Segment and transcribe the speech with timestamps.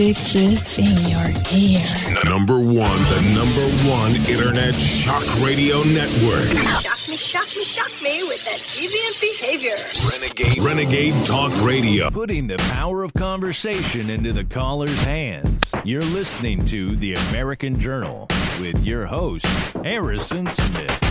[0.00, 2.24] Stick this in your ear.
[2.24, 6.48] Number one, the number one internet shock radio network.
[6.80, 9.76] Shock me, shock me, shock me with that deviant behavior.
[10.10, 12.08] Renegade, Renegade Talk Radio.
[12.08, 15.70] Putting the power of conversation into the caller's hands.
[15.84, 18.26] You're listening to The American Journal
[18.58, 19.44] with your host,
[19.84, 21.09] Harrison Smith.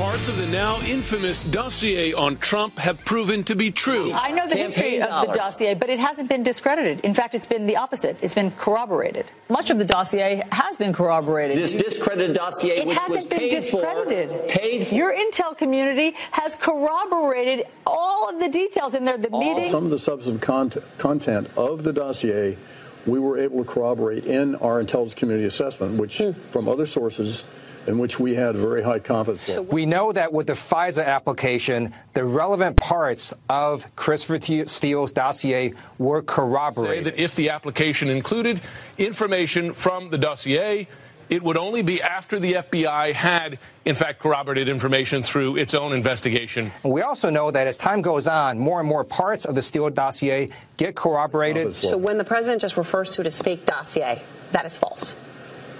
[0.00, 4.14] Parts of the now infamous dossier on Trump have proven to be true.
[4.14, 7.00] I know the history Campaign of the dossier, but it hasn't been discredited.
[7.00, 8.16] In fact, it's been the opposite.
[8.22, 9.26] It's been corroborated.
[9.50, 11.58] Much of the dossier has been corroborated.
[11.58, 14.06] This discredited dossier, it which was hasn't been paid for,
[14.48, 14.94] paid for.
[14.94, 19.18] Your intel community has corroborated all of the details in there.
[19.18, 19.68] The meeting.
[19.68, 22.56] Some of the substantive content, content of the dossier
[23.04, 26.32] we were able to corroborate in our intelligence community assessment, which hmm.
[26.52, 27.44] from other sources
[27.86, 29.64] in which we had very high confidence level.
[29.64, 36.20] We know that with the FISA application, the relevant parts of Christopher Steele's dossier were
[36.20, 37.04] Say corroborated.
[37.06, 38.60] that if the application included
[38.98, 40.88] information from the dossier,
[41.30, 45.92] it would only be after the FBI had, in fact, corroborated information through its own
[45.92, 46.72] investigation.
[46.82, 49.90] We also know that as time goes on, more and more parts of the Steele
[49.90, 51.72] dossier get corroborated.
[51.74, 55.14] So when the president just refers to it as fake dossier, that is false.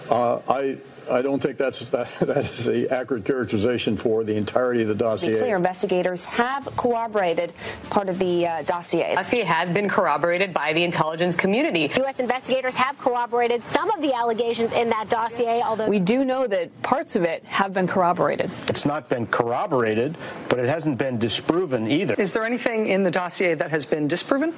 [0.08, 0.78] Uh, I
[1.10, 4.94] I don't think that's that, that is the accurate characterization for the entirety of the
[4.94, 5.38] To be dossier.
[5.40, 7.52] clear, investigators have corroborated
[7.90, 9.14] part of the uh, dossier.
[9.14, 11.90] dossier has been corroborated by the intelligence community.
[11.96, 12.20] U.S.
[12.20, 16.82] investigators have corroborated some of the allegations in that dossier, although We do know that
[16.82, 18.50] parts of it have been corroborated.
[18.68, 20.16] It's not been corroborated,
[20.48, 22.14] but it hasn't been disproven either.
[22.14, 24.54] Is there anything in the dossier that has been disproven?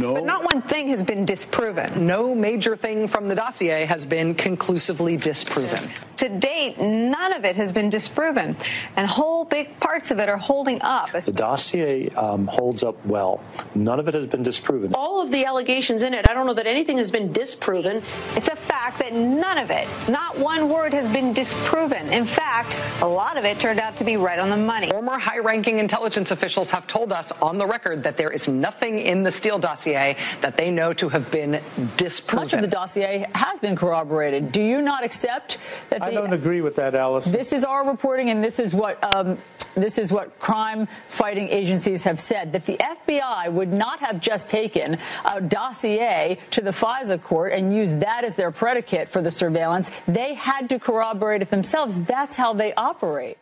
[0.00, 2.06] No, But not one thing has been disproven.
[2.06, 5.90] No major thing from the dossier has been conclusively disproven.
[6.18, 8.54] To date, none of it has been disproven,
[8.96, 11.10] and whole big parts of it are holding up.
[11.12, 13.42] The dossier um, holds up well.
[13.74, 14.92] None of it has been disproven.
[14.94, 18.02] All of the allegations in it, I don't know that anything has been disproven.
[18.36, 22.12] It's a fact that none of it, not one word, has been disproven.
[22.12, 24.90] In fact, a lot of it turned out to be right on the money.
[24.90, 28.98] Former high ranking intelligence officials have told us on the record that there is nothing
[28.98, 31.60] in the Steele dossier that they know to have been
[31.96, 32.44] disproven.
[32.44, 34.52] Much of the dossier has been corroborated.
[34.52, 35.58] Do you not accept
[35.90, 37.26] that the I don't agree with that, Alice.
[37.26, 39.38] This is our reporting, and this is what um,
[39.74, 44.48] this is what crime fighting agencies have said that the FBI would not have just
[44.48, 49.30] taken a dossier to the FISA court and used that as their predicate for the
[49.30, 49.90] surveillance.
[50.08, 52.02] They had to corroborate it themselves.
[52.02, 53.38] That's how they operate.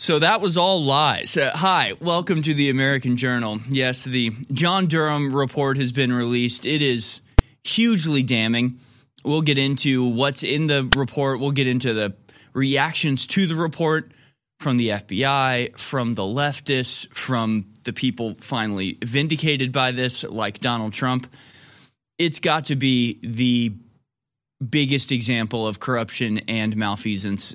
[0.00, 1.36] So that was all lies.
[1.36, 3.60] Uh, hi, welcome to the American Journal.
[3.68, 6.64] Yes, the John Durham report has been released.
[6.64, 7.20] It is
[7.64, 8.80] hugely damning.
[9.26, 11.38] We'll get into what's in the report.
[11.38, 12.14] We'll get into the
[12.54, 14.12] reactions to the report
[14.58, 20.94] from the FBI, from the leftists, from the people finally vindicated by this, like Donald
[20.94, 21.30] Trump.
[22.18, 23.74] It's got to be the
[24.66, 27.54] biggest example of corruption and malfeasance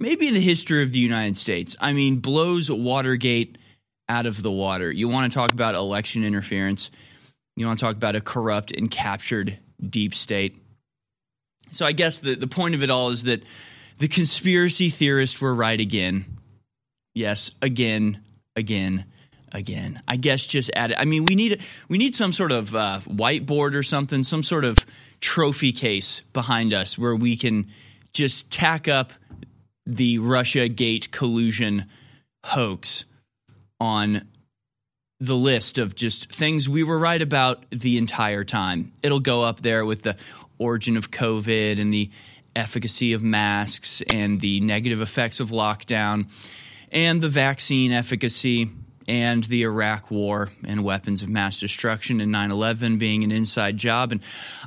[0.00, 1.76] maybe in the history of the United States.
[1.78, 3.58] I mean, blows Watergate
[4.08, 4.90] out of the water.
[4.90, 6.90] You want to talk about election interference,
[7.54, 9.58] you want to talk about a corrupt and captured
[9.88, 10.56] deep state.
[11.70, 13.44] So I guess the, the point of it all is that
[13.98, 16.24] the conspiracy theorists were right again.
[17.14, 18.20] Yes, again,
[18.56, 19.04] again,
[19.52, 20.02] again.
[20.08, 20.96] I guess just add it.
[20.98, 24.64] I mean, we need we need some sort of uh, whiteboard or something, some sort
[24.64, 24.84] of
[25.20, 27.70] trophy case behind us where we can
[28.12, 29.12] just tack up
[29.86, 31.86] the Russia Gate collusion
[32.44, 33.04] hoax
[33.78, 34.28] on
[35.20, 38.92] the list of just things we were right about the entire time.
[39.02, 40.16] It'll go up there with the
[40.58, 42.10] origin of COVID and the
[42.56, 46.28] efficacy of masks and the negative effects of lockdown
[46.90, 48.70] and the vaccine efficacy
[49.06, 53.76] and the Iraq war and weapons of mass destruction and 9 11 being an inside
[53.76, 54.12] job.
[54.12, 54.20] And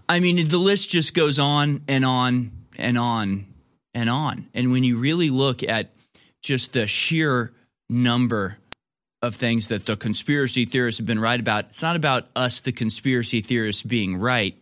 [0.08, 3.46] I mean, the list just goes on and on and on
[3.94, 4.48] and on.
[4.54, 5.92] And when you really look at
[6.42, 7.54] just the sheer
[7.90, 8.58] number
[9.22, 12.72] of things that the conspiracy theorists have been right about, it's not about us, the
[12.72, 14.58] conspiracy theorists, being right.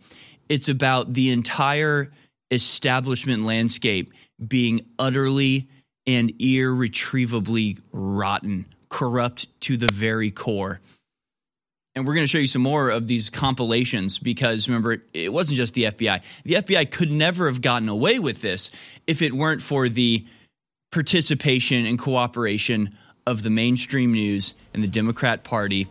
[0.49, 2.11] It's about the entire
[2.51, 4.13] establishment landscape
[4.45, 5.69] being utterly
[6.05, 10.79] and irretrievably rotten, corrupt to the very core.
[11.93, 15.57] And we're going to show you some more of these compilations because remember, it wasn't
[15.57, 16.21] just the FBI.
[16.45, 18.71] The FBI could never have gotten away with this
[19.07, 20.25] if it weren't for the
[20.91, 22.95] participation and cooperation
[23.27, 25.89] of the mainstream news and the Democrat Party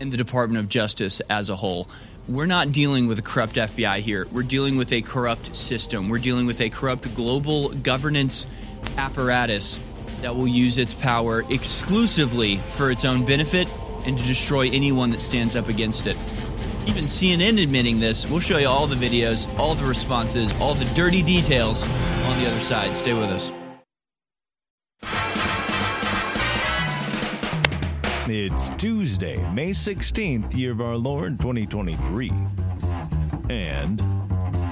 [0.00, 1.88] and the Department of Justice as a whole.
[2.28, 4.26] We're not dealing with a corrupt FBI here.
[4.30, 6.10] We're dealing with a corrupt system.
[6.10, 8.46] We're dealing with a corrupt global governance
[8.98, 9.82] apparatus
[10.20, 13.68] that will use its power exclusively for its own benefit
[14.06, 16.16] and to destroy anyone that stands up against it.
[16.86, 18.28] Even CNN admitting this.
[18.28, 22.50] We'll show you all the videos, all the responses, all the dirty details on the
[22.50, 22.96] other side.
[22.96, 23.50] Stay with us.
[28.28, 32.32] It's Tuesday, May 16th, year of our Lord 2023.
[33.50, 34.00] And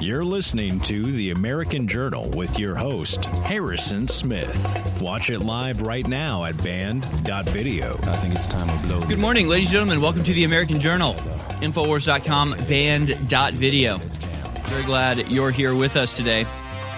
[0.01, 4.99] you're listening to the American Journal with your host, Harrison Smith.
[5.03, 7.93] Watch it live right now at band.video.
[7.93, 9.01] I think it's time to blow.
[9.07, 10.01] Good morning, ladies and gentlemen.
[10.01, 11.15] Welcome to the American Journal.
[11.61, 13.99] Infowars.com, band.video.
[13.99, 16.47] Very glad you're here with us today.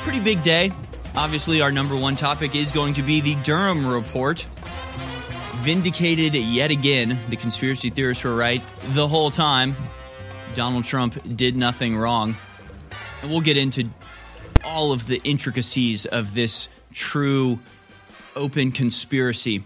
[0.03, 0.71] Pretty big day.
[1.17, 4.47] Obviously, our number one topic is going to be the Durham Report.
[5.63, 7.19] Vindicated yet again.
[7.29, 9.75] The conspiracy theorists were right the whole time.
[10.55, 12.37] Donald Trump did nothing wrong.
[13.23, 13.89] And we'll get into
[14.65, 17.61] all of the intricacies of this true
[18.35, 19.65] open conspiracy,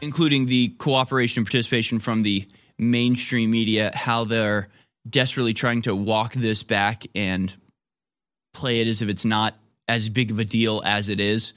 [0.00, 2.48] including the cooperation and participation from the
[2.78, 4.68] mainstream media, how they're
[5.08, 7.54] desperately trying to walk this back and
[8.54, 9.56] play it as if it's not
[9.88, 11.52] as big of a deal as it is.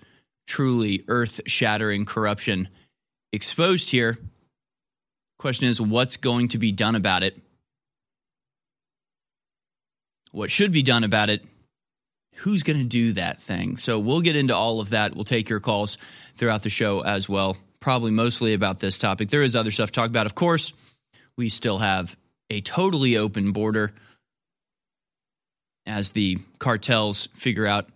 [0.48, 2.70] Truly earth shattering corruption
[3.32, 4.18] exposed here.
[5.38, 7.38] Question is, what's going to be done about it?
[10.36, 11.44] What should be done about it,
[12.36, 13.78] who's going to do that thing.
[13.78, 15.16] So we'll get into all of that.
[15.16, 15.98] We'll take your calls
[16.36, 19.30] throughout the show as well, probably mostly about this topic.
[19.30, 20.74] There is other stuff to talk about, of course.
[21.38, 22.16] We still have
[22.50, 23.94] a totally open border
[25.86, 27.88] as the cartels figure out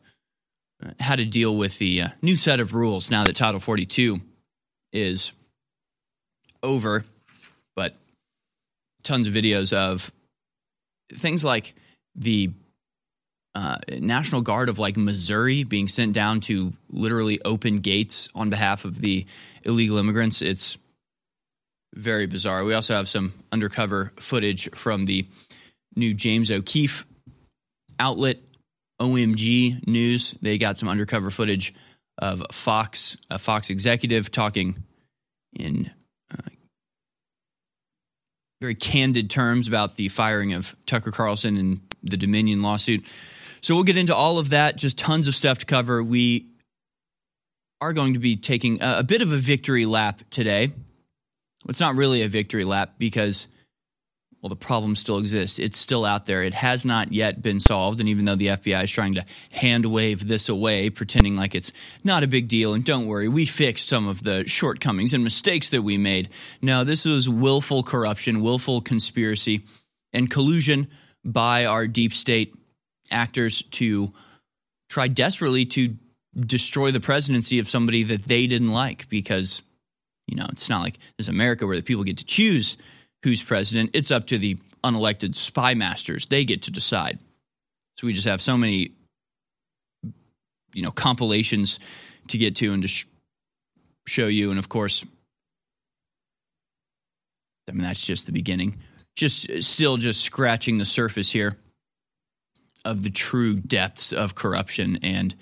[0.81, 4.21] uh, how to deal with the uh, new set of rules now that Title 42
[4.93, 5.33] is
[6.63, 7.03] over.
[7.75, 7.95] But
[9.03, 10.09] tons of videos of
[11.17, 11.73] things like
[12.15, 12.51] the
[13.55, 18.85] uh, National Guard of like Missouri being sent down to literally open gates on behalf
[18.85, 19.25] of the
[19.63, 20.41] illegal immigrants.
[20.41, 20.77] It's
[21.95, 22.63] very bizarre.
[22.63, 25.27] We also have some undercover footage from the
[25.95, 27.05] new James O'Keefe
[27.99, 28.37] outlet,
[29.01, 30.35] OMG News.
[30.41, 31.73] They got some undercover footage
[32.17, 34.83] of Fox, a Fox executive talking
[35.53, 35.89] in
[38.61, 43.05] very candid terms about the firing of Tucker Carlson and the Dominion lawsuit.
[43.61, 46.03] So we'll get into all of that, just tons of stuff to cover.
[46.03, 46.47] We
[47.79, 50.73] are going to be taking a, a bit of a victory lap today.
[51.69, 53.47] It's not really a victory lap because
[54.41, 55.59] well, the problem still exists.
[55.59, 56.43] It's still out there.
[56.43, 57.99] It has not yet been solved.
[57.99, 61.73] And even though the FBI is trying to hand wave this away, pretending like it's
[62.05, 65.69] not a big deal, and don't worry, we fixed some of the shortcomings and mistakes
[65.71, 66.29] that we made.
[66.61, 69.65] No, this was willful corruption, willful conspiracy,
[70.13, 70.87] and collusion
[71.25, 72.55] by our deep state
[73.11, 74.13] actors to
[74.87, 75.95] try desperately to
[76.39, 79.61] destroy the presidency of somebody that they didn't like because
[80.27, 82.77] you know it's not like this America where the people get to choose
[83.23, 83.91] who's president.
[83.93, 86.25] It's up to the unelected spy masters.
[86.25, 87.19] They get to decide.
[87.97, 88.91] So we just have so many
[90.73, 91.79] you know compilations
[92.27, 93.05] to get to and to sh-
[94.07, 94.51] show you.
[94.51, 95.03] And of course
[97.67, 98.77] I mean that's just the beginning.
[99.15, 101.57] Just still just scratching the surface here
[102.85, 105.35] of the true depths of corruption and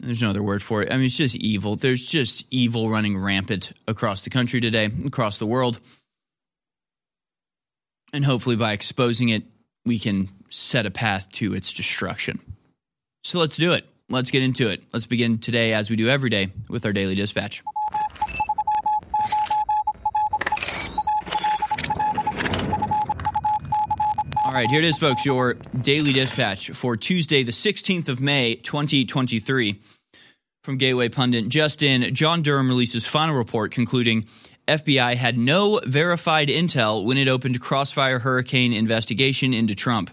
[0.00, 0.92] there's no other word for it.
[0.92, 1.76] I mean, it's just evil.
[1.76, 5.80] There's just evil running rampant across the country today, across the world.
[8.12, 9.44] And hopefully, by exposing it,
[9.84, 12.40] we can set a path to its destruction.
[13.24, 13.86] So let's do it.
[14.08, 14.82] Let's get into it.
[14.92, 17.62] Let's begin today, as we do every day, with our daily dispatch.
[24.62, 25.24] Right, here it is, folks.
[25.26, 29.78] Your daily dispatch for Tuesday, the 16th of May, 2023.
[30.64, 34.24] From Gateway Pundit, just in, John Durham releases final report concluding
[34.66, 40.10] FBI had no verified intel when it opened Crossfire Hurricane investigation into Trump.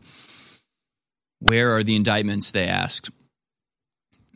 [1.39, 2.51] Where are the indictments?
[2.51, 3.11] They asked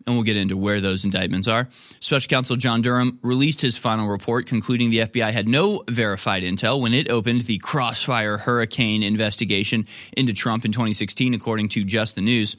[0.07, 1.67] and we'll get into where those indictments are.
[1.99, 6.81] Special Counsel John Durham released his final report concluding the FBI had no verified intel
[6.81, 9.85] when it opened the Crossfire Hurricane investigation
[10.15, 12.55] into Trump in 2016, according to Just the News.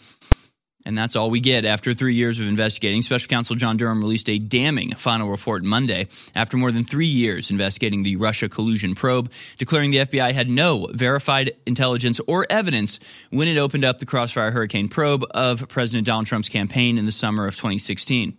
[0.89, 1.67] And that's all we get.
[1.67, 6.09] After three years of investigating, Special Counsel John Durham released a damning final report Monday
[6.35, 10.89] after more than three years investigating the Russia collusion probe, declaring the FBI had no
[10.91, 16.25] verified intelligence or evidence when it opened up the Crossfire Hurricane probe of President Donald
[16.27, 18.39] Trump's campaign in the summer of 2016.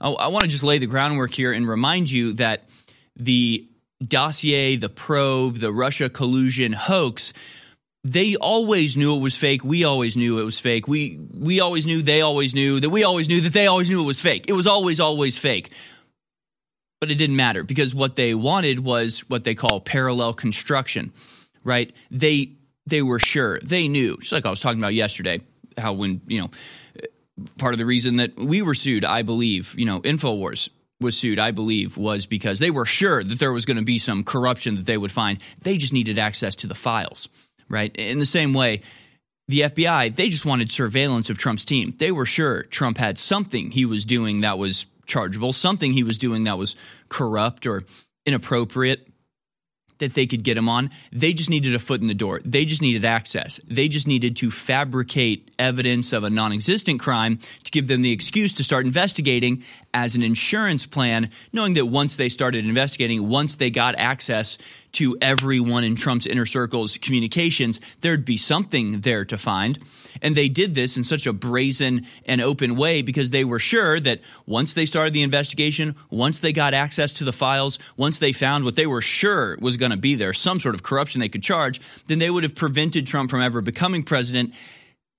[0.00, 2.66] I, I want to just lay the groundwork here and remind you that
[3.14, 3.68] the
[4.02, 7.34] dossier, the probe, the Russia collusion hoax
[8.04, 9.64] they always knew it was fake.
[9.64, 10.86] We always knew it was fake.
[10.86, 14.02] We we always knew they always knew that we always knew that they always knew
[14.02, 14.46] it was fake.
[14.48, 15.70] It was always always fake.
[17.00, 21.12] But it didn't matter because what they wanted was what they call parallel construction,
[21.64, 21.92] right?
[22.10, 22.52] They
[22.86, 23.60] they were sure.
[23.60, 24.16] They knew.
[24.18, 25.40] Just like I was talking about yesterday,
[25.76, 26.50] how when, you know,
[27.58, 31.38] part of the reason that we were sued, I believe, you know, InfoWars was sued,
[31.38, 34.76] I believe, was because they were sure that there was going to be some corruption
[34.76, 35.38] that they would find.
[35.62, 37.28] They just needed access to the files
[37.68, 37.94] right?
[37.96, 38.82] In the same way,
[39.48, 41.94] the FBI, they just wanted surveillance of Trump's team.
[41.98, 46.18] They were sure Trump had something he was doing that was chargeable, something he was
[46.18, 46.76] doing that was
[47.08, 47.84] corrupt or
[48.26, 49.08] inappropriate
[49.98, 50.90] that they could get him on.
[51.12, 52.40] They just needed a foot in the door.
[52.44, 53.60] They just needed access.
[53.66, 58.12] They just needed to fabricate evidence of a non existent crime to give them the
[58.12, 59.64] excuse to start investigating
[59.94, 64.58] as an insurance plan, knowing that once they started investigating, once they got access
[64.92, 69.78] to everyone in Trump's inner circle's communications, there'd be something there to find.
[70.22, 74.00] And they did this in such a brazen and open way because they were sure
[74.00, 78.32] that once they started the investigation, once they got access to the files, once they
[78.32, 81.28] found what they were sure was going to be there, some sort of corruption they
[81.28, 84.54] could charge, then they would have prevented Trump from ever becoming president,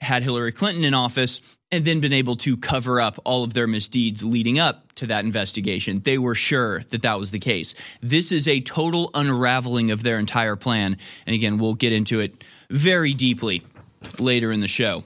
[0.01, 3.67] had Hillary Clinton in office, and then been able to cover up all of their
[3.67, 6.01] misdeeds leading up to that investigation.
[6.03, 7.75] They were sure that that was the case.
[8.01, 10.97] This is a total unraveling of their entire plan.
[11.25, 13.63] And again, we'll get into it very deeply
[14.17, 15.03] later in the show.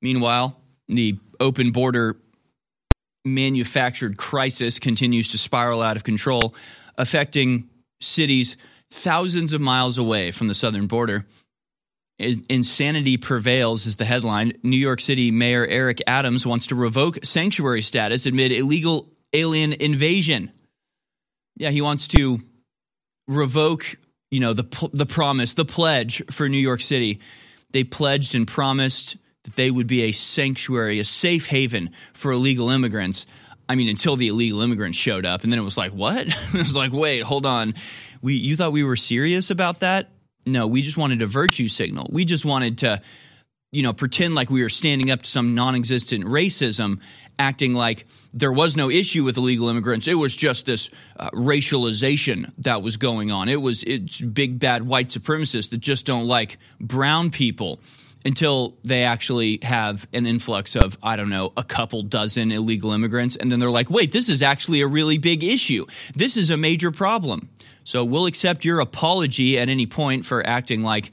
[0.00, 2.16] Meanwhile, the open border
[3.24, 6.54] manufactured crisis continues to spiral out of control,
[6.96, 7.68] affecting
[8.00, 8.56] cities
[8.90, 11.26] thousands of miles away from the southern border.
[12.18, 14.54] Insanity prevails is the headline.
[14.62, 20.50] New York City Mayor Eric Adams wants to revoke sanctuary status amid illegal alien invasion.
[21.56, 22.40] Yeah, he wants to
[23.28, 23.96] revoke,
[24.30, 27.20] you know, the the promise, the pledge for New York City.
[27.72, 32.70] They pledged and promised that they would be a sanctuary, a safe haven for illegal
[32.70, 33.26] immigrants.
[33.68, 36.26] I mean, until the illegal immigrants showed up, and then it was like, what?
[36.54, 37.74] it was like, wait, hold on.
[38.22, 40.08] We, you thought we were serious about that?
[40.46, 42.08] No, we just wanted a virtue signal.
[42.10, 43.02] We just wanted to,
[43.72, 47.00] you know, pretend like we were standing up to some non existent racism,
[47.36, 50.06] acting like there was no issue with illegal immigrants.
[50.06, 50.88] It was just this
[51.18, 53.48] uh, racialization that was going on.
[53.48, 57.80] It was it's big bad white supremacists that just don't like brown people
[58.24, 63.36] until they actually have an influx of, I don't know, a couple dozen illegal immigrants.
[63.36, 65.86] And then they're like, wait, this is actually a really big issue.
[66.14, 67.48] This is a major problem.
[67.86, 71.12] So we'll accept your apology at any point for acting like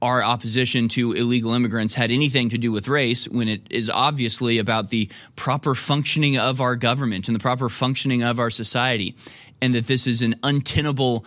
[0.00, 4.58] our opposition to illegal immigrants had anything to do with race when it is obviously
[4.58, 9.16] about the proper functioning of our government and the proper functioning of our society,
[9.60, 11.26] and that this is an untenable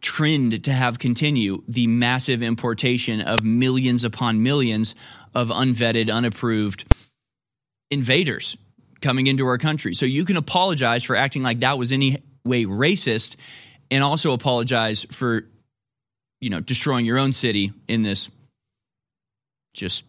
[0.00, 4.94] trend to have continue the massive importation of millions upon millions
[5.34, 6.84] of unvetted, unapproved
[7.90, 8.56] invaders
[9.00, 9.94] coming into our country.
[9.94, 13.34] So you can apologize for acting like that was any way racist
[13.90, 15.46] and also apologize for
[16.40, 18.28] you know destroying your own city in this
[19.74, 20.04] just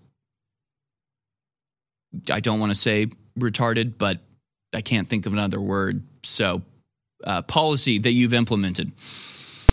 [2.32, 3.08] I don't want to say
[3.38, 4.20] retarded, but
[4.74, 6.04] I can't think of another word.
[6.24, 6.64] So,
[7.24, 8.92] uh, policy that you've implemented.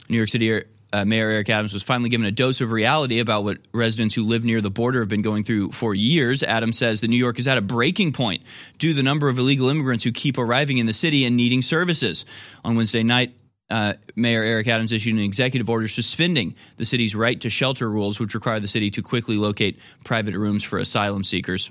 [0.08, 3.42] New York City uh, Mayor Eric Adams was finally given a dose of reality about
[3.42, 6.42] what residents who live near the border have been going through for years.
[6.42, 8.42] Adams says that New York is at a breaking point
[8.78, 11.62] due to the number of illegal immigrants who keep arriving in the city and needing
[11.62, 12.24] services.
[12.64, 13.34] On Wednesday night,
[13.70, 18.20] uh, Mayor Eric Adams issued an executive order suspending the city's right to shelter rules,
[18.20, 21.70] which require the city to quickly locate private rooms for asylum seekers.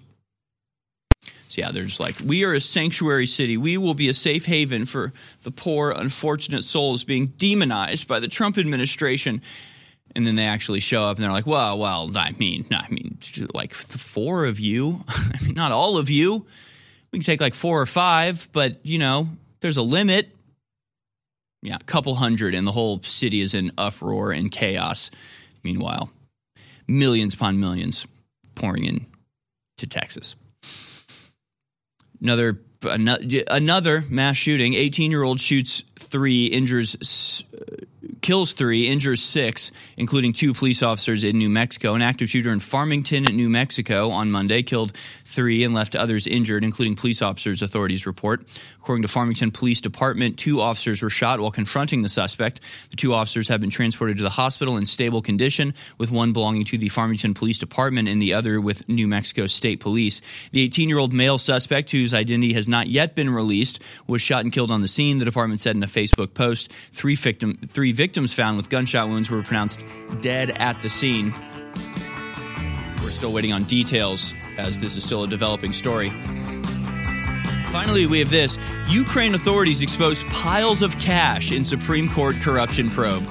[1.50, 3.58] So, yeah, they're just like, we are a sanctuary city.
[3.58, 5.12] We will be a safe haven for
[5.44, 9.44] the poor, unfortunate souls being demonized by the Trump administration.
[10.16, 13.20] And then they actually show up and they're like, well, well, I mean, I mean,
[13.54, 16.48] like four of you, I mean, not all of you.
[17.12, 20.36] We can take like four or five, but, you know, there's a limit
[21.64, 25.10] yeah, a couple hundred, and the whole city is in uproar and chaos.
[25.64, 26.12] Meanwhile,
[26.88, 28.06] millions upon millions
[28.54, 29.06] pouring in
[29.78, 30.36] to Texas.
[32.22, 34.74] Another another mass shooting.
[34.74, 37.78] 18 year old shoots three, injures, uh,
[38.22, 41.96] kills three, injures six, including two police officers in New Mexico.
[41.96, 44.92] An active shooter in Farmington, New Mexico, on Monday killed
[45.34, 48.46] three and left others injured, including police officers, authorities report.
[48.80, 52.60] According to Farmington Police Department, two officers were shot while confronting the suspect.
[52.92, 56.66] The two officers have been transported to the hospital in stable condition, with one belonging
[56.66, 60.22] to the Farmington Police Department and the other with New Mexico State Police.
[60.52, 64.44] The 18 year old male suspect, whose identity has not yet been released, was shot
[64.44, 66.72] and killed on the scene, the department said in a Facebook post.
[66.92, 69.80] Three, victim, three victims found with gunshot wounds were pronounced
[70.22, 71.34] dead at the scene.
[73.04, 76.10] We're still waiting on details as this is still a developing story.
[77.72, 78.58] Finally, we have this
[78.88, 83.24] Ukraine authorities exposed piles of cash in Supreme Court corruption probe.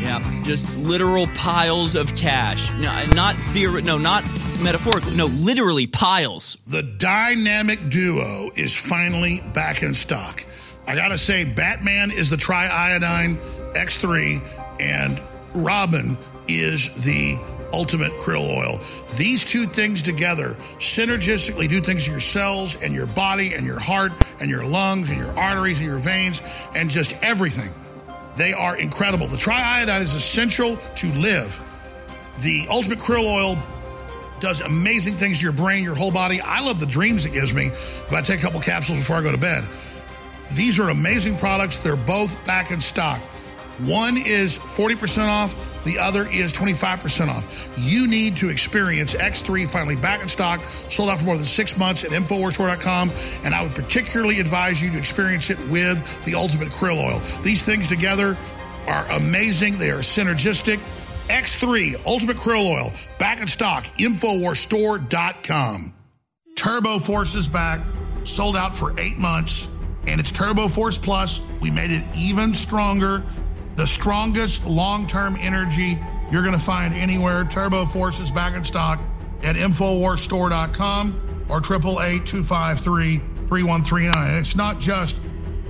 [0.00, 2.62] Yeah, just literal piles of cash.
[2.78, 4.22] No, not theor- no, not
[4.62, 5.10] metaphorical.
[5.12, 6.56] No, literally piles.
[6.66, 10.44] The dynamic duo is finally back in stock.
[10.86, 13.38] I gotta say, Batman is the triiodine
[13.74, 14.40] X3,
[14.80, 15.20] and
[15.54, 17.36] Robin is the
[17.72, 18.80] ultimate krill oil.
[19.16, 23.78] These two things together synergistically do things to your cells and your body and your
[23.78, 26.40] heart and your lungs and your arteries and your veins
[26.74, 27.72] and just everything.
[28.36, 29.26] They are incredible.
[29.26, 31.60] The triiodine is essential to live.
[32.40, 33.56] The ultimate krill oil
[34.40, 36.40] does amazing things to your brain, your whole body.
[36.40, 39.22] I love the dreams it gives me if I take a couple capsules before I
[39.22, 39.64] go to bed.
[40.52, 41.76] These are amazing products.
[41.78, 43.20] They're both back in stock.
[43.80, 45.54] One is 40% off,
[45.86, 47.78] the other is 25% off.
[47.78, 51.78] You need to experience X3 finally back in stock, sold out for more than six
[51.78, 53.12] months at InfoWarsStore.com,
[53.44, 57.22] and I would particularly advise you to experience it with the Ultimate Krill Oil.
[57.42, 58.36] These things together
[58.86, 60.78] are amazing, they are synergistic.
[61.28, 65.94] X3 Ultimate Krill Oil, back in stock, InfoWarsStore.com.
[66.56, 67.80] Turbo Force is back,
[68.24, 69.68] sold out for eight months,
[70.06, 71.40] and it's Turbo Force Plus.
[71.60, 73.22] We made it even stronger
[73.76, 75.98] the strongest long term energy
[76.30, 77.44] you're going to find anywhere.
[77.44, 78.98] Turbo Force is back in stock
[79.42, 84.34] at InfoWarsStore.com or 888 253 3139.
[84.34, 85.16] It's not just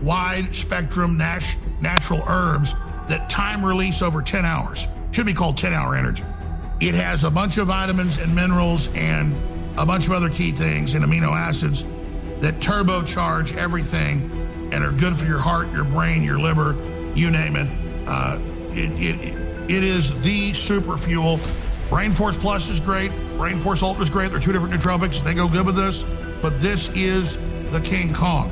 [0.02, 2.72] wide spectrum nat- natural herbs
[3.08, 4.86] that time release over 10 hours.
[5.10, 6.24] Should be called 10 hour energy.
[6.80, 9.34] It has a bunch of vitamins and minerals and
[9.78, 11.84] a bunch of other key things and amino acids
[12.40, 14.30] that turbocharge everything
[14.72, 16.74] and are good for your heart, your brain, your liver,
[17.14, 17.85] you name it.
[18.06, 18.38] Uh,
[18.72, 21.40] it, it, it is the super fuel.
[21.88, 23.10] Brain Force Plus is great.
[23.36, 24.30] Brain Force Ultra is great.
[24.30, 25.22] They're two different nootropics.
[25.22, 26.04] They go good with this.
[26.42, 27.36] But this is
[27.70, 28.50] the King Kong.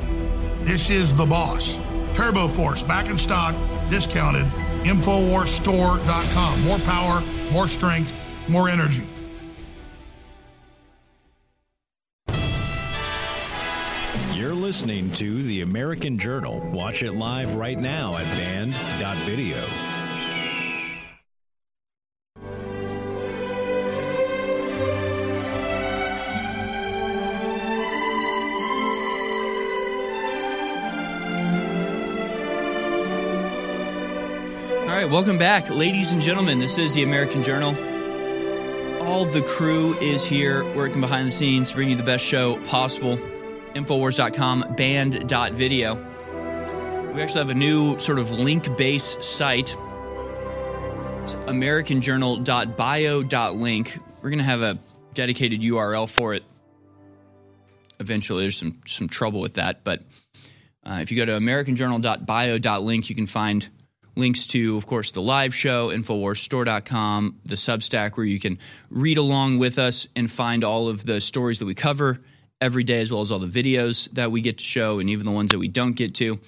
[0.63, 1.77] This is the boss.
[2.15, 3.55] Turbo Force, back in stock,
[3.89, 4.45] discounted.
[4.83, 6.61] Infowarsstore.com.
[6.63, 9.03] More power, more strength, more energy.
[14.65, 16.59] Listening to The American Journal.
[16.71, 19.61] Watch it live right now at band.video.
[34.79, 36.57] All right, welcome back, ladies and gentlemen.
[36.57, 37.77] This is the American Journal.
[39.03, 42.57] All the crew is here working behind the scenes to bring you the best show
[42.65, 43.19] possible.
[43.75, 45.95] Infowars.com, band.video.
[47.13, 49.75] We actually have a new sort of link based site.
[51.23, 53.99] It's AmericanJournal.bio.link.
[54.21, 54.79] We're going to have a
[55.13, 56.43] dedicated URL for it
[57.99, 58.43] eventually.
[58.43, 60.03] There's some, some trouble with that, but
[60.85, 63.67] uh, if you go to AmericanJournal.bio.link, you can find
[64.15, 68.57] links to, of course, the live show, InfoWarsStore.com, the Substack, where you can
[68.89, 72.21] read along with us and find all of the stories that we cover
[72.61, 75.25] every day, as well as all the videos that we get to show and even
[75.25, 76.39] the ones that we don't get to.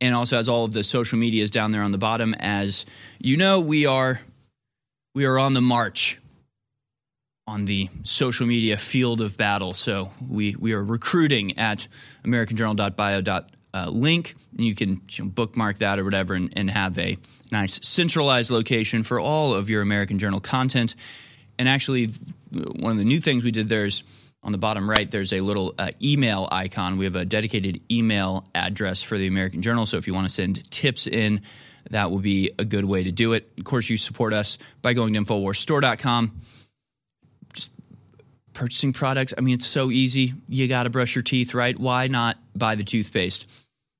[0.00, 2.34] And also has all of the social medias down there on the bottom.
[2.38, 2.86] As
[3.18, 4.20] you know, we are
[5.14, 6.18] we are on the march
[7.46, 9.74] on the social media field of battle.
[9.74, 11.86] So we we are recruiting at
[12.24, 13.50] AmericanJournal.bio.link
[13.92, 17.18] link, and you can bookmark that or whatever, and, and have a
[17.52, 20.94] nice centralized location for all of your American Journal content.
[21.58, 22.12] And actually,
[22.50, 24.02] one of the new things we did there is
[24.42, 26.96] on the bottom right, there's a little uh, email icon.
[26.96, 29.84] We have a dedicated email address for the American Journal.
[29.86, 31.42] So if you want to send tips in,
[31.90, 33.50] that will be a good way to do it.
[33.58, 36.40] Of course, you support us by going to InfoWarsStore.com.
[37.52, 37.70] Just
[38.54, 39.34] purchasing products.
[39.36, 40.34] I mean, it's so easy.
[40.48, 41.78] You got to brush your teeth, right?
[41.78, 43.46] Why not buy the toothpaste?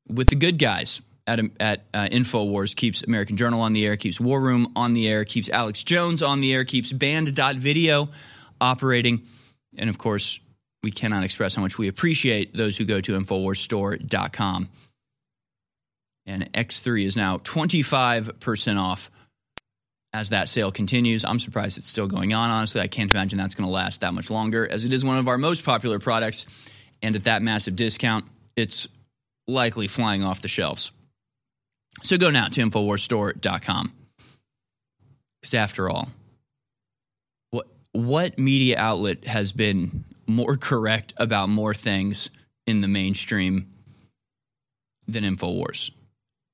[0.09, 4.19] With the good guys at, at uh, InfoWars, keeps American Journal on the air, keeps
[4.19, 8.09] War Room on the air, keeps Alex Jones on the air, keeps Band.video
[8.61, 9.27] operating.
[9.77, 10.41] And of course,
[10.83, 14.69] we cannot express how much we appreciate those who go to InfoWarsStore.com.
[16.27, 19.11] And X3 is now 25% off
[20.13, 21.25] as that sale continues.
[21.25, 22.81] I'm surprised it's still going on, honestly.
[22.81, 25.29] I can't imagine that's going to last that much longer, as it is one of
[25.29, 26.47] our most popular products.
[27.03, 28.89] And at that massive discount, it's
[29.47, 30.93] likely flying off the shelves.
[32.03, 33.93] So go now to InfoWarsStore.com.
[35.41, 36.11] Because after all,
[37.93, 42.31] what, media outlet has been more correct about more things
[42.67, 43.73] in the mainstream
[45.09, 45.91] than InfoWars?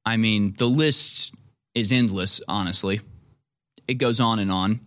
[0.05, 1.33] I mean, the list
[1.75, 3.01] is endless, honestly
[3.89, 4.81] it goes on and on.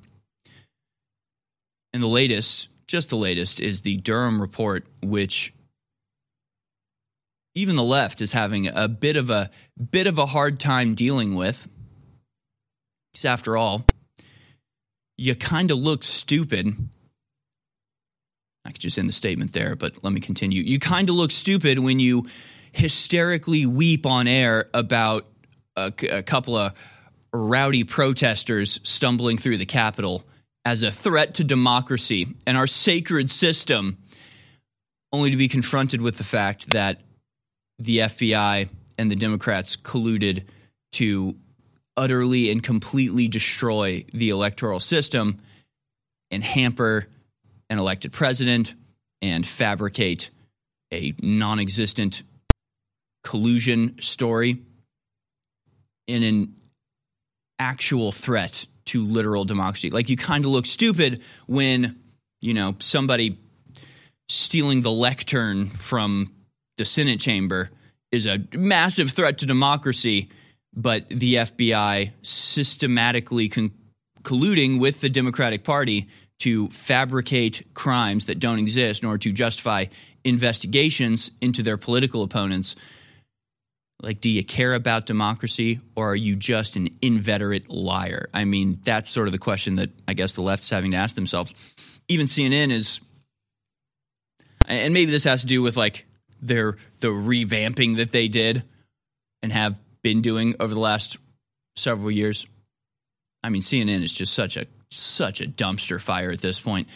[1.94, 5.54] And the latest, just the latest, is the Durham report, which
[7.56, 9.50] even the left is having a bit of a
[9.92, 11.68] bit of a hard time dealing with.
[13.12, 13.86] Because after all,
[15.20, 16.74] you kind of look stupid.
[18.66, 20.64] I could just end the statement there, but let me continue.
[20.64, 22.28] You kind of look stupid when you
[22.72, 25.28] hysterically weep on air about
[25.76, 26.74] a, a couple of
[27.34, 30.24] rowdy protesters stumbling through the Capitol
[30.64, 33.98] as a threat to democracy and our sacred system,
[35.12, 37.02] only to be confronted with the fact that
[37.78, 40.44] the FBI and the Democrats colluded
[40.94, 41.36] to
[42.00, 45.40] utterly and completely destroy the electoral system
[46.32, 47.06] and hamper
[47.70, 48.74] an elected president
[49.22, 50.30] and fabricate
[50.92, 52.24] a non existent
[53.24, 54.62] collusion story
[56.08, 56.56] in an
[57.60, 59.90] actual threat to literal democracy.
[59.90, 62.00] Like you kind of look stupid when,
[62.42, 63.38] you know, somebody
[64.30, 66.34] stealing the lectern from
[66.78, 67.70] the Senate chamber
[68.12, 70.30] is a massive threat to democracy,
[70.76, 73.72] but the FBI systematically con-
[74.22, 76.08] colluding with the Democratic Party
[76.40, 79.86] to fabricate crimes that don't exist in order to justify
[80.24, 82.76] investigations into their political opponents
[84.02, 88.30] like, do you care about democracy or are you just an inveterate liar?
[88.34, 91.16] I mean, that's sort of the question that I guess the left's having to ask
[91.16, 91.54] themselves.
[92.08, 93.02] Even CNN is,
[94.66, 96.06] and maybe this has to do with like
[96.42, 98.64] their the revamping that they did
[99.44, 101.18] and have been doing over the last
[101.76, 102.46] several years.
[103.44, 106.88] I mean, CNN is just such a such a dumpster fire at this point.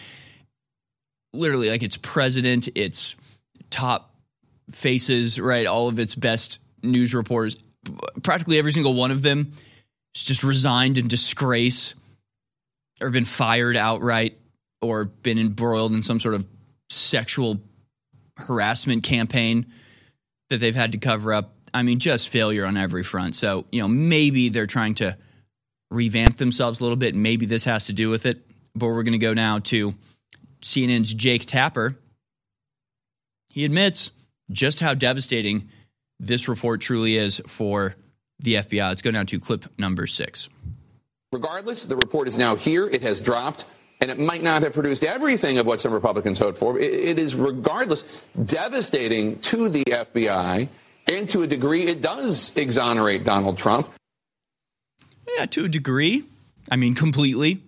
[1.33, 3.15] Literally, like its president, its
[3.69, 4.13] top
[4.71, 5.65] faces, right?
[5.65, 7.55] All of its best news reporters,
[8.21, 9.53] practically every single one of them,
[10.15, 11.93] is just resigned in disgrace
[13.01, 14.37] or been fired outright
[14.81, 16.45] or been embroiled in some sort of
[16.89, 17.59] sexual
[18.37, 19.65] harassment campaign
[20.49, 21.52] that they've had to cover up.
[21.73, 23.36] I mean, just failure on every front.
[23.36, 25.17] So, you know, maybe they're trying to
[25.89, 27.15] revamp themselves a little bit.
[27.15, 28.45] Maybe this has to do with it.
[28.75, 29.93] But we're going to go now to
[30.62, 31.97] CNN's Jake Tapper.
[33.49, 34.12] He admits
[34.51, 35.69] just how devastating
[36.19, 37.95] this report truly is for
[38.39, 38.88] the FBI.
[38.88, 40.49] Let's go down to clip number six.
[41.31, 42.88] Regardless, the report is now here.
[42.88, 43.65] It has dropped,
[44.01, 46.79] and it might not have produced everything of what some Republicans hoped for.
[46.79, 48.03] it is, regardless,
[48.45, 50.69] devastating to the FBI,
[51.07, 53.89] and to a degree, it does exonerate Donald Trump.
[55.37, 56.25] Yeah, to a degree.
[56.69, 57.61] I mean, completely,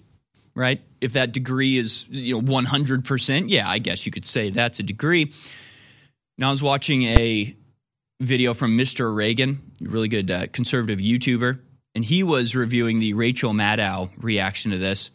[0.53, 0.81] right?
[1.01, 4.83] If that degree is, you know, 100%, yeah, I guess you could say that's a
[4.83, 5.33] degree.
[6.37, 7.55] Now, I was watching a
[8.19, 9.13] video from Mr.
[9.13, 11.59] Reagan, really good uh, conservative YouTuber,
[11.93, 15.11] and he was reviewing the Rachel Maddow reaction to this.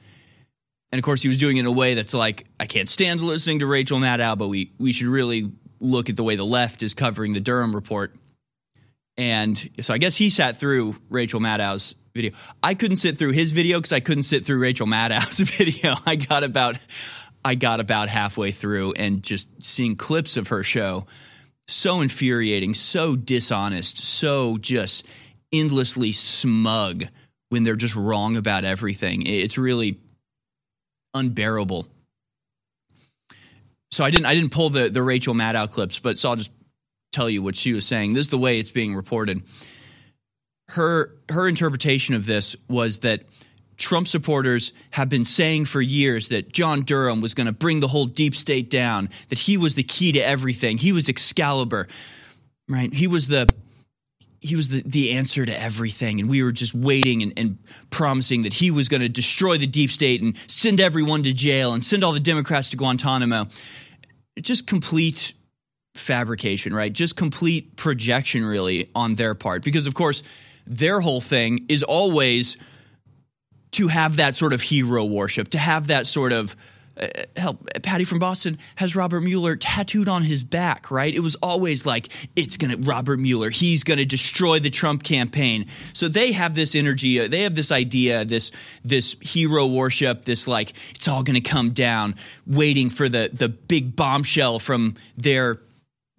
[0.92, 3.20] And of course, he was doing it in a way that's like, I can't stand
[3.20, 6.82] listening to Rachel Maddow, but we, we should really look at the way the left
[6.82, 8.14] is covering the Durham report.
[9.16, 12.32] And so I guess he sat through Rachel Maddow's video.
[12.62, 15.94] I couldn't sit through his video because I couldn't sit through Rachel Maddow's video.
[16.06, 16.78] I got about
[17.44, 21.06] I got about halfway through and just seeing clips of her show
[21.70, 25.06] so infuriating, so dishonest, so just
[25.52, 27.04] endlessly smug
[27.48, 29.26] when they're just wrong about everything.
[29.26, 29.98] It's really
[31.14, 31.86] unbearable.
[33.90, 36.52] So I didn't I didn't pull the the Rachel Maddow clips, but so I'll just
[37.12, 38.12] tell you what she was saying.
[38.12, 39.42] This is the way it's being reported.
[40.68, 43.24] Her her interpretation of this was that
[43.76, 47.88] Trump supporters have been saying for years that John Durham was going to bring the
[47.88, 50.78] whole deep state down, that he was the key to everything.
[50.78, 51.88] He was Excalibur,
[52.68, 52.92] right?
[52.92, 53.48] He was the
[54.40, 56.18] he was the, the answer to everything.
[56.18, 57.58] And we were just waiting and, and
[57.90, 61.74] promising that he was going to destroy the deep state and send everyone to jail
[61.74, 63.48] and send all the Democrats to Guantanamo.
[64.40, 65.34] Just complete
[65.94, 66.92] fabrication, right?
[66.92, 69.62] Just complete projection, really, on their part.
[69.62, 70.22] Because, of course,
[70.66, 72.56] their whole thing is always
[73.72, 76.56] to have that sort of hero worship, to have that sort of
[77.00, 81.14] uh, help Patty from Boston has Robert Mueller tattooed on his back, right?
[81.14, 85.02] It was always like it's going to Robert Mueller, he's going to destroy the Trump
[85.02, 85.66] campaign.
[85.92, 88.52] So they have this energy, uh, they have this idea, this
[88.84, 92.14] this hero worship, this like it's all going to come down,
[92.46, 95.60] waiting for the the big bombshell from their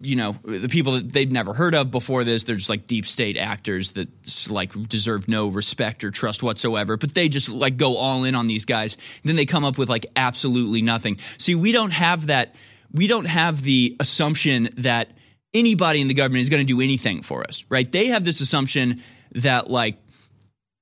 [0.02, 3.06] you know the people that they'd never heard of before this they're just like deep
[3.06, 4.08] state actors that
[4.50, 8.46] like deserve no respect or trust whatsoever but they just like go all in on
[8.46, 8.96] these guys.
[9.24, 11.18] Then they come up with like absolutely nothing.
[11.38, 12.54] See we don't have that
[12.92, 15.10] we don't have the assumption that
[15.54, 17.90] anybody in the government is going to do anything for us right?
[17.90, 19.02] They have this assumption
[19.34, 19.96] that like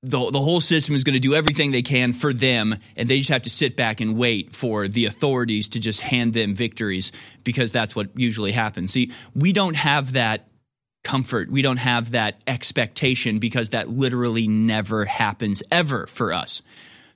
[0.03, 3.19] the, the whole system is going to do everything they can for them, and they
[3.19, 7.11] just have to sit back and wait for the authorities to just hand them victories
[7.43, 8.91] because that's what usually happens.
[8.91, 10.47] See, we don't have that
[11.03, 11.51] comfort.
[11.51, 16.63] We don't have that expectation because that literally never happens ever for us.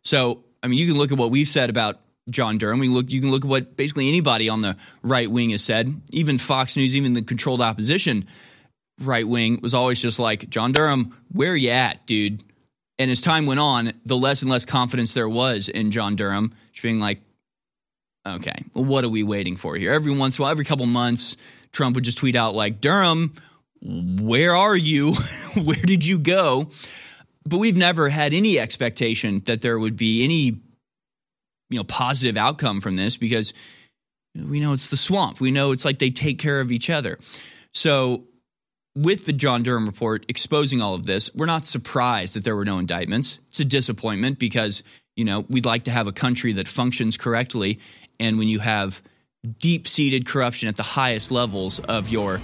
[0.04, 2.80] So, I mean, you can look at what we've said about John Durham.
[2.80, 3.10] We look.
[3.10, 6.02] You can look at what basically anybody on the right wing has said.
[6.12, 8.28] Even Fox News, even the controlled opposition
[9.02, 11.16] right wing was always just like John Durham.
[11.32, 12.44] Where are you at, dude?
[12.98, 16.54] And as time went on, the less and less confidence there was in John Durham,
[16.72, 17.20] just being like,
[18.26, 19.92] okay, well, what are we waiting for here?
[19.92, 21.36] Every once in a while, every couple months,
[21.72, 23.34] Trump would just tweet out, like, Durham,
[23.82, 25.14] where are you?
[25.56, 26.70] where did you go?
[27.46, 30.62] But we've never had any expectation that there would be any,
[31.70, 33.54] you know, positive outcome from this because
[34.34, 35.40] we know it's the swamp.
[35.40, 37.20] We know it's like they take care of each other.
[37.74, 38.24] So
[38.96, 42.66] with the John Durham report exposing all of this, we're not surprised that there were
[42.66, 43.40] no indictments.
[43.50, 44.84] It's a disappointment because,
[45.16, 47.80] you know, we'd like to have a country that functions correctly.
[48.20, 49.02] And when you have
[49.60, 52.40] deep seated corruption at the highest levels of your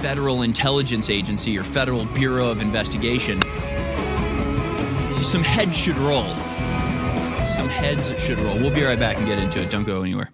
[0.00, 3.42] federal intelligence agency, your federal bureau of investigation,
[5.30, 6.24] some heads should roll.
[7.56, 8.56] Some heads should roll.
[8.56, 9.70] We'll be right back and get into it.
[9.70, 10.30] Don't go anywhere.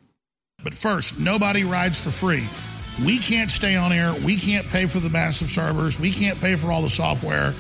[0.62, 2.44] But first, nobody rides for free.
[3.04, 4.12] We can't stay on air.
[4.24, 5.98] We can't pay for the massive servers.
[6.00, 7.54] We can't pay for all the software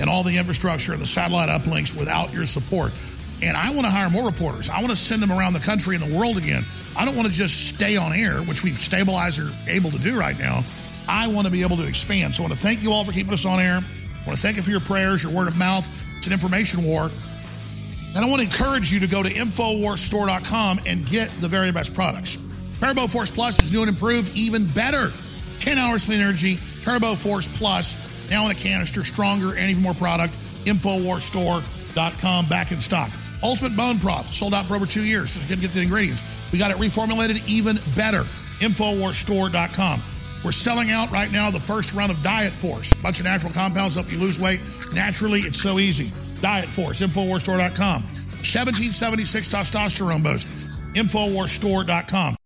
[0.00, 2.92] and all the infrastructure and the satellite uplinks without your support.
[3.42, 4.68] And I want to hire more reporters.
[4.68, 6.64] I want to send them around the country and the world again.
[6.96, 10.18] I don't want to just stay on air, which we've stabilized are able to do
[10.18, 10.64] right now.
[11.08, 12.34] I want to be able to expand.
[12.34, 13.78] So I want to thank you all for keeping us on air.
[13.78, 15.88] I want to thank you for your prayers, your word of mouth.
[16.18, 17.10] It's an information war.
[18.14, 21.94] And I want to encourage you to go to InfoWarsStore.com and get the very best
[21.94, 22.51] products.
[22.82, 25.12] Turbo Force Plus is new and improved, even better.
[25.60, 29.94] 10 hours clean energy, Turbo Force Plus, now in a canister, stronger and even more
[29.94, 30.32] product.
[30.64, 33.08] InfoWarsStore.com, back in stock.
[33.40, 35.30] Ultimate Bone Broth, sold out for over two years.
[35.30, 36.24] Just going to get the ingredients.
[36.50, 38.22] We got it reformulated even better.
[38.58, 40.02] InfoWarsStore.com.
[40.44, 42.90] We're selling out right now the first run of Diet Force.
[42.90, 44.60] A bunch of natural compounds help you lose weight.
[44.92, 46.10] Naturally, it's so easy.
[46.40, 48.02] Diet Force, InfoWarsStore.com.
[48.02, 50.48] 1776 testosterone boost.
[50.94, 52.36] InfoWarsStore.com.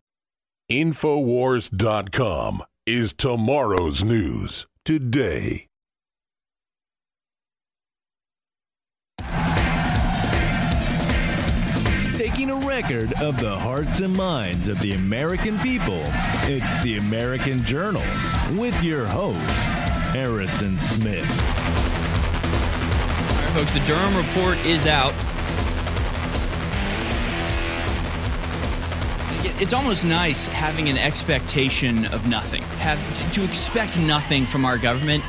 [0.68, 5.68] Infowars.com is tomorrow's news today.
[12.16, 16.02] Taking a record of the hearts and minds of the American people,
[16.48, 18.02] it's the American Journal
[18.56, 19.38] with your host,
[20.10, 21.30] Harrison Smith.
[23.30, 25.14] All right, folks, the Durham report is out.
[29.60, 32.62] It's almost nice having an expectation of nothing.
[32.78, 35.24] Have to expect nothing from our government.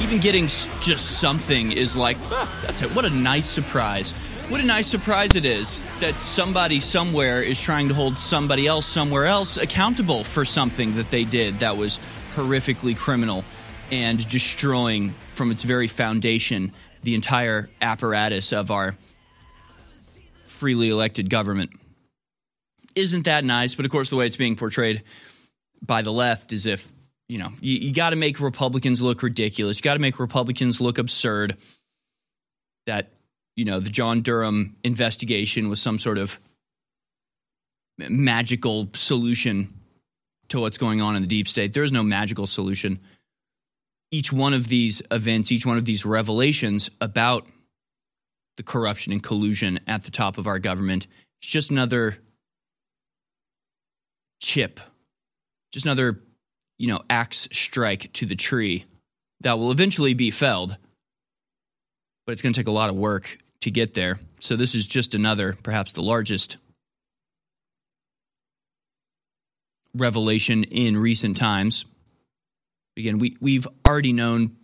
[0.00, 0.46] Even getting
[0.80, 2.94] just something is like, ah, that's it.
[2.94, 4.12] What a nice surprise.
[4.48, 8.86] What a nice surprise it is that somebody somewhere is trying to hold somebody else
[8.86, 11.98] somewhere else accountable for something that they did that was
[12.34, 13.44] horrifically criminal
[13.90, 18.94] and destroying from its very foundation the entire apparatus of our
[20.46, 21.70] freely elected government
[22.96, 23.74] isn't that nice.
[23.74, 25.04] But of course, the way it's being portrayed
[25.80, 26.90] by the left is if,
[27.28, 29.76] you know, you, you got to make Republicans look ridiculous.
[29.76, 31.56] You got to make Republicans look absurd.
[32.86, 33.12] That,
[33.54, 36.40] you know, the John Durham investigation was some sort of
[37.98, 39.72] magical solution
[40.48, 41.72] to what's going on in the deep state.
[41.72, 43.00] There is no magical solution.
[44.12, 47.46] Each one of these events, each one of these revelations about
[48.56, 51.06] the corruption and collusion at the top of our government,
[51.40, 52.18] it's just another
[54.40, 54.80] chip,
[55.72, 56.20] just another,
[56.78, 58.84] you know, axe strike to the tree
[59.40, 60.76] that will eventually be felled,
[62.26, 64.18] but it's going to take a lot of work to get there.
[64.40, 66.56] So this is just another, perhaps the largest
[69.94, 71.84] revelation in recent times.
[72.96, 74.56] Again, we, we've already known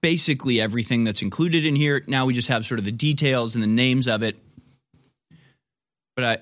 [0.00, 2.02] basically everything that's included in here.
[2.06, 4.36] Now we just have sort of the details and the names of it.
[6.14, 6.38] But I,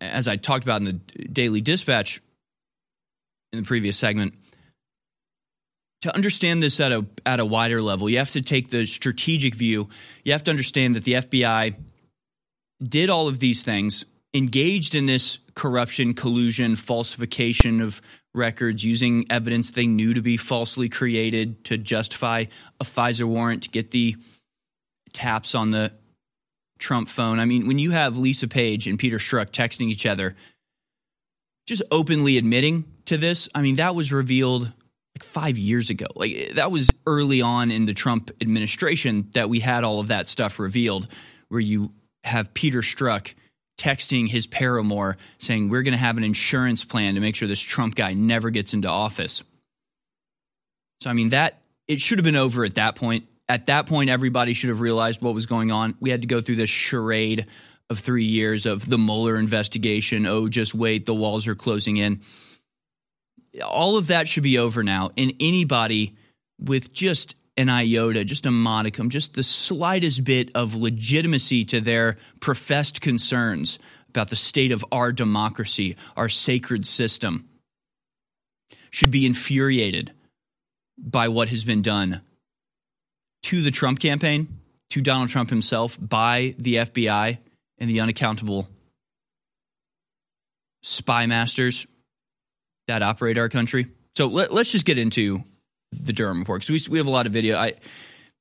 [0.00, 2.20] as I talked about in the Daily Dispatch
[3.52, 4.34] in the previous segment,
[6.02, 9.54] to understand this at a at a wider level, you have to take the strategic
[9.54, 9.88] view.
[10.24, 11.74] You have to understand that the FBI
[12.82, 18.00] did all of these things, engaged in this corruption, collusion, falsification of
[18.34, 22.44] records, using evidence they knew to be falsely created to justify
[22.80, 24.16] a FISA warrant to get the
[25.12, 25.92] taps on the
[26.80, 27.38] Trump phone.
[27.38, 30.34] I mean, when you have Lisa Page and Peter Strzok texting each other,
[31.66, 34.72] just openly admitting to this, I mean, that was revealed
[35.14, 36.06] like five years ago.
[36.16, 40.28] Like that was early on in the Trump administration that we had all of that
[40.28, 41.06] stuff revealed,
[41.48, 41.92] where you
[42.24, 43.34] have Peter Strzok
[43.78, 47.60] texting his paramour saying, We're going to have an insurance plan to make sure this
[47.60, 49.42] Trump guy never gets into office.
[51.02, 53.26] So, I mean, that it should have been over at that point.
[53.50, 55.96] At that point, everybody should have realized what was going on.
[55.98, 57.46] We had to go through this charade
[57.90, 60.24] of three years of the Mueller investigation.
[60.24, 62.20] Oh, just wait, the walls are closing in.
[63.66, 65.10] All of that should be over now.
[65.16, 66.14] And anybody
[66.60, 72.18] with just an iota, just a modicum, just the slightest bit of legitimacy to their
[72.38, 77.48] professed concerns about the state of our democracy, our sacred system,
[78.92, 80.12] should be infuriated
[80.96, 82.20] by what has been done
[83.44, 87.38] to the Trump campaign, to Donald Trump himself, by the FBI
[87.78, 88.68] and the unaccountable
[90.82, 91.86] spy masters
[92.86, 93.88] that operate our country.
[94.16, 95.42] So let, us just get into
[95.92, 97.56] the Durham report because we, we have a lot of video.
[97.56, 97.74] I,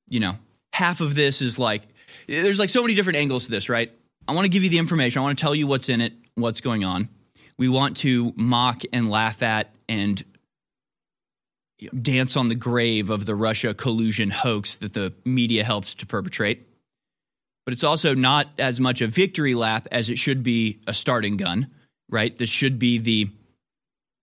[0.08, 0.36] you know,
[0.74, 1.84] half of this is like
[2.28, 3.92] there's like so many different angles to this, right?
[4.28, 5.20] I want to give you the information.
[5.20, 7.10] I want to tell you what's in it, what's going on.
[7.58, 10.24] We want to mock and laugh at and
[12.02, 16.68] dance on the grave of the Russia collusion hoax that the media helped to perpetrate.
[17.66, 21.38] But it's also not as much a victory lap as it should be a starting
[21.38, 21.68] gun,
[22.10, 22.36] right?
[22.38, 23.30] This should be the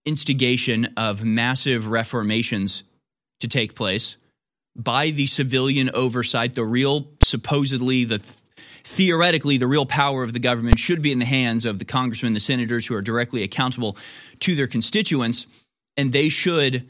[0.04, 2.84] instigation of massive reformations
[3.40, 4.16] to take place
[4.74, 6.54] by the civilian oversight.
[6.54, 8.20] The real, supposedly, the
[8.84, 12.34] theoretically, the real power of the government should be in the hands of the congressmen,
[12.34, 13.96] the senators who are directly accountable
[14.40, 15.46] to their constituents,
[15.96, 16.88] and they should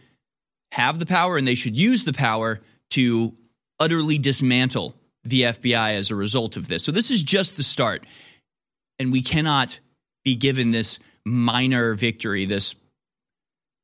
[0.72, 3.35] have the power and they should use the power to
[3.79, 6.85] utterly dismantle the FBI as a result of this.
[6.85, 8.05] So this is just the start,
[8.98, 9.79] and we cannot
[10.24, 12.74] be given this minor victory, this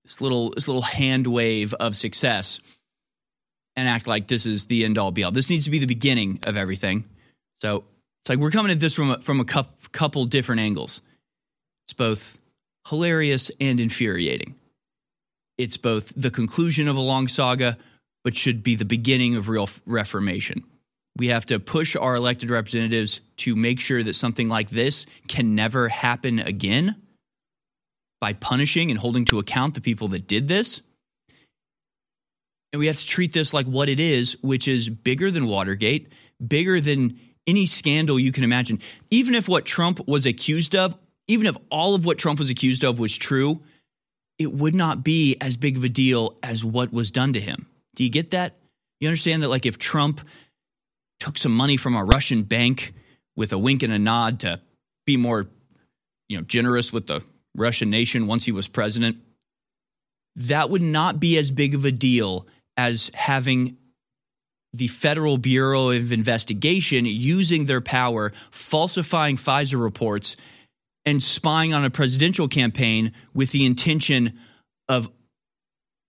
[0.05, 2.61] this little this little hand wave of success
[3.77, 5.31] and act like this is the end all be all.
[5.31, 7.05] This needs to be the beginning of everything.
[7.61, 7.85] So
[8.23, 11.01] it's like we're coming at this from a, from a couple different angles.
[11.87, 12.37] It's both
[12.88, 14.57] hilarious and infuriating.
[15.59, 17.77] It's both the conclusion of a long saga,
[18.25, 20.65] but should be the beginning of real reformation.
[21.17, 25.55] We have to push our elected representatives to make sure that something like this can
[25.55, 26.97] never happen again
[28.21, 30.81] by punishing and holding to account the people that did this.
[32.73, 36.09] And we have to treat this like what it is, which is bigger than Watergate,
[36.45, 38.81] bigger than any scandal you can imagine.
[39.11, 40.97] Even if what Trump was accused of,
[41.29, 43.62] even if all of what Trump was accused of was true,
[44.43, 47.67] it would not be as big of a deal as what was done to him.
[47.95, 48.57] Do you get that?
[49.01, 50.21] You understand that, like, if Trump
[51.21, 52.95] took some money from a Russian bank
[53.37, 54.61] with a wink and a nod to
[55.07, 55.47] be more,
[56.29, 57.23] you know, generous with the
[57.57, 59.17] Russian nation once he was president,
[60.37, 63.77] that would not be as big of a deal as having
[64.73, 70.37] the Federal Bureau of Investigation using their power, falsifying FISA reports,
[71.05, 74.38] and spying on a presidential campaign with the intention
[74.88, 75.11] of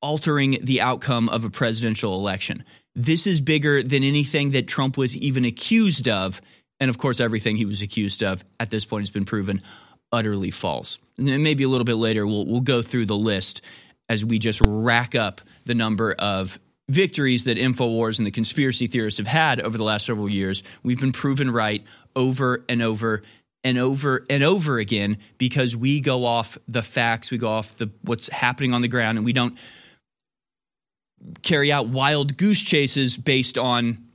[0.02, 2.64] altering the outcome of a presidential election.
[2.96, 6.42] This is bigger than anything that Trump was even accused of.
[6.80, 9.62] And of course, everything he was accused of at this point has been proven
[10.12, 11.00] utterly false.
[11.18, 13.62] And maybe a little bit later, we'll, we'll go through the list
[14.10, 19.18] as we just rack up the number of victories that InfoWars and the conspiracy theorists
[19.18, 20.62] have had over the last several years.
[20.84, 21.84] We've been proven right
[22.16, 23.24] over and over
[23.64, 27.90] and over and over again because we go off the facts, we go off the
[28.02, 29.58] what's happening on the ground, and we don't
[31.42, 34.06] carry out wild goose chases based on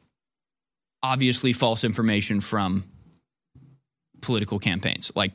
[1.03, 2.85] obviously false information from
[4.21, 5.13] political campaigns.
[5.15, 5.33] Like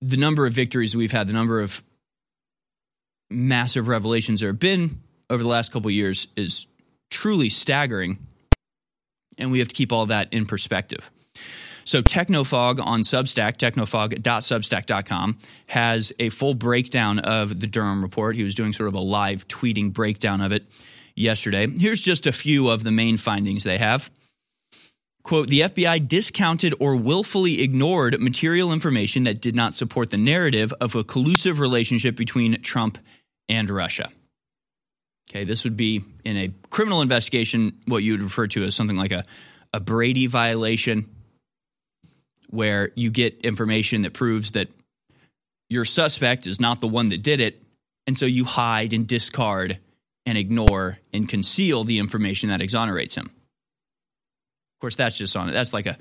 [0.00, 1.82] the number of victories we've had, the number of
[3.30, 6.66] massive revelations there have been over the last couple years is
[7.10, 8.18] truly staggering.
[9.38, 11.10] And we have to keep all that in perspective.
[11.84, 18.36] So Technofog on Substack, technofog.substack.com, has a full breakdown of the Durham report.
[18.36, 20.64] He was doing sort of a live tweeting breakdown of it
[21.14, 21.66] yesterday.
[21.68, 24.10] Here's just a few of the main findings they have.
[25.22, 30.72] quote, the FBI discounted or willfully ignored material information that did not support the narrative
[30.80, 32.98] of a collusive relationship between Trump
[33.48, 34.10] and Russia.
[35.30, 38.96] Okay, this would be in a criminal investigation what you would refer to as something
[38.96, 39.24] like a,
[39.72, 41.08] a Brady violation,
[42.54, 44.68] where you get information that proves that
[45.68, 47.62] your suspect is not the one that did it,
[48.06, 49.78] and so you hide and discard
[50.26, 53.26] and ignore and conceal the information that exonerates him.
[53.26, 55.52] Of course, that's just on it.
[55.52, 55.96] That's like a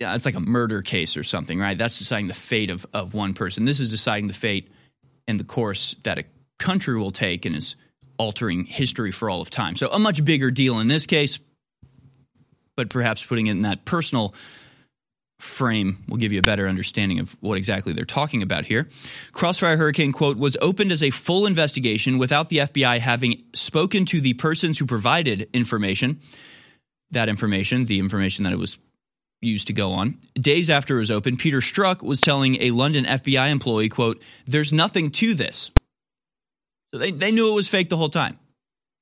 [0.00, 1.76] yeah, it's like a murder case or something, right?
[1.76, 3.64] That's deciding the fate of, of one person.
[3.64, 4.70] This is deciding the fate
[5.26, 6.24] and the course that a
[6.58, 7.74] country will take and is
[8.16, 9.76] altering history for all of time.
[9.76, 11.38] So a much bigger deal in this case,
[12.76, 14.34] but perhaps putting it in that personal
[15.38, 18.88] frame will give you a better understanding of what exactly they're talking about here.
[19.32, 24.20] Crossfire Hurricane, quote, was opened as a full investigation without the FBI having spoken to
[24.20, 26.20] the persons who provided information.
[27.12, 28.78] That information, the information that it was
[29.40, 30.18] used to go on.
[30.34, 34.72] Days after it was opened, Peter Strzok was telling a London FBI employee, quote, there's
[34.72, 35.70] nothing to this.
[36.92, 38.38] So they, they knew it was fake the whole time.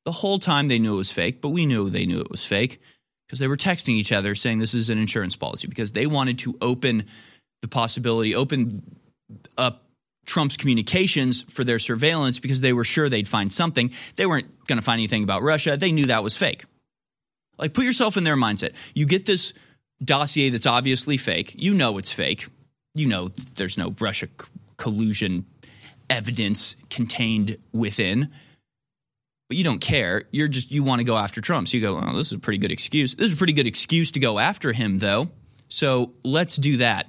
[0.05, 2.45] The whole time they knew it was fake, but we knew they knew it was
[2.45, 2.81] fake
[3.27, 6.39] because they were texting each other saying this is an insurance policy because they wanted
[6.41, 7.07] to open
[7.63, 8.83] the possibility, open
[9.59, 9.83] up
[10.27, 13.93] Trump's communications for their surveillance because they were sure they'd find something.
[14.17, 15.77] They weren't going to find anything about Russia.
[15.77, 16.65] They knew that was fake.
[17.59, 18.73] Like, put yourself in their mindset.
[18.95, 19.53] You get this
[20.05, 21.55] dossier that's obviously fake.
[21.57, 22.49] You know it's fake.
[22.95, 24.29] You know there's no Russia
[24.77, 25.47] collusion
[26.11, 28.31] evidence contained within
[29.49, 30.25] but you don't care.
[30.31, 31.69] You're just you want to go after Trump.
[31.69, 33.15] So you go, oh, this is a pretty good excuse.
[33.15, 35.31] This is a pretty good excuse to go after him, though.
[35.69, 37.09] So let's do that.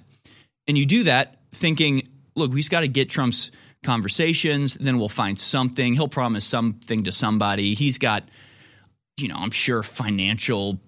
[0.67, 3.51] And you do that thinking, look, we've got to get Trump's
[3.83, 4.75] conversations.
[4.79, 5.93] Then we'll find something.
[5.93, 7.73] He'll promise something to somebody.
[7.73, 8.23] He's got,
[9.17, 10.79] you know, I'm sure financial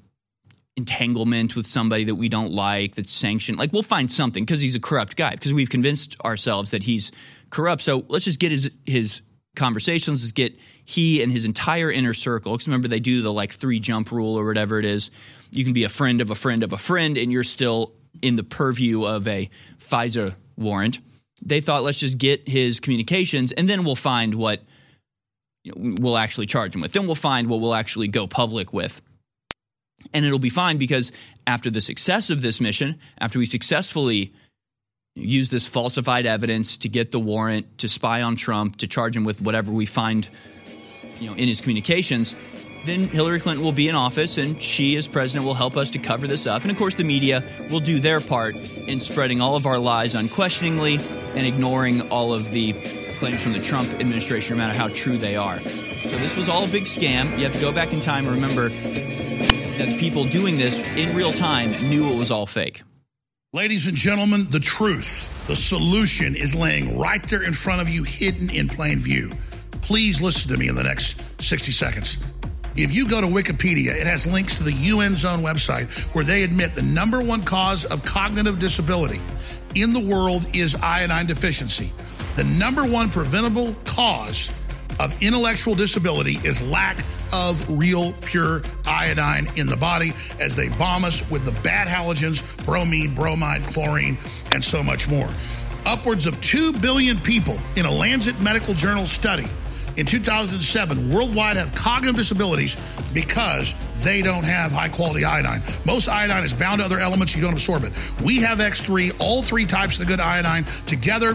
[0.75, 3.59] entanglement with somebody that we don't like that's sanctioned.
[3.59, 7.11] Like we'll find something because he's a corrupt guy because we've convinced ourselves that he's
[7.49, 7.81] corrupt.
[7.81, 9.21] So let's just get his his
[9.55, 10.23] conversations.
[10.23, 10.57] Let's get
[10.89, 12.53] he and his entire inner circle.
[12.53, 15.11] Because remember, they do the like three jump rule or whatever it is.
[15.51, 18.37] You can be a friend of a friend of a friend, and you're still in
[18.37, 20.97] the purview of a FISA warrant.
[21.43, 24.63] They thought, let's just get his communications, and then we'll find what
[25.63, 26.91] you know, we'll actually charge him with.
[26.91, 28.99] Then we'll find what we'll actually go public with.
[30.11, 31.11] And it'll be fine because
[31.45, 34.33] after the success of this mission, after we successfully
[35.13, 39.23] use this falsified evidence to get the warrant to spy on Trump, to charge him
[39.23, 40.27] with whatever we find
[41.19, 42.35] you know, in his communications,
[42.85, 45.99] then Hillary Clinton will be in office and she, as president, will help us to
[45.99, 46.61] cover this up.
[46.61, 50.15] And of course, the media will do their part in spreading all of our lies
[50.15, 52.73] unquestioningly and ignoring all of the
[53.17, 55.59] claims from the Trump administration, no matter how true they are.
[56.07, 57.37] So this was all a big scam.
[57.37, 61.33] You have to go back in time and remember that people doing this in real
[61.33, 62.81] time knew it was all fake.
[63.51, 68.03] Ladies and gentlemen, the truth, the solution is laying right there in front of you,
[68.03, 69.31] hidden in plain view.
[69.89, 72.23] Please listen to me in the next 60 seconds.
[72.75, 76.43] If you go to Wikipedia, it has links to the UN Zone website where they
[76.43, 79.19] admit the number one cause of cognitive disability
[79.73, 81.91] in the world is iodine deficiency.
[82.35, 84.53] The number one preventable cause
[84.99, 91.03] of intellectual disability is lack of real pure iodine in the body as they bomb
[91.03, 94.19] us with the bad halogens, bromine, bromide, chlorine,
[94.53, 95.29] and so much more.
[95.87, 99.47] Upwards of 2 billion people in a Lancet Medical Journal study
[99.99, 102.77] in 2007 worldwide have cognitive disabilities
[103.13, 105.61] because they don't have high quality iodine.
[105.85, 107.91] Most iodine is bound to other elements, you don't absorb it.
[108.23, 111.33] We have X3, all three types of the good iodine together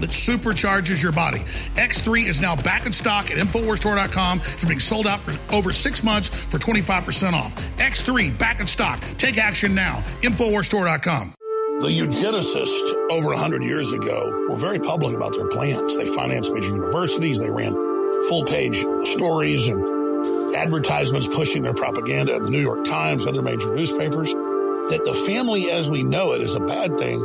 [0.00, 1.38] that supercharges your body.
[1.76, 4.40] X3 is now back in stock at InfoWarsStore.com.
[4.40, 7.54] It's being sold out for over six months for 25% off.
[7.78, 9.02] X3 back in stock.
[9.16, 10.02] Take action now.
[10.20, 11.32] InfoWarsStore.com.
[11.78, 15.96] The eugenicists over 100 years ago were very public about their plans.
[15.96, 17.85] They financed major universities, they ran
[18.28, 23.74] full page stories and advertisements pushing their propaganda in the New York Times, other major
[23.74, 27.20] newspapers, that the family as we know it is a bad thing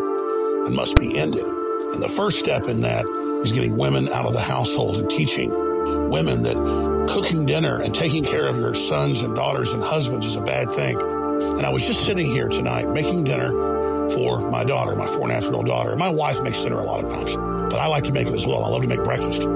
[0.65, 1.45] and must be ended.
[1.45, 3.05] And the first step in that
[3.43, 5.49] is getting women out of the household and teaching
[6.09, 10.35] women that cooking dinner and taking care of your sons and daughters and husbands is
[10.35, 10.99] a bad thing.
[11.01, 13.49] And I was just sitting here tonight making dinner
[14.09, 15.95] for my daughter, my four and a half year old daughter.
[15.95, 18.45] My wife makes dinner a lot of times, but I like to make it as
[18.45, 18.63] well.
[18.63, 19.47] I love to make breakfast.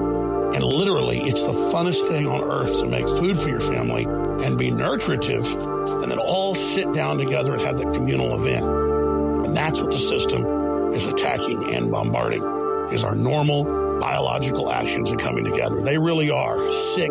[0.56, 4.04] And literally, it's the funnest thing on earth to make food for your family
[4.42, 8.64] and be nutritive and then all sit down together and have that communal event.
[8.64, 10.46] And that's what the system
[10.94, 12.42] is attacking and bombarding
[12.90, 13.64] is our normal
[14.00, 15.78] biological actions and coming together.
[15.82, 17.10] They really are sick,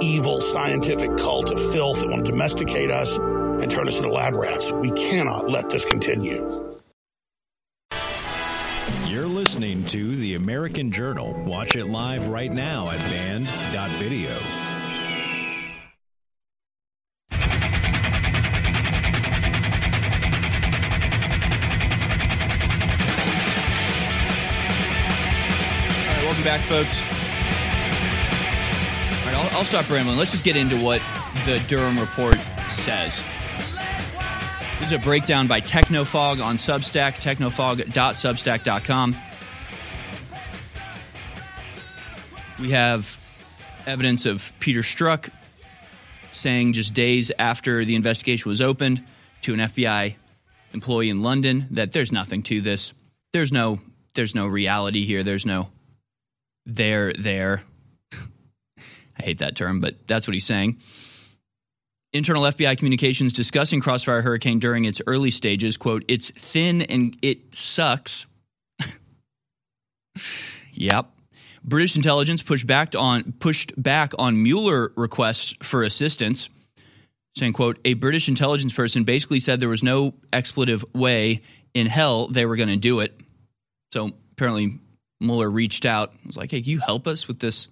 [0.00, 4.34] evil, scientific cult of filth that want to domesticate us and turn us into lab
[4.34, 4.72] rats.
[4.72, 6.69] We cannot let this continue.
[9.60, 11.34] Listening to The American Journal.
[11.44, 14.30] Watch it live right now at band.video.
[14.30, 14.36] All
[26.06, 27.02] right, welcome back, folks.
[29.12, 30.16] All right, I'll, I'll stop rambling.
[30.16, 31.02] Let's just get into what
[31.44, 32.38] the Durham report
[32.68, 33.22] says.
[34.78, 39.16] This is a breakdown by Technofog on Substack, technofog.substack.com.
[42.60, 43.16] We have
[43.86, 45.30] evidence of Peter Strzok
[46.32, 49.02] saying just days after the investigation was opened
[49.42, 50.16] to an FBI
[50.74, 52.92] employee in London that there's nothing to this.
[53.32, 53.80] There's no
[54.12, 55.22] there's no reality here.
[55.22, 55.70] There's no
[56.66, 57.62] there there.
[59.18, 60.78] I hate that term, but that's what he's saying.
[62.12, 67.54] Internal FBI communications discussing Crossfire Hurricane during its early stages, quote, it's thin and it
[67.54, 68.26] sucks.
[70.72, 71.10] yep.
[71.70, 76.50] British intelligence pushed back on pushed back on Mueller requests for assistance,
[77.38, 81.40] saying, quote, a British intelligence person basically said there was no expletive way
[81.72, 83.18] in hell they were going to do it.
[83.94, 84.78] So apparently
[85.20, 87.68] Mueller reached out, was like, hey, can you help us with this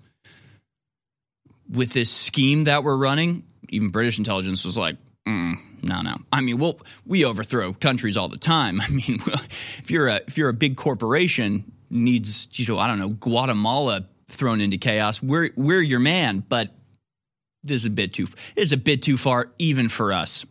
[1.71, 3.45] with this scheme that we're running?
[3.69, 4.97] Even British intelligence was like,
[5.27, 6.17] mm, no, no.
[6.33, 8.81] I mean, well, we overthrow countries all the time.
[8.81, 12.99] I mean, if you're a if you're a big corporation needs, you know, I don't
[12.99, 16.45] know, Guatemala thrown into chaos, we're we're your man.
[16.49, 16.75] But
[17.63, 20.45] this is a bit too this is a bit too far even for us.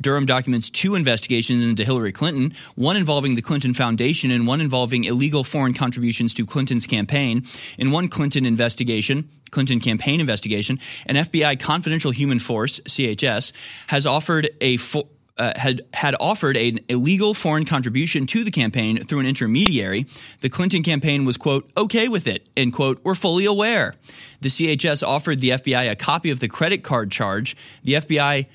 [0.00, 5.04] Durham documents two investigations into Hillary Clinton, one involving the Clinton Foundation and one involving
[5.04, 7.44] illegal foreign contributions to Clinton's campaign.
[7.78, 13.52] In one Clinton investigation, Clinton campaign investigation, an FBI confidential human source, CHS,
[13.88, 15.08] has offered a fo-
[15.38, 20.06] uh, had had offered an illegal foreign contribution to the campaign through an intermediary.
[20.40, 23.94] The Clinton campaign was quote okay with it and quote we're fully aware.
[24.40, 27.56] The CHS offered the FBI a copy of the credit card charge.
[27.84, 28.46] The FBI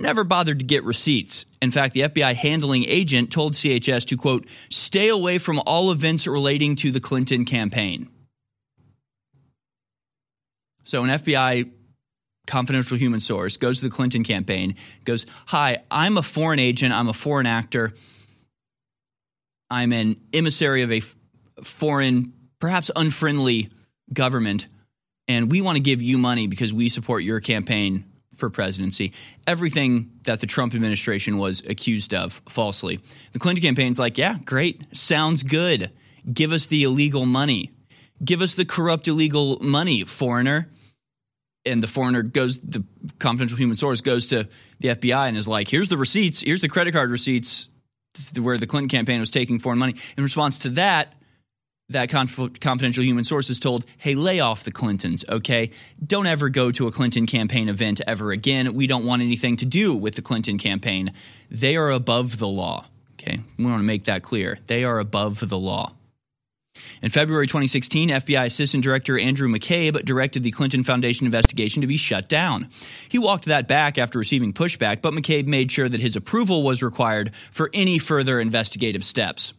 [0.00, 1.44] never bothered to get receipts.
[1.62, 6.26] In fact, the FBI handling agent told CHS to quote stay away from all events
[6.26, 8.08] relating to the Clinton campaign.
[10.84, 11.70] So an FBI
[12.48, 14.74] confidential human source goes to the Clinton campaign,
[15.04, 17.92] goes, Hi, I'm a foreign agent, I'm a foreign actor,
[19.70, 21.02] I'm an emissary of a
[21.62, 23.70] foreign, perhaps unfriendly
[24.12, 24.66] government,
[25.28, 29.12] and we want to give you money because we support your campaign for presidency.
[29.46, 33.00] Everything that the Trump administration was accused of falsely.
[33.32, 35.90] The Clinton campaign's like, yeah, great, sounds good.
[36.32, 37.72] Give us the illegal money.
[38.24, 40.68] Give us the corrupt illegal money, foreigner
[41.68, 42.84] and the foreigner goes the
[43.18, 44.48] confidential human source goes to
[44.80, 47.68] the FBI and is like, here's the receipts, here's the credit card receipts
[48.38, 49.94] where the Clinton campaign was taking foreign money.
[50.16, 51.14] In response to that,
[51.90, 55.70] that confidential human source is told, hey, lay off the Clintons, okay?
[56.04, 58.74] Don't ever go to a Clinton campaign event ever again.
[58.74, 61.12] We don't want anything to do with the Clinton campaign.
[61.50, 63.40] They are above the law, okay?
[63.56, 64.58] We want to make that clear.
[64.66, 65.94] They are above the law.
[67.02, 71.96] In February 2016, FBI Assistant Director Andrew McCabe directed the Clinton Foundation investigation to be
[71.96, 72.68] shut down.
[73.08, 76.82] He walked that back after receiving pushback, but McCabe made sure that his approval was
[76.82, 79.54] required for any further investigative steps.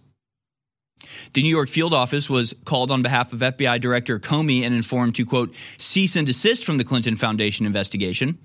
[1.33, 5.15] The New York field office was called on behalf of FBI Director Comey and informed
[5.15, 8.37] to, quote, cease and desist from the Clinton Foundation investigation.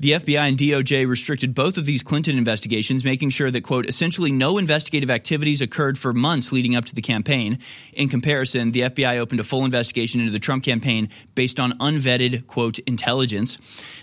[0.00, 4.32] The FBI and DOJ restricted both of these Clinton investigations, making sure that, quote, essentially
[4.32, 7.58] no investigative activities occurred for months leading up to the campaign.
[7.92, 12.46] In comparison, the FBI opened a full investigation into the Trump campaign based on unvetted,
[12.46, 13.58] quote, intelligence.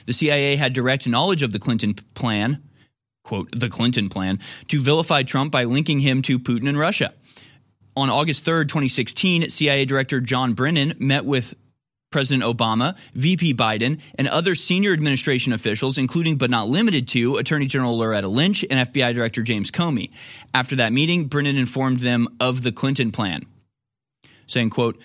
[0.06, 2.64] The CIA had direct knowledge of the Clinton plan,
[3.24, 4.40] quote, the Clinton plan,
[4.70, 7.14] to vilify Trump by linking him to Putin and Russia.
[7.98, 11.56] On August 3rd, 2016, CIA Director John Brennan met with
[12.12, 17.66] President Obama, VP Biden, and other senior administration officials, including but not limited to Attorney
[17.66, 20.12] General Loretta Lynch and FBI Director James Comey.
[20.54, 23.46] After that meeting, Brennan informed them of the Clinton plan,
[24.46, 25.02] saying, quote,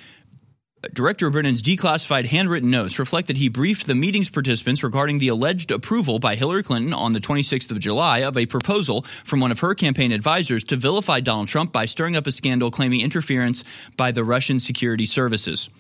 [0.93, 5.71] Director Brennan's declassified handwritten notes reflect that he briefed the meeting's participants regarding the alleged
[5.71, 9.61] approval by Hillary Clinton on the 26th of July of a proposal from one of
[9.61, 13.65] her campaign advisors to vilify Donald Trump by stirring up a scandal claiming interference
[13.97, 15.71] by the Russian security services.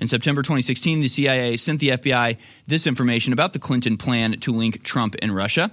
[0.00, 2.36] In September 2016, the CIA sent the FBI
[2.66, 5.70] this information about the Clinton plan to link Trump and Russia.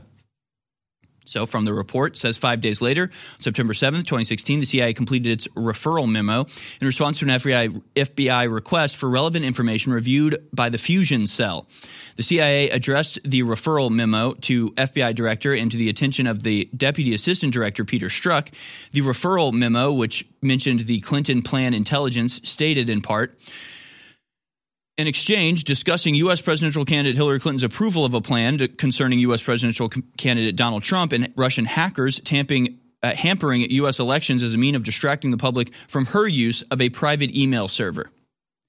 [1.28, 3.10] So, from the report, says five days later,
[3.40, 6.46] September 7th, 2016, the CIA completed its referral memo
[6.80, 11.68] in response to an FBI, FBI request for relevant information reviewed by the Fusion Cell.
[12.16, 16.70] The CIA addressed the referral memo to FBI Director and to the attention of the
[16.78, 18.50] Deputy Assistant Director, Peter Strzok.
[18.92, 23.36] The referral memo, which mentioned the Clinton plan intelligence, stated in part,
[24.98, 26.42] an exchange discussing U.S.
[26.42, 29.42] presidential candidate Hillary Clinton's approval of a plan to, concerning U.S.
[29.42, 34.00] presidential candidate Donald Trump and Russian hackers tamping, uh, hampering U.S.
[34.00, 37.68] elections as a mean of distracting the public from her use of a private email
[37.68, 38.10] server.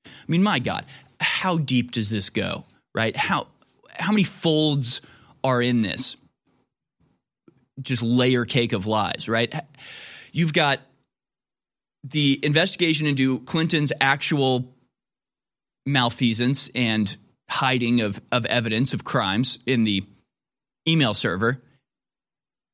[0.04, 0.84] I mean, my God,
[1.20, 2.64] how deep does this go?
[2.94, 3.16] Right?
[3.16, 3.46] How
[3.90, 5.00] how many folds
[5.44, 6.16] are in this?
[7.80, 9.54] Just layer cake of lies, right?
[10.32, 10.80] You've got
[12.04, 14.75] the investigation into Clinton's actual
[15.87, 17.16] malfeasance and
[17.49, 20.05] hiding of, of evidence of crimes in the
[20.87, 21.62] email server.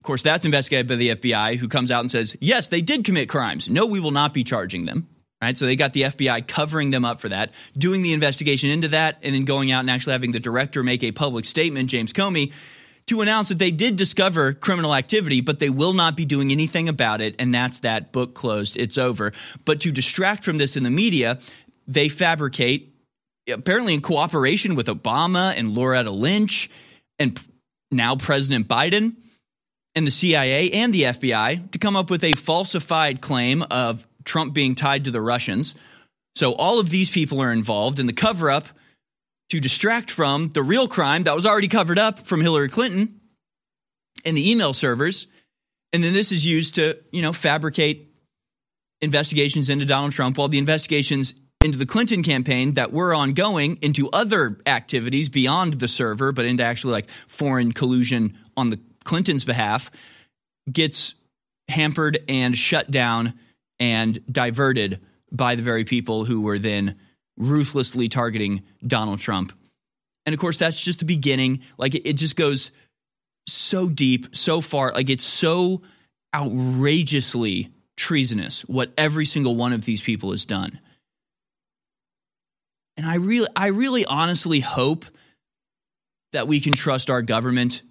[0.01, 3.05] Of course, that's investigated by the FBI, who comes out and says, yes, they did
[3.05, 3.69] commit crimes.
[3.69, 5.09] No, we will not be charging them.
[5.41, 5.57] Right?
[5.59, 9.19] So they got the FBI covering them up for that, doing the investigation into that,
[9.23, 12.53] and then going out and actually having the director make a public statement, James Comey,
[13.07, 16.89] to announce that they did discover criminal activity, but they will not be doing anything
[16.89, 17.35] about it.
[17.41, 18.77] And that's that book closed.
[18.77, 19.33] It's over.
[19.65, 21.41] But to distract from this in the media,
[21.89, 22.91] they fabricate
[23.49, 26.70] apparently in cooperation with Obama and Loretta Lynch
[27.18, 27.40] and
[27.90, 29.16] now President Biden
[29.95, 34.55] and the CIA and the FBI to come up with a falsified claim of Trump
[34.55, 35.74] being tied to the Russians.
[36.36, 38.68] So all of these people are involved in the cover up
[39.51, 43.20] to distract from the real crime that was already covered up from Hillary Clinton
[44.24, 45.26] and the email servers.
[45.93, 48.14] And then this is used to, you know, fabricate
[49.03, 54.11] investigations into Donald Trump while the investigations into the Clinton campaign that were ongoing into
[54.11, 59.91] other activities beyond the server, but into actually like foreign collusion on the Clintons' behalf,
[60.71, 61.15] gets
[61.69, 63.35] hampered and shut down
[63.81, 65.01] and diverted
[65.31, 66.97] by the very people who were then
[67.37, 69.53] ruthlessly targeting Donald Trump.
[70.27, 71.63] And of course, that's just the beginning.
[71.79, 72.71] Like it, just goes
[73.49, 74.93] so deep, so far.
[74.93, 75.83] Like it's so
[76.35, 80.79] outrageously treasonous what every single one of these people has done.
[82.97, 85.05] And I really, I really honestly hope
[86.32, 87.82] that we can trust our government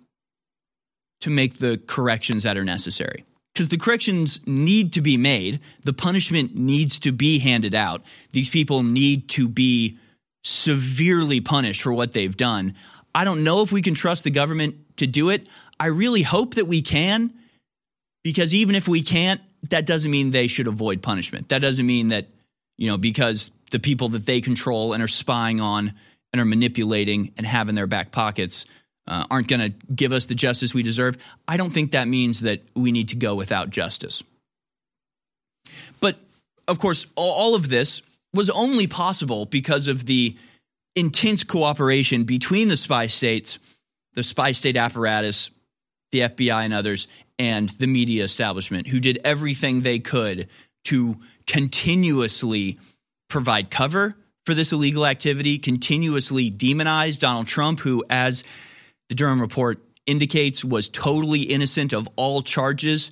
[1.21, 3.25] to make the corrections that are necessary.
[3.53, 8.01] Because the corrections need to be made, the punishment needs to be handed out.
[8.31, 9.97] These people need to be
[10.43, 12.75] severely punished for what they've done.
[13.13, 15.47] I don't know if we can trust the government to do it.
[15.79, 17.33] I really hope that we can,
[18.23, 21.49] because even if we can't, that doesn't mean they should avoid punishment.
[21.49, 22.27] That doesn't mean that,
[22.81, 25.93] you know, because the people that they control and are spying on
[26.33, 28.65] and are manipulating and have in their back pockets
[29.05, 31.15] uh, aren't going to give us the justice we deserve,
[31.47, 34.23] I don't think that means that we need to go without justice.
[35.99, 36.17] But
[36.67, 38.01] of course, all of this
[38.33, 40.35] was only possible because of the
[40.95, 43.59] intense cooperation between the spy states,
[44.15, 45.51] the spy state apparatus,
[46.11, 47.07] the FBI, and others,
[47.37, 50.49] and the media establishment, who did everything they could
[50.85, 51.17] to
[51.47, 52.79] continuously
[53.29, 54.15] provide cover
[54.45, 58.43] for this illegal activity, continuously demonize Donald Trump, who, as
[59.09, 63.11] the Durham report indicates, was totally innocent of all charges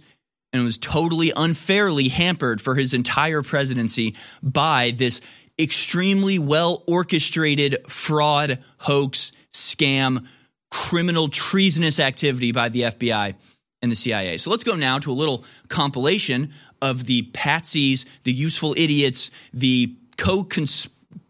[0.52, 5.22] and was totally unfairly hampered for his entire presidency by this
[5.60, 10.26] extremely well orchestrated fraud, hoax, scam,
[10.72, 13.36] criminal, treasonous activity by the FBI
[13.82, 14.38] and the CIA.
[14.38, 19.96] So let's go now to a little compilation of the patsies, the useful idiots, the
[20.18, 20.44] co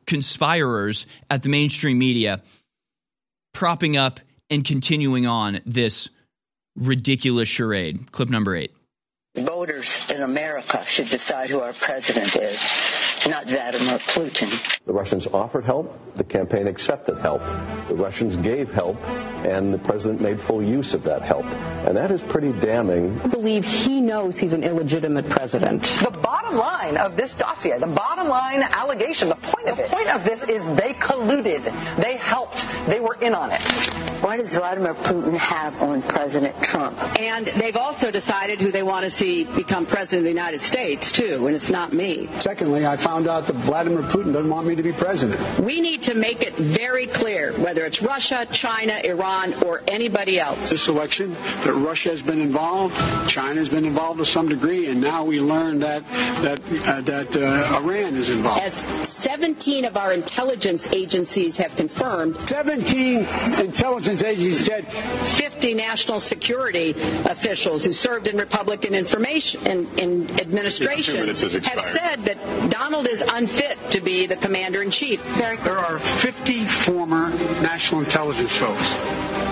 [0.05, 2.41] conspirers at the mainstream media
[3.53, 4.19] propping up
[4.49, 6.09] and continuing on this
[6.75, 8.11] ridiculous charade.
[8.11, 8.73] Clip number eight.
[9.69, 12.59] Voters in America should decide who our president is
[13.27, 14.49] not Vladimir Putin.
[14.85, 15.93] The Russians offered help.
[16.15, 17.41] The campaign accepted help.
[17.87, 18.97] The Russians gave help,
[19.45, 21.45] and the president made full use of that help.
[21.85, 23.21] And that is pretty damning.
[23.21, 25.83] I believe he knows he's an illegitimate president.
[25.83, 29.91] The bottom line of this dossier, the bottom line allegation, the point of the it,
[29.91, 31.63] point of this is they colluded.
[32.01, 32.65] They helped.
[32.87, 33.61] They were in on it.
[34.21, 36.97] What does Vladimir Putin have on President Trump?
[37.19, 41.11] And they've also decided who they want to see become president of the United States,
[41.11, 42.29] too, and it's not me.
[42.39, 45.37] Secondly, I found out that Vladimir Putin doesn't want me to be president.
[45.59, 50.69] We need to make it very clear, whether it's Russia, China, Iran, or anybody else.
[50.69, 51.33] This election,
[51.63, 52.95] that Russia has been involved,
[53.27, 56.07] China has been involved to some degree, and now we learn that
[56.41, 58.61] that uh, that uh, Iran is involved.
[58.61, 58.75] As
[59.07, 63.25] 17 of our intelligence agencies have confirmed, 17
[63.59, 66.91] intelligence agencies said 50 national security
[67.25, 73.77] officials who served in Republican information in, in administration have said that Donald is unfit
[73.91, 75.23] to be the commander in chief.
[75.37, 77.29] There are 50 former
[77.61, 78.95] national intelligence folks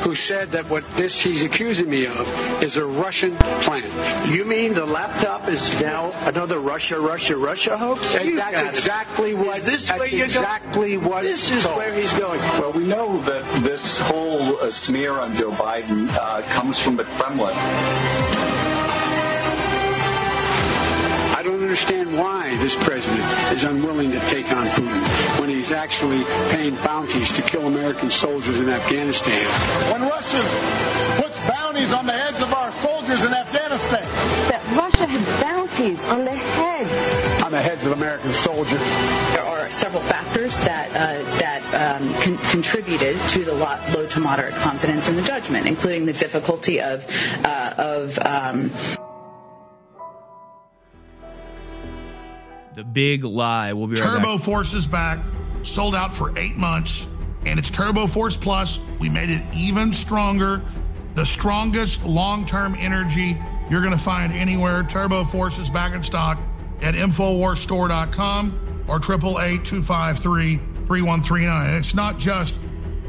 [0.04, 4.32] who said that what this he's accusing me of is a Russian plan.
[4.32, 8.16] You mean the laptop is now another Russia, Russia, Russia hoax?
[8.16, 9.60] And that's exactly what.
[9.60, 11.06] Is this that's where exactly going?
[11.06, 11.24] what.
[11.24, 11.78] This is told.
[11.78, 12.39] where he's going.
[12.39, 17.04] Well, we know that this whole uh, smear on Joe Biden uh, comes from the
[17.04, 18.47] Kremlin.
[21.48, 23.24] Don't understand why this president
[23.54, 28.60] is unwilling to take on Putin when he's actually paying bounties to kill American soldiers
[28.60, 29.45] in Afghanistan.
[29.93, 30.41] When Russia
[31.22, 34.04] puts bounties on the heads of our soldiers in Afghanistan.
[34.52, 37.43] That Russia had bounties on the heads.
[37.45, 38.82] On the heads of American soldiers.
[39.32, 44.20] There are several factors that uh, that um, con- contributed to the low, low to
[44.20, 47.06] moderate confidence in the judgment, including the difficulty of
[47.45, 48.70] uh, of um,
[52.78, 53.74] The big lie.
[53.74, 54.38] We'll be right Turbo.
[54.38, 55.18] Force is back,
[55.64, 57.08] sold out for eight months,
[57.44, 58.78] and it's Turbo Force Plus.
[59.00, 60.62] We made it even stronger,
[61.16, 63.36] the strongest long-term energy
[63.72, 64.84] you're going to find anywhere.
[64.84, 66.38] Turbo Force is back in stock
[66.84, 71.80] at InfoWarsStore.com or 888-253-3139.
[71.80, 72.54] It's not just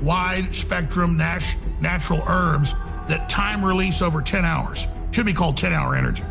[0.00, 1.44] wide spectrum nat-
[1.82, 2.72] natural herbs
[3.08, 4.86] that time release over 10 hours.
[5.10, 6.24] Should be called 10 hour energy.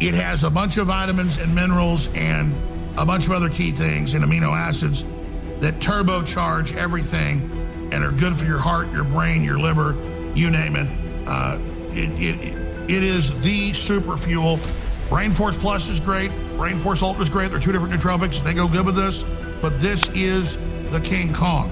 [0.00, 2.54] It has a bunch of vitamins and minerals and
[2.98, 5.04] a bunch of other key things and amino acids
[5.60, 7.50] that turbocharge everything
[7.92, 9.94] and are good for your heart, your brain, your liver,
[10.34, 10.88] you name it.
[11.26, 11.58] Uh,
[11.92, 14.58] it, it, it is the super fuel.
[15.08, 16.30] Brain Force Plus is great.
[16.56, 17.50] Brain Force Ultra is great.
[17.50, 18.42] They're two different nootropics.
[18.42, 19.24] They go good with this.
[19.62, 20.56] But this is
[20.90, 21.70] the King Kong.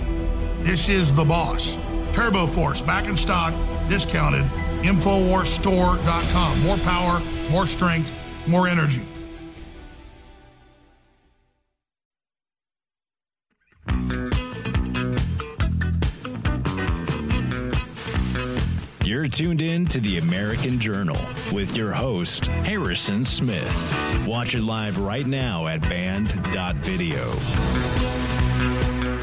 [0.62, 1.76] This is the boss.
[2.12, 3.52] Turbo Force back in stock,
[3.88, 4.44] discounted.
[4.82, 6.62] Infowarsstore.com.
[6.62, 7.20] More power,
[7.50, 9.02] more strength, more energy.
[19.26, 21.16] You're tuned in to the American Journal
[21.52, 24.24] with your host, Harrison Smith.
[24.24, 27.24] Watch it live right now at band.video.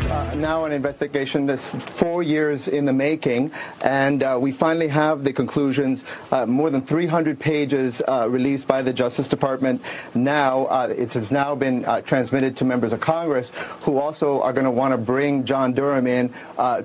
[0.09, 3.49] Uh, now an investigation that's four years in the making,
[3.81, 6.03] and uh, we finally have the conclusions.
[6.29, 9.81] Uh, more than 300 pages uh, released by the Justice Department.
[10.13, 13.51] Now uh, it has now been uh, transmitted to members of Congress,
[13.81, 16.33] who also are going to want to bring John Durham in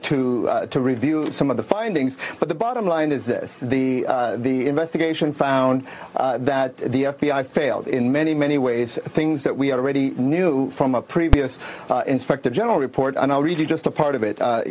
[0.03, 2.17] to to review some of the findings.
[2.39, 4.03] But the bottom line is this: the
[4.39, 10.11] the investigation found that the FBI failed in many many ways, things that we already
[10.11, 11.59] knew from a previous
[12.07, 14.63] Inspector General report and I'll read you just a part of it, uh,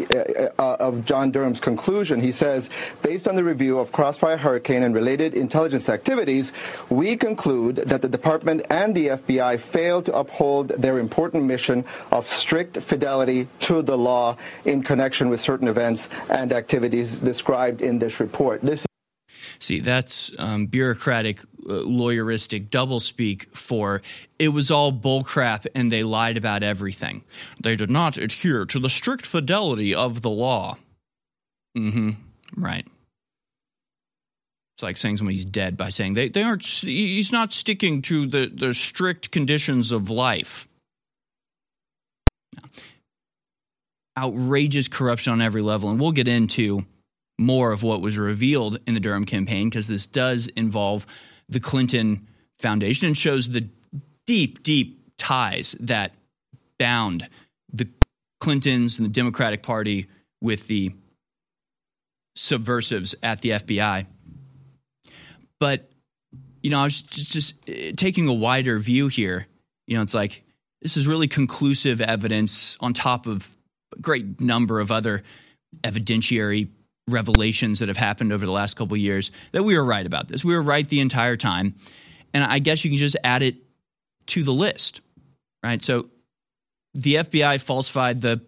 [0.59, 2.21] uh, of John Durham's conclusion.
[2.21, 2.69] He says,
[3.01, 6.53] based on the review of Crossfire Hurricane and related intelligence activities,
[6.89, 12.27] we conclude that the department and the FBI failed to uphold their important mission of
[12.27, 14.35] strict fidelity to the law
[14.65, 18.61] in connection with certain events and activities described in this report.
[18.61, 18.86] This
[19.59, 24.01] See, that's um, bureaucratic, uh, lawyeristic doublespeak for
[24.37, 27.23] it was all bullcrap and they lied about everything.
[27.61, 30.77] They did not adhere to the strict fidelity of the law.
[31.77, 32.09] Mm hmm.
[32.55, 32.87] Right.
[34.75, 38.51] It's like saying somebody's dead by saying they, they aren't, he's not sticking to the,
[38.53, 40.67] the strict conditions of life.
[44.15, 45.89] Outrageous corruption on every level.
[45.89, 46.85] And we'll get into
[47.37, 51.05] more of what was revealed in the Durham campaign because this does involve
[51.49, 52.27] the Clinton
[52.59, 53.67] Foundation and shows the
[54.25, 56.13] deep, deep ties that
[56.79, 57.29] bound
[57.71, 57.87] the
[58.39, 60.07] Clintons and the Democratic Party
[60.41, 60.91] with the
[62.35, 64.05] subversives at the FBI.
[65.59, 65.89] But,
[66.61, 69.47] you know, I was just, just uh, taking a wider view here.
[69.87, 70.43] You know, it's like
[70.81, 73.49] this is really conclusive evidence on top of
[73.95, 75.23] a great number of other
[75.83, 76.69] evidentiary
[77.07, 80.43] revelations that have happened over the last couple years that we were right about this.
[80.43, 81.75] We were right the entire time.
[82.33, 83.55] And I guess you can just add it
[84.27, 85.01] to the list,
[85.63, 85.81] right?
[85.81, 86.09] So
[86.93, 88.41] the FBI falsified the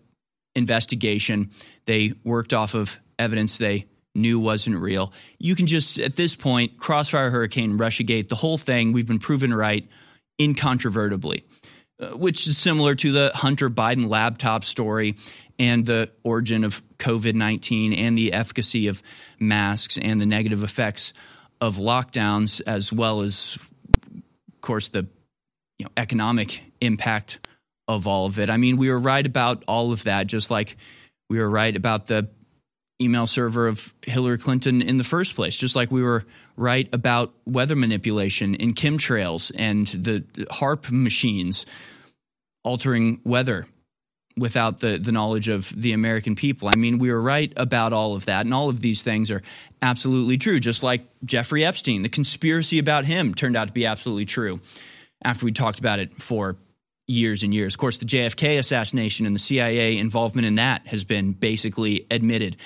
[0.56, 1.52] investigation.
[1.86, 3.86] They worked off of evidence they
[4.16, 5.14] knew wasn't real.
[5.38, 9.54] You can just, at this point, Crossfire Hurricane, Russiagate, the whole thing, we've been proven
[9.54, 9.88] right
[10.40, 11.44] incontrovertibly,
[12.00, 15.16] uh, which is similar to the Hunter Biden laptop story
[15.60, 19.02] and the origin of COVID 19 and the efficacy of
[19.40, 21.14] masks and the negative effects
[21.62, 23.58] of lockdowns, as well as,
[24.08, 25.06] of course, the
[25.78, 27.40] you know, economic impact
[27.88, 28.50] of all of it.
[28.50, 30.78] I mean, we were right about all of that, just like
[31.30, 32.30] we were right about the
[33.02, 36.26] email server of Hillary Clinton in the first place, just like we were
[36.58, 41.66] right about weather manipulation in chemtrails and the HAARP machines
[42.64, 43.66] altering weather
[44.40, 46.68] without the, the knowledge of the American people.
[46.68, 49.42] I mean, we were right about all of that, and all of these things are
[49.82, 52.02] absolutely true, just like Jeffrey Epstein.
[52.02, 54.60] The conspiracy about him turned out to be absolutely true
[55.24, 56.58] after we talked about it for
[57.08, 57.74] years and years.
[57.74, 62.58] Of course, the JFK assassination and the CIA involvement in that has been basically admitted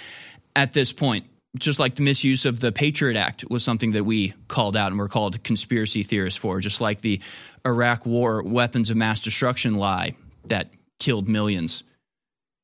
[0.55, 1.25] at this point.
[1.55, 4.97] Just like the misuse of the Patriot Act was something that we called out and
[4.97, 7.21] were called conspiracy theorists for, just like the
[7.63, 10.15] Iraq War weapons of mass destruction lie
[10.45, 10.71] that
[11.03, 11.83] killed millions,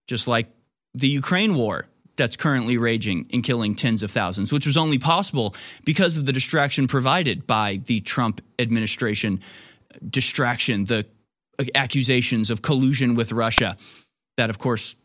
[0.07, 0.47] just like
[0.93, 5.53] the Ukraine war that's currently raging and killing tens of thousands, which was only possible
[5.83, 9.41] because of the distraction provided by the Trump administration
[10.09, 11.05] distraction, the
[11.75, 13.75] accusations of collusion with Russia
[14.37, 14.95] that, of course,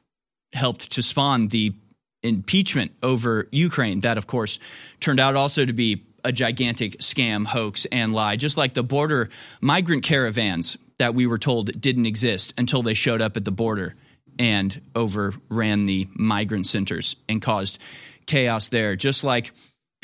[0.53, 1.75] helped to spawn the
[2.23, 3.99] impeachment over Ukraine.
[4.01, 4.61] That, of course,
[5.01, 9.29] turned out also to be a gigantic scam, hoax, and lie, just like the border
[9.61, 13.95] migrant caravans that we were told didn't exist until they showed up at the border
[14.39, 17.79] and overran the migrant centers and caused
[18.27, 19.53] chaos there, just like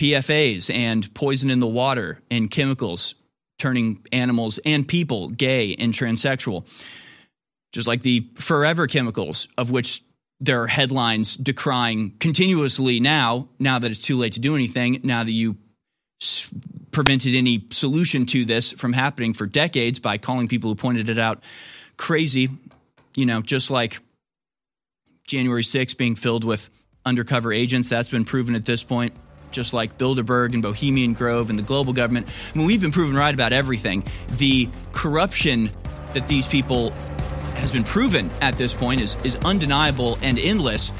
[0.01, 3.15] PFAs and poison in the water and chemicals
[3.59, 6.67] turning animals and people gay and transsexual.
[7.73, 10.03] Just like the forever chemicals, of which
[10.41, 15.23] there are headlines decrying continuously now, now that it's too late to do anything, now
[15.23, 15.57] that you
[16.91, 21.19] prevented any solution to this from happening for decades by calling people who pointed it
[21.19, 21.43] out
[21.97, 22.49] crazy,
[23.15, 24.01] you know, just like
[25.27, 26.69] January 6th being filled with
[27.05, 27.89] undercover agents.
[27.89, 29.15] That's been proven at this point
[29.51, 32.29] just like Bilderberg and Bohemian Grove and the global government.
[32.29, 34.05] I mean, we've been proven right about everything.
[34.37, 35.71] The corruption
[36.15, 36.91] that these people
[37.57, 40.91] has been proven at this point is, is undeniable and endless.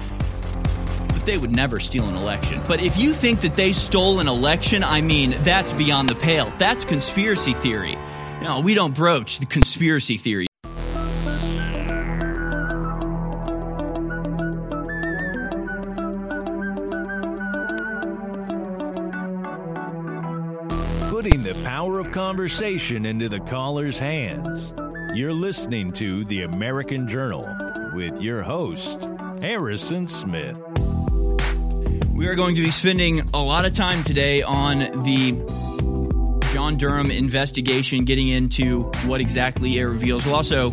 [1.21, 2.63] But they would never steal an election.
[2.67, 6.51] But if you think that they stole an election, I mean, that's beyond the pale.
[6.57, 7.95] That's conspiracy theory.
[8.41, 10.47] No, we don't broach the conspiracy theory.
[21.11, 24.73] Putting the power of conversation into the caller's hands.
[25.13, 27.47] You're listening to The American Journal
[27.93, 29.07] with your host,
[29.43, 30.59] Harrison Smith.
[32.21, 35.33] We are going to be spending a lot of time today on the
[36.53, 40.27] John Durham investigation, getting into what exactly it reveals.
[40.27, 40.71] We'll also,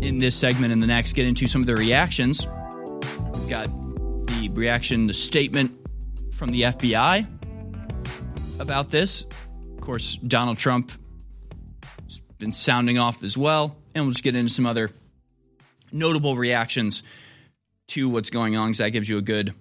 [0.00, 2.46] in this segment and the next, get into some of the reactions.
[2.46, 3.66] We've got
[4.26, 5.76] the reaction, the statement
[6.32, 7.26] from the FBI
[8.58, 9.26] about this
[9.74, 10.92] of course, Donald Trump
[12.04, 13.76] has been sounding off as well.
[13.94, 14.92] And we'll just get into some other
[15.92, 17.02] notable reactions
[17.88, 19.52] to what's going on because that gives you a good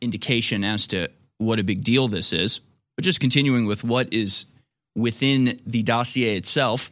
[0.00, 2.60] indication as to what a big deal this is.
[2.96, 4.44] But just continuing with what is
[4.94, 6.90] within the dossier itself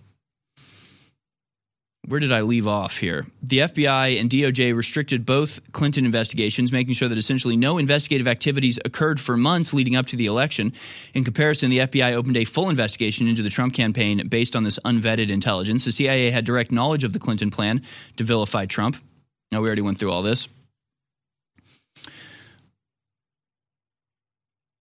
[2.08, 3.26] where did I leave off here?
[3.42, 8.78] The FBI and DOJ restricted both Clinton investigations, making sure that essentially no investigative activities
[8.82, 10.72] occurred for months leading up to the election.
[11.12, 14.78] In comparison, the FBI opened a full investigation into the Trump campaign based on this
[14.86, 15.84] unvetted intelligence.
[15.84, 17.82] The CIA had direct knowledge of the Clinton plan
[18.16, 18.96] to vilify Trump.
[19.52, 20.48] Now, we already went through all this.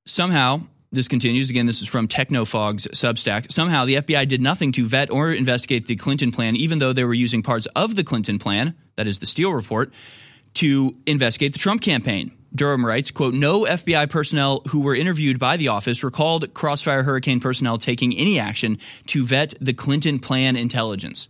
[0.08, 1.50] Somehow, this continues.
[1.50, 3.52] Again, this is from Technofog's Substack.
[3.52, 7.04] Somehow, the FBI did nothing to vet or investigate the Clinton plan, even though they
[7.04, 9.92] were using parts of the Clinton plan, that is the Steele report,
[10.56, 12.32] to investigate the Trump campaign.
[12.56, 17.42] Durham writes, quote, no FBI personnel who were interviewed by the office recalled Crossfire Hurricane
[17.42, 21.28] personnel taking any action to vet the Clinton plan intelligence.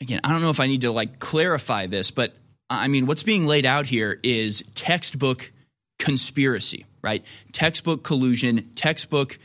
[0.00, 2.34] Again, I don't know if I need to like clarify this, but
[2.70, 5.52] I mean, what's being laid out here is textbook
[5.98, 7.22] conspiracy right?
[7.52, 9.38] Textbook collusion, textbook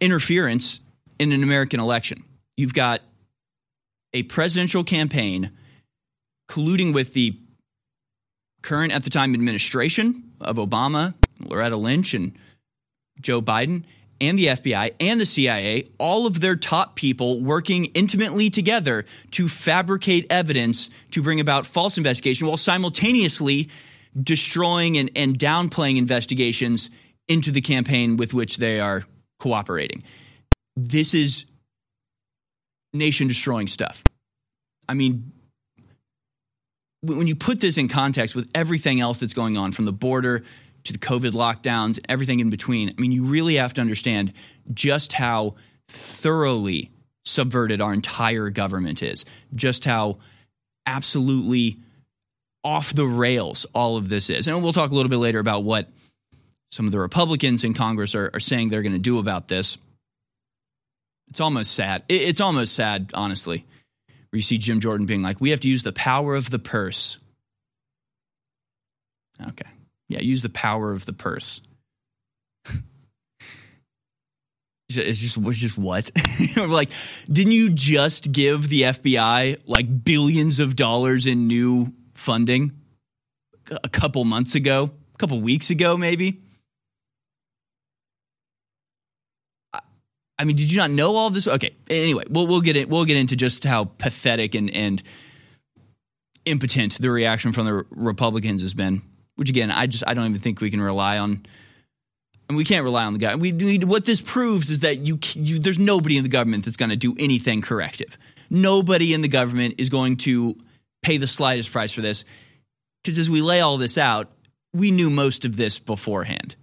[0.00, 0.78] interference
[1.18, 2.22] in an American election.
[2.58, 3.00] You've got
[4.12, 5.50] a presidential campaign
[6.48, 7.36] colluding with the
[8.62, 12.32] current at the time administration of Obama, Loretta Lynch, and
[13.18, 13.84] Joe Biden,
[14.20, 19.48] and the FBI and the CIA, all of their top people working intimately together to
[19.48, 23.70] fabricate evidence to bring about false investigation while simultaneously
[24.20, 26.90] destroying and, and downplaying investigations
[27.28, 29.04] into the campaign with which they are
[29.38, 30.02] cooperating.
[30.76, 31.44] This is
[32.92, 34.02] nation destroying stuff.
[34.88, 35.32] I mean,
[37.02, 40.42] when you put this in context with everything else that's going on from the border
[40.84, 44.32] to the COVID lockdowns, everything in between, I mean, you really have to understand
[44.72, 45.56] just how
[45.88, 46.90] thoroughly
[47.24, 50.18] subverted our entire government is, just how
[50.86, 51.78] absolutely
[52.64, 54.48] off the rails all of this is.
[54.48, 55.88] And we'll talk a little bit later about what
[56.72, 59.78] some of the Republicans in Congress are, are saying they're going to do about this.
[61.28, 62.02] It's almost sad.
[62.08, 63.64] It's almost sad, honestly,
[64.30, 66.58] where you see Jim Jordan being like, we have to use the power of the
[66.58, 67.18] purse.
[69.48, 69.68] Okay.
[70.08, 71.60] Yeah, use the power of the purse.
[74.88, 76.10] it's just it's just what
[76.56, 76.90] like
[77.30, 81.92] didn't you just give the FBI like billions of dollars in new
[82.24, 82.72] funding
[83.70, 86.40] a couple months ago, a couple weeks ago maybe?
[90.38, 91.46] I mean, did you not know all this?
[91.46, 91.76] Okay.
[91.88, 92.88] Anyway, we'll we'll get it.
[92.88, 95.02] We'll get into just how pathetic and and
[96.44, 99.02] impotent the reaction from the Republicans has been.
[99.36, 101.46] Which again, I just I don't even think we can rely on.
[102.48, 103.36] And we can't rely on the guy.
[103.36, 106.76] We, we what this proves is that you, you there's nobody in the government that's
[106.76, 108.18] going to do anything corrective.
[108.50, 110.56] Nobody in the government is going to
[111.04, 112.24] pay the slightest price for this.
[113.02, 114.32] Because as we lay all this out,
[114.72, 116.56] we knew most of this beforehand.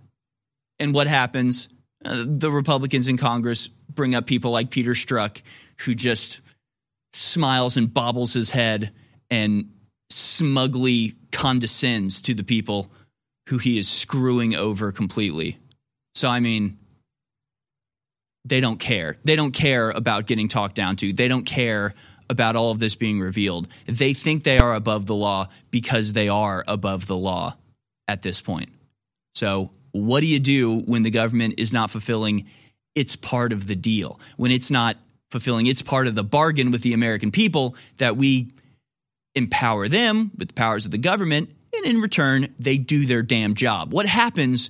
[0.79, 1.69] And what happens?
[2.03, 5.41] Uh, the Republicans in Congress bring up people like Peter Strzok,
[5.81, 6.41] who just
[7.13, 8.91] smiles and bobbles his head
[9.29, 9.71] and
[10.09, 12.91] smugly condescends to the people
[13.49, 15.59] who he is screwing over completely.
[16.15, 16.79] So, I mean,
[18.45, 19.17] they don't care.
[19.23, 21.13] They don't care about getting talked down to.
[21.13, 21.93] They don't care
[22.31, 23.67] about all of this being revealed.
[23.85, 27.57] They think they are above the law because they are above the law
[28.07, 28.69] at this point.
[29.35, 32.47] So, what do you do when the government is not fulfilling
[32.95, 34.19] its part of the deal?
[34.37, 34.95] When it's not
[35.29, 38.53] fulfilling its part of the bargain with the American people that we
[39.35, 43.55] empower them with the powers of the government, and in return, they do their damn
[43.55, 43.93] job.
[43.93, 44.69] What happens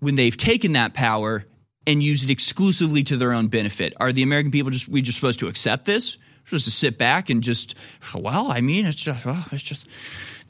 [0.00, 1.46] when they've taken that power
[1.86, 3.94] and used it exclusively to their own benefit?
[3.98, 6.18] Are the American people just we just supposed to accept this?
[6.46, 7.74] Supposed to sit back and just,
[8.14, 9.86] well, I mean, it's just, well, it's just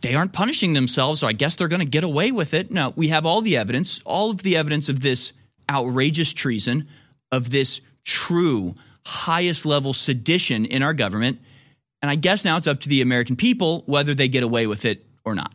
[0.03, 2.71] they aren't punishing themselves, so I guess they're going to get away with it.
[2.71, 5.33] No, we have all the evidence, all of the evidence of this
[5.71, 6.89] outrageous treason,
[7.33, 8.75] of this true
[9.07, 11.41] highest level sedition in our government.
[12.03, 14.85] And I guess now it's up to the American people whether they get away with
[14.85, 15.53] it or not.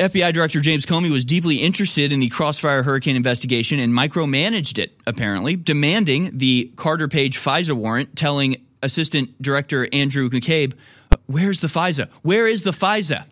[0.00, 4.98] FBI Director James Comey was deeply interested in the Crossfire Hurricane investigation and micromanaged it,
[5.06, 10.72] apparently, demanding the Carter Page FISA warrant, telling Assistant Director Andrew McCabe,
[11.26, 12.08] Where's the FISA?
[12.22, 13.26] Where is the FISA?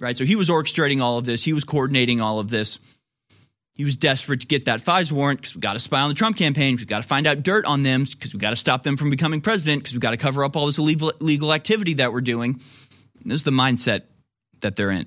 [0.00, 0.18] Right?
[0.18, 2.80] So he was orchestrating all of this, he was coordinating all of this.
[3.74, 6.14] He was desperate to get that FISA warrant because we've got to spy on the
[6.14, 6.74] Trump campaign.
[6.74, 9.10] We've got to find out dirt on them because we've got to stop them from
[9.10, 12.60] becoming president because we've got to cover up all this illegal, activity that we're doing.
[13.22, 14.02] And this is the mindset
[14.62, 15.06] that they're in.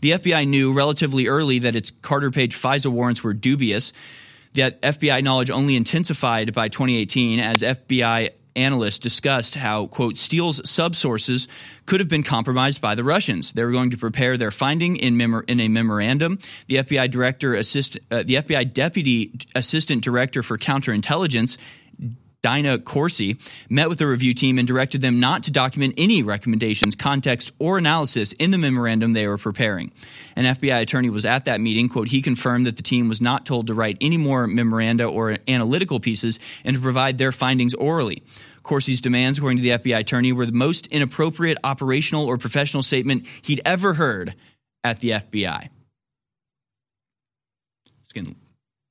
[0.00, 3.92] The FBI knew relatively early that its Carter Page FISA warrants were dubious.
[4.54, 11.46] That FBI knowledge only intensified by 2018 as FBI analysts discussed how, quote, Steele's subsources
[11.86, 13.52] could have been compromised by the Russians.
[13.52, 16.38] They were going to prepare their finding in, mem- in a memorandum.
[16.66, 21.56] The FBI director, assist, uh, the FBI deputy assistant director for counterintelligence
[22.42, 23.38] Dina Corsi,
[23.68, 27.78] met with the review team and directed them not to document any recommendations, context, or
[27.78, 29.92] analysis in the memorandum they were preparing.
[30.34, 31.88] An FBI attorney was at that meeting.
[31.88, 35.38] Quote, he confirmed that the team was not told to write any more memoranda or
[35.46, 38.22] analytical pieces and to provide their findings orally.
[38.62, 43.26] Corsi's demands, according to the FBI attorney, were the most inappropriate operational or professional statement
[43.42, 44.34] he'd ever heard
[44.84, 45.68] at the FBI.
[48.04, 48.34] It's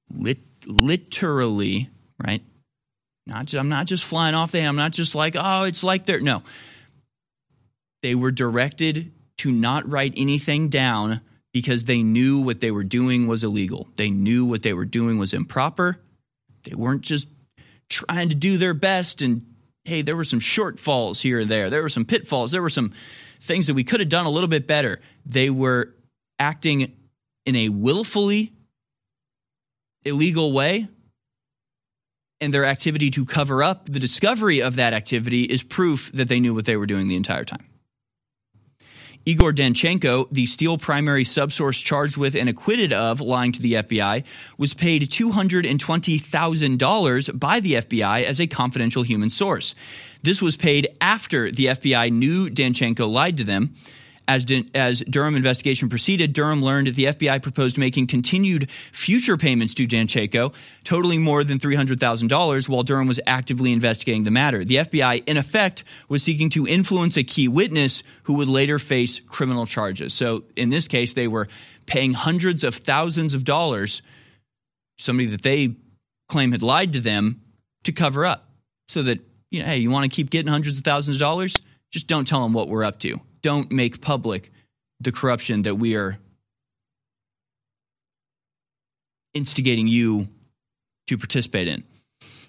[0.09, 1.89] lit- literally,
[2.23, 2.43] right?
[3.27, 6.05] Not just, I'm not just flying off the I'm not just like, oh, it's like
[6.05, 6.19] they're.
[6.19, 6.43] No.
[8.01, 11.21] They were directed to not write anything down
[11.53, 13.89] because they knew what they were doing was illegal.
[13.95, 15.99] They knew what they were doing was improper.
[16.63, 17.27] They weren't just
[17.89, 19.45] trying to do their best and
[19.83, 21.69] hey, there were some shortfalls here and there.
[21.69, 22.51] There were some pitfalls.
[22.51, 22.93] There were some
[23.41, 25.01] things that we could have done a little bit better.
[25.25, 25.95] They were
[26.39, 26.93] acting
[27.45, 28.53] in a willfully
[30.03, 30.87] illegal way
[32.41, 36.39] and their activity to cover up the discovery of that activity is proof that they
[36.39, 37.65] knew what they were doing the entire time.
[39.23, 44.23] Igor Danchenko, the Steele primary subsource charged with and acquitted of lying to the FBI,
[44.57, 49.75] was paid $220,000 by the FBI as a confidential human source.
[50.23, 53.75] This was paid after the FBI knew Danchenko lied to them.
[54.27, 59.73] As, as Durham investigation proceeded, Durham learned that the FBI proposed making continued future payments
[59.73, 60.53] to Danchenko,
[60.83, 64.63] totaling more than $300,000, while Durham was actively investigating the matter.
[64.63, 69.19] The FBI, in effect, was seeking to influence a key witness who would later face
[69.19, 70.13] criminal charges.
[70.13, 71.47] So, in this case, they were
[71.85, 74.01] paying hundreds of thousands of dollars,
[74.99, 75.75] somebody that they
[76.29, 77.41] claim had lied to them,
[77.83, 78.49] to cover up.
[78.87, 79.19] So that,
[79.49, 81.61] you know, hey, you want to keep getting hundreds of thousands of dollars?
[81.91, 84.51] Just don't tell them what we're up to don't make public
[84.99, 86.17] the corruption that we are
[89.33, 90.27] instigating you
[91.07, 91.83] to participate in.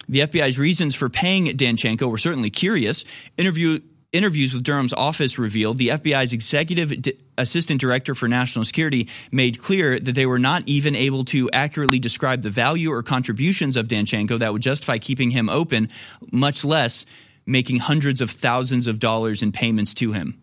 [0.08, 3.04] The FBI's reasons for paying Danchenko were certainly curious.
[3.38, 3.80] Interview,
[4.12, 9.62] interviews with Durham's office revealed the FBI's executive d- assistant director for national security made
[9.62, 13.88] clear that they were not even able to accurately describe the value or contributions of
[13.88, 15.88] Danchenko that would justify keeping him open,
[16.30, 17.06] much less
[17.46, 20.41] making hundreds of thousands of dollars in payments to him.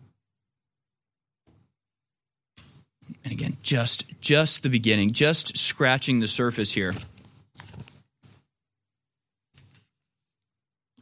[3.24, 6.94] And again, just just the beginning, just scratching the surface here.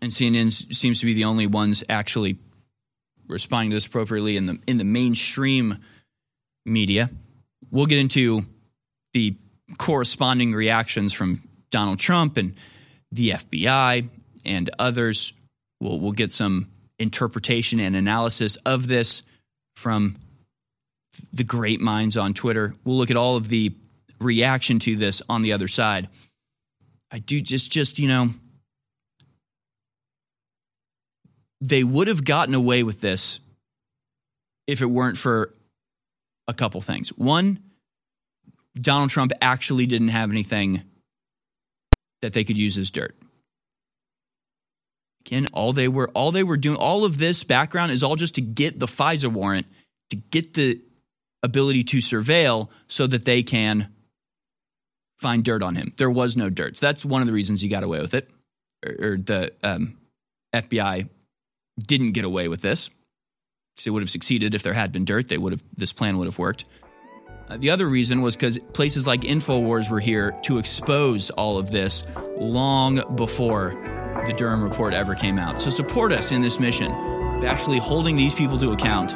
[0.00, 2.38] And CNN seems to be the only ones actually
[3.26, 5.78] responding to this appropriately in the in the mainstream
[6.64, 7.10] media.
[7.70, 8.46] We'll get into
[9.12, 9.36] the
[9.76, 12.54] corresponding reactions from Donald Trump and
[13.12, 14.08] the FBI
[14.44, 15.32] and others.
[15.80, 19.22] We'll, we'll get some interpretation and analysis of this
[19.76, 20.16] from
[21.32, 22.74] the great minds on Twitter.
[22.84, 23.74] We'll look at all of the
[24.20, 26.08] reaction to this on the other side.
[27.10, 28.30] I do just just, you know,
[31.60, 33.40] they would have gotten away with this
[34.66, 35.54] if it weren't for
[36.46, 37.10] a couple things.
[37.10, 37.58] One,
[38.74, 40.82] Donald Trump actually didn't have anything
[42.22, 43.16] that they could use as dirt.
[45.26, 48.36] Again, all they were all they were doing, all of this background is all just
[48.36, 49.66] to get the FISA warrant,
[50.10, 50.80] to get the
[51.42, 53.88] ability to surveil so that they can
[55.16, 55.92] find dirt on him.
[55.96, 56.76] There was no dirt.
[56.76, 58.30] So that's one of the reasons he got away with it,
[58.84, 59.98] or, or the um,
[60.54, 61.08] FBI
[61.78, 62.90] didn't get away with this.
[63.84, 65.28] They would have succeeded if there had been dirt.
[65.28, 65.62] They would have.
[65.76, 66.64] This plan would have worked.
[67.48, 71.70] Uh, the other reason was because places like Infowars were here to expose all of
[71.70, 72.02] this
[72.36, 73.70] long before
[74.26, 75.62] the Durham report ever came out.
[75.62, 79.14] So support us in this mission of actually holding these people to account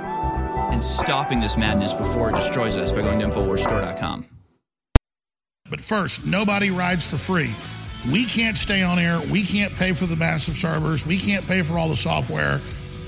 [0.73, 4.27] and stopping this madness before it destroys us by going to InfoWarsStore.com.
[5.71, 7.51] But first, nobody rides for free.
[8.11, 9.21] We can't stay on air.
[9.31, 11.07] We can't pay for the massive servers.
[11.07, 12.61] We can't pay for all the software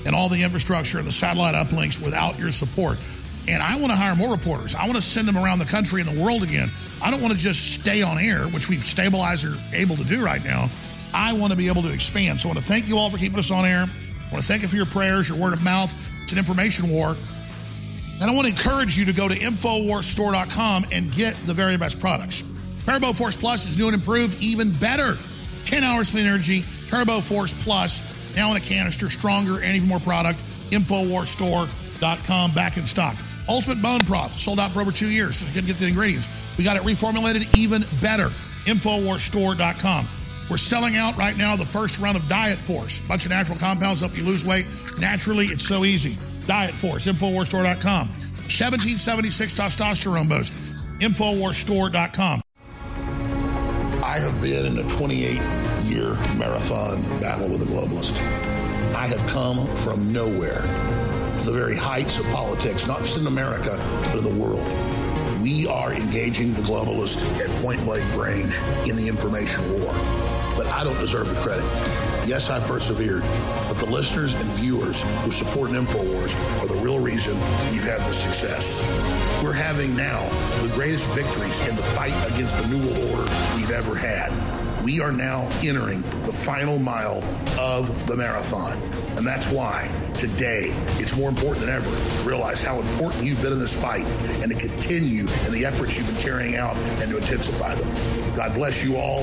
[0.05, 2.97] and all the infrastructure and the satellite uplinks without your support.
[3.47, 4.73] And I want to hire more reporters.
[4.73, 6.71] I want to send them around the country and the world again.
[7.03, 10.23] I don't want to just stay on air, which we've stabilized or able to do
[10.23, 10.71] right now.
[11.13, 12.41] I want to be able to expand.
[12.41, 13.81] So I want to thank you all for keeping us on air.
[13.81, 15.93] I want to thank you for your prayers, your word of mouth.
[16.23, 17.15] It's an information war.
[18.21, 21.99] And I want to encourage you to go to InfoWarsStore.com and get the very best
[21.99, 22.43] products.
[22.85, 25.17] Turbo Force Plus is new and improved, even better.
[25.65, 29.99] 10 hours clean energy, Turbo Force Plus, now in a canister, stronger and even more
[29.99, 30.39] product.
[30.69, 33.15] InfoWarsStore.com, back in stock.
[33.47, 35.37] Ultimate Bone Broth, sold out for over two years.
[35.37, 36.27] Just to get the ingredients.
[36.57, 38.29] We got it reformulated even better.
[38.65, 40.07] InfoWarsStore.com.
[40.49, 42.99] We're selling out right now the first run of Diet Force.
[42.99, 44.67] Bunch of natural compounds help you lose weight.
[44.99, 46.17] Naturally, it's so easy.
[46.47, 48.07] Diet Force, InfoWarsStore.com.
[48.45, 50.53] 1776 testosterone boost,
[50.99, 52.41] InfoWarsStore.com.
[54.03, 55.41] I have been in a 28
[55.83, 58.19] year marathon battle with a globalist.
[58.95, 60.61] I have come from nowhere
[61.39, 64.63] to the very heights of politics, not just in America, but in the world.
[65.41, 69.91] We are engaging the globalist at point blank range in the information war.
[70.55, 71.65] But I don't deserve the credit.
[72.25, 73.21] Yes, I've persevered,
[73.67, 77.33] but the listeners and viewers who support InfoWars are the real reason
[77.69, 78.81] we've had this success.
[79.43, 80.27] We're having now
[80.63, 84.31] the greatest victories in the fight against the New World Order we've ever had.
[84.83, 87.23] We are now entering the final mile
[87.59, 88.77] of the marathon.
[89.17, 93.53] And that's why today it's more important than ever to realize how important you've been
[93.53, 94.05] in this fight
[94.41, 98.35] and to continue in the efforts you've been carrying out and to intensify them.
[98.35, 99.21] God bless you all.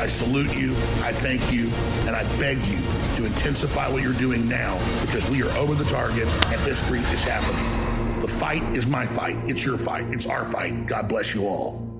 [0.00, 0.72] I salute you.
[1.02, 1.66] I thank you.
[2.06, 2.78] And I beg you
[3.16, 7.24] to intensify what you're doing now because we are over the target and history is
[7.24, 8.20] happening.
[8.20, 9.36] The fight is my fight.
[9.44, 10.04] It's your fight.
[10.08, 10.86] It's our fight.
[10.86, 11.90] God bless you all.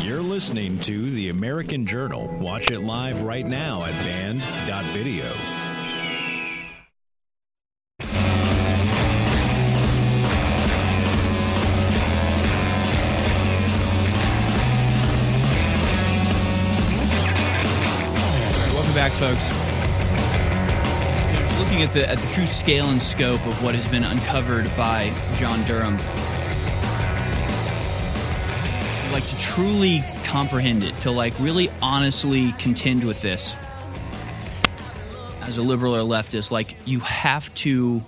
[0.00, 2.28] You're listening to The American Journal.
[2.38, 5.63] Watch it live right now at band.video.
[19.24, 19.44] folks.
[21.58, 25.14] Looking at the at the true scale and scope of what has been uncovered by
[25.36, 25.96] John Durham.
[29.14, 33.54] Like to truly comprehend it, to like really honestly contend with this
[35.40, 38.04] as a liberal or leftist, like you have to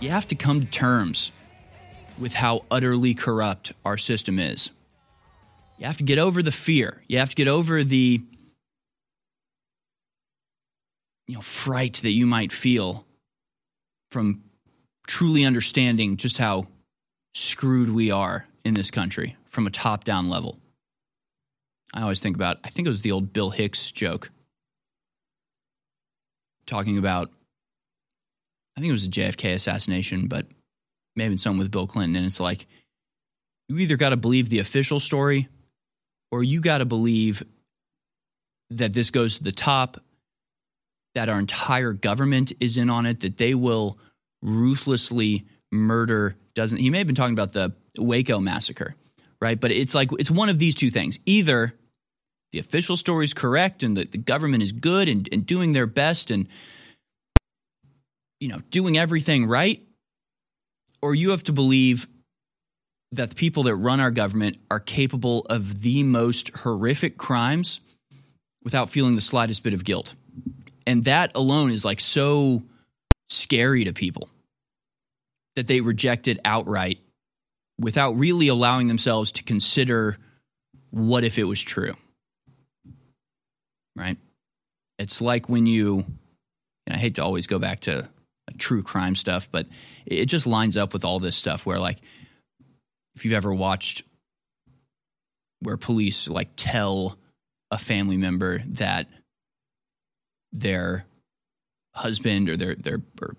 [0.00, 1.32] you have to come to terms
[2.18, 4.70] with how utterly corrupt our system is.
[5.78, 7.02] You have to get over the fear.
[7.08, 8.20] You have to get over the
[11.28, 13.06] you know fright that you might feel
[14.10, 14.42] from
[15.06, 16.66] truly understanding just how
[17.34, 20.58] screwed we are in this country from a top down level.
[21.94, 24.30] I always think about I think it was the old Bill Hicks joke
[26.66, 27.30] talking about
[28.76, 30.46] I think it was a JFK assassination, but
[31.14, 32.66] maybe something with Bill Clinton and it's like
[33.68, 35.48] you either got to believe the official story
[36.30, 37.42] or you got to believe
[38.70, 40.02] that this goes to the top
[41.14, 43.98] that our entire government is in on it, that they will
[44.42, 48.94] ruthlessly murder doesn't he may have been talking about the Waco massacre,
[49.40, 49.58] right?
[49.58, 51.18] But it's like it's one of these two things.
[51.26, 51.74] Either
[52.52, 55.86] the official story is correct and the, the government is good and, and doing their
[55.86, 56.46] best and
[58.40, 59.82] you know doing everything right,
[61.00, 62.06] or you have to believe
[63.12, 67.80] that the people that run our government are capable of the most horrific crimes
[68.64, 70.14] without feeling the slightest bit of guilt
[70.86, 72.62] and that alone is like so
[73.28, 74.28] scary to people
[75.56, 76.98] that they reject it outright
[77.78, 80.16] without really allowing themselves to consider
[80.90, 81.94] what if it was true.
[83.96, 84.16] Right?
[84.98, 86.04] It's like when you,
[86.90, 88.08] I hate to always go back to
[88.58, 89.66] true crime stuff, but
[90.06, 91.98] it just lines up with all this stuff where, like,
[93.14, 94.02] if you've ever watched
[95.60, 97.18] where police like tell
[97.70, 99.08] a family member that
[100.52, 101.04] their
[101.94, 103.36] husband or their their or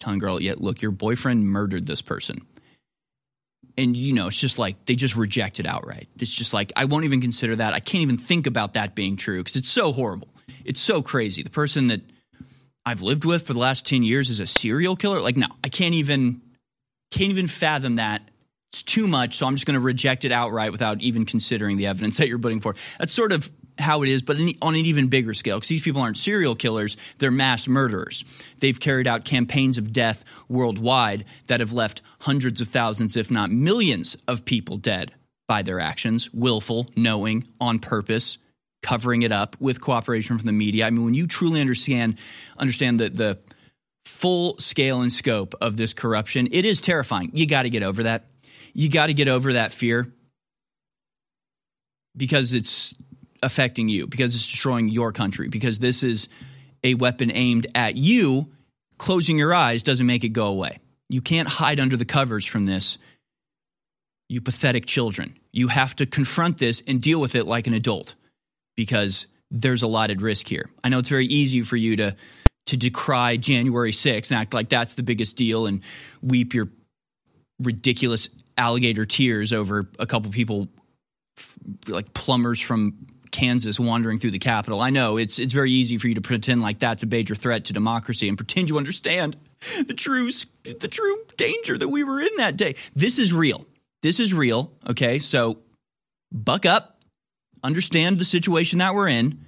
[0.00, 2.40] telling girl, "Yeah, look, your boyfriend murdered this person."
[3.76, 6.08] And you know, it's just like they just reject it outright.
[6.18, 7.74] It's just like I won't even consider that.
[7.74, 10.28] I can't even think about that being true because it's so horrible.
[10.64, 11.42] It's so crazy.
[11.42, 12.00] The person that
[12.84, 15.20] I've lived with for the last 10 years is a serial killer.
[15.20, 16.40] Like no, I can't even
[17.10, 18.22] can't even fathom that.
[18.72, 21.86] It's too much, so I'm just going to reject it outright without even considering the
[21.86, 22.78] evidence that you're putting forth.
[22.98, 26.02] That's sort of how it is, but on an even bigger scale, because these people
[26.02, 28.24] aren't serial killers, they're mass murderers.
[28.58, 33.50] They've carried out campaigns of death worldwide that have left hundreds of thousands, if not
[33.50, 35.12] millions, of people dead
[35.46, 38.38] by their actions, willful, knowing, on purpose,
[38.82, 40.86] covering it up with cooperation from the media.
[40.86, 42.18] I mean, when you truly understand
[42.58, 43.38] understand the the
[44.04, 47.30] full scale and scope of this corruption, it is terrifying.
[47.34, 48.26] You got to get over that.
[48.74, 50.12] You got to get over that fear
[52.16, 52.94] because it's
[53.42, 56.28] affecting you because it's destroying your country because this is
[56.84, 58.52] a weapon aimed at you.
[58.98, 60.78] Closing your eyes doesn't make it go away.
[61.08, 62.98] You can't hide under the covers from this
[64.28, 65.38] you pathetic children.
[65.52, 68.14] You have to confront this and deal with it like an adult
[68.76, 70.68] because there's a lot at risk here.
[70.84, 72.16] I know it's very easy for you to
[72.66, 75.80] to decry january 6th and act like that's the biggest deal and
[76.20, 76.68] weep your
[77.60, 78.28] ridiculous
[78.58, 80.68] alligator tears over a couple people
[81.86, 84.80] like plumbers from Kansas wandering through the Capitol.
[84.80, 87.66] I know it's it's very easy for you to pretend like that's a major threat
[87.66, 89.36] to democracy and pretend you understand
[89.86, 90.30] the true
[90.64, 92.74] the true danger that we were in that day.
[92.94, 93.66] This is real.
[94.02, 94.72] This is real.
[94.88, 95.58] Okay, so
[96.32, 97.00] buck up,
[97.62, 99.44] understand the situation that we're in,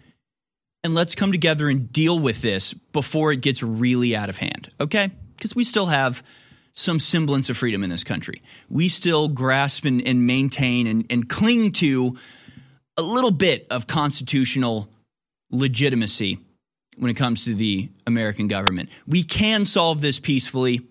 [0.83, 4.71] and let's come together and deal with this before it gets really out of hand.
[4.81, 6.23] Okay, because we still have
[6.73, 8.43] some semblance of freedom in this country.
[8.69, 12.17] We still grasp and, and maintain and, and cling to
[12.97, 14.89] a little bit of constitutional
[15.51, 16.39] legitimacy
[16.97, 18.91] when it comes to the American government.
[19.07, 20.87] We can solve this peacefully,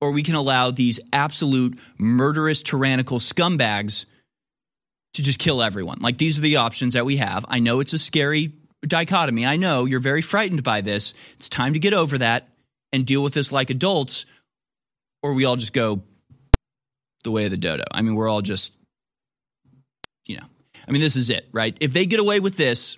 [0.00, 4.04] or we can allow these absolute murderous, tyrannical scumbags
[5.14, 5.98] to just kill everyone.
[6.00, 7.44] Like, these are the options that we have.
[7.48, 8.52] I know it's a scary
[8.86, 9.44] dichotomy.
[9.44, 11.14] I know you're very frightened by this.
[11.36, 12.48] It's time to get over that
[12.92, 14.24] and deal with this like adults,
[15.22, 16.02] or we all just go
[17.24, 17.84] the way of the dodo.
[17.90, 18.72] I mean, we're all just,
[20.26, 20.46] you know,
[20.90, 21.76] I mean, this is it, right?
[21.80, 22.96] If they get away with this,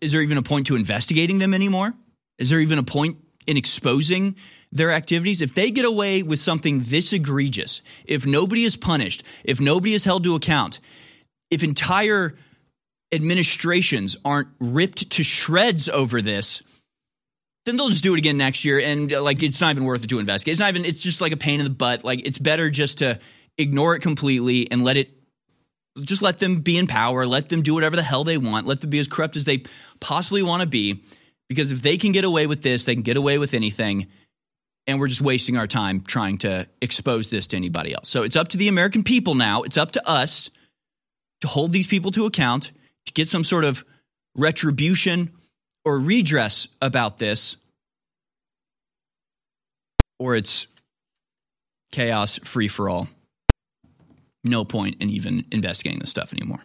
[0.00, 1.92] is there even a point to investigating them anymore?
[2.38, 3.16] Is there even a point
[3.48, 4.36] in exposing
[4.70, 5.40] their activities?
[5.40, 10.04] If they get away with something this egregious, if nobody is punished, if nobody is
[10.04, 10.78] held to account,
[11.50, 12.36] if entire
[13.10, 16.62] administrations aren't ripped to shreds over this,
[17.64, 18.78] then they'll just do it again next year.
[18.78, 20.52] And uh, like, it's not even worth it to investigate.
[20.52, 22.04] It's not even, it's just like a pain in the butt.
[22.04, 23.18] Like, it's better just to
[23.58, 25.10] ignore it completely and let it
[26.00, 28.80] just let them be in power, let them do whatever the hell they want, let
[28.80, 29.62] them be as corrupt as they
[30.00, 31.02] possibly want to be.
[31.48, 34.08] Because if they can get away with this, they can get away with anything.
[34.86, 38.08] And we're just wasting our time trying to expose this to anybody else.
[38.08, 39.62] So it's up to the American people now.
[39.62, 40.50] It's up to us
[41.40, 42.72] to hold these people to account,
[43.06, 43.84] to get some sort of
[44.36, 45.32] retribution
[45.84, 47.56] or redress about this,
[50.18, 50.66] or it's
[51.92, 53.08] chaos, free for all.
[54.46, 56.60] No point in even investigating this stuff anymore.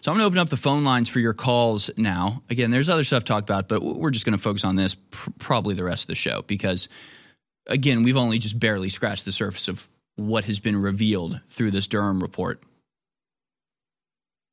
[0.00, 2.42] So I'm going to open up the phone lines for your calls now.
[2.48, 4.94] Again, there's other stuff to talk about, but we're just going to focus on this
[4.94, 6.88] pr- probably the rest of the show because,
[7.66, 11.88] again, we've only just barely scratched the surface of what has been revealed through this
[11.88, 12.62] Durham report.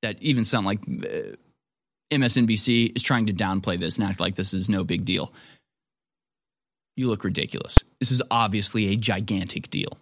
[0.01, 1.35] That even sound like uh,
[2.11, 5.31] MSNBC is trying to downplay this and act like this is no big deal.
[6.95, 7.83] You look ridiculous.
[7.99, 9.97] This is obviously a gigantic deal.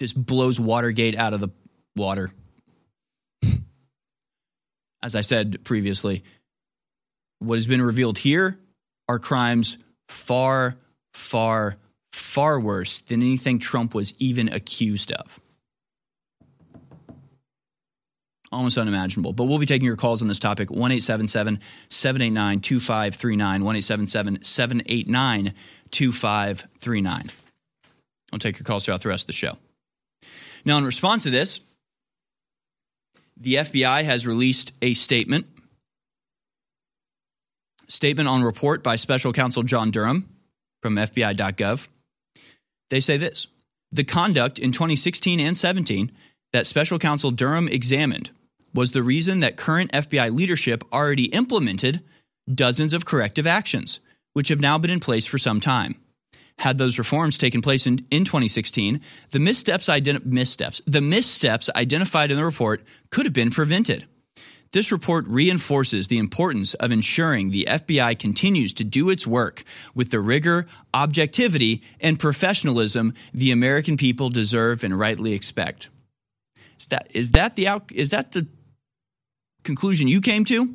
[0.00, 1.48] This blows Watergate out of the
[1.96, 2.30] water.
[5.02, 6.24] As I said previously,
[7.38, 8.58] what has been revealed here
[9.08, 9.76] are crimes
[10.08, 10.76] far,
[11.12, 11.76] far,
[12.12, 15.40] far worse than anything Trump was even accused of.
[18.54, 19.32] almost unimaginable.
[19.34, 23.64] But we'll be taking your calls on this topic 1 789 2539.
[23.64, 25.54] 1 789
[25.90, 27.30] 2539.
[28.32, 29.58] I'll take your calls throughout the rest of the show.
[30.64, 31.60] Now, in response to this,
[33.36, 35.46] the FBI has released a statement.
[37.88, 40.28] Statement on report by special counsel John Durham
[40.82, 41.86] from FBI.gov.
[42.90, 43.48] They say this
[43.92, 46.12] The conduct in 2016 and 17
[46.52, 48.30] that special counsel Durham examined
[48.72, 52.02] was the reason that current FBI leadership already implemented
[52.52, 54.00] dozens of corrective actions,
[54.32, 55.96] which have now been in place for some time.
[56.58, 59.00] Had those reforms taken place in, in 2016,
[59.30, 64.06] the missteps, identi- missteps, the missteps identified in the report could have been prevented.
[64.74, 69.62] This report reinforces the importance of ensuring the FBI continues to do its work
[69.94, 75.90] with the rigor, objectivity, and professionalism the American people deserve and rightly expect.
[76.80, 78.48] Is that, is that the out, is that the
[79.62, 80.74] conclusion you came to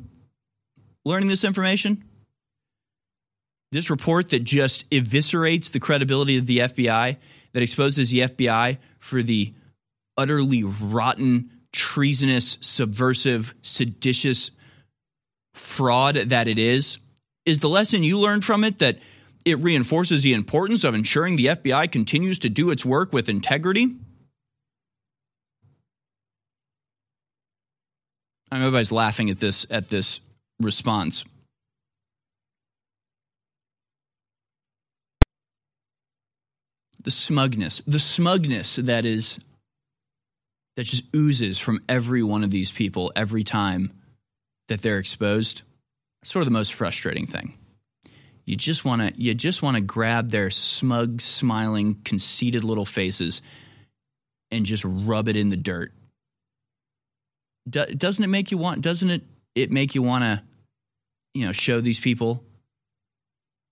[1.04, 2.02] learning this information?
[3.72, 7.16] This report that just eviscerates the credibility of the FBI,
[7.52, 9.52] that exposes the FBI for the
[10.16, 14.50] utterly rotten, treasonous, subversive, seditious
[15.54, 16.98] fraud that it is,
[17.46, 18.98] is the lesson you learned from it that
[19.44, 23.88] it reinforces the importance of ensuring the FBI continues to do its work with integrity?
[28.52, 30.20] I mean, everybody's laughing at this at this
[30.60, 31.24] response.
[37.02, 39.38] The smugness, the smugness that is
[40.76, 43.92] that just oozes from every one of these people every time
[44.68, 45.62] that they're exposed.
[46.22, 47.54] Sort of the most frustrating thing.
[48.44, 53.42] You just want to you just want to grab their smug, smiling, conceited little faces
[54.50, 55.92] and just rub it in the dirt
[57.68, 58.80] do, doesn't it make you want?
[58.80, 59.22] Doesn't it
[59.54, 60.42] it make you want to,
[61.34, 62.44] you know, show these people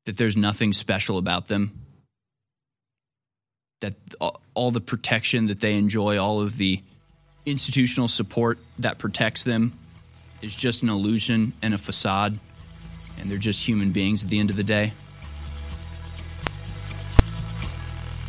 [0.06, 1.86] that there's nothing special about them?
[3.80, 3.94] That
[4.54, 6.82] all the protection that they enjoy, all of the
[7.46, 9.78] institutional support that protects them,
[10.42, 12.38] is just an illusion and a facade,
[13.18, 14.92] and they're just human beings at the end of the day.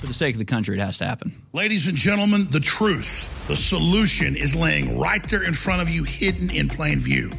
[0.01, 1.41] For the sake of the country, it has to happen.
[1.51, 6.03] Ladies and gentlemen, the truth, the solution is laying right there in front of you,
[6.03, 7.31] hidden in plain view.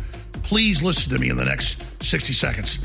[0.42, 2.84] Please listen to me in the next 60 seconds.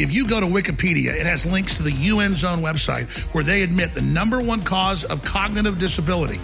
[0.00, 3.62] If you go to Wikipedia, it has links to the UN Zone website where they
[3.62, 6.40] admit the number one cause of cognitive disability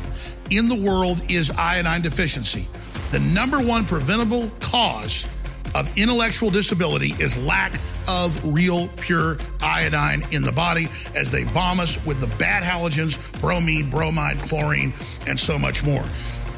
[0.51, 2.67] in the world is iodine deficiency.
[3.13, 5.29] The number one preventable cause
[5.73, 11.79] of intellectual disability is lack of real pure iodine in the body as they bomb
[11.79, 14.93] us with the bad halogens, bromine, bromide, chlorine,
[15.29, 16.03] and so much more.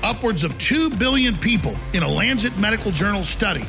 [0.02, 3.66] Upwards of 2 billion people in a Lancet Medical Journal study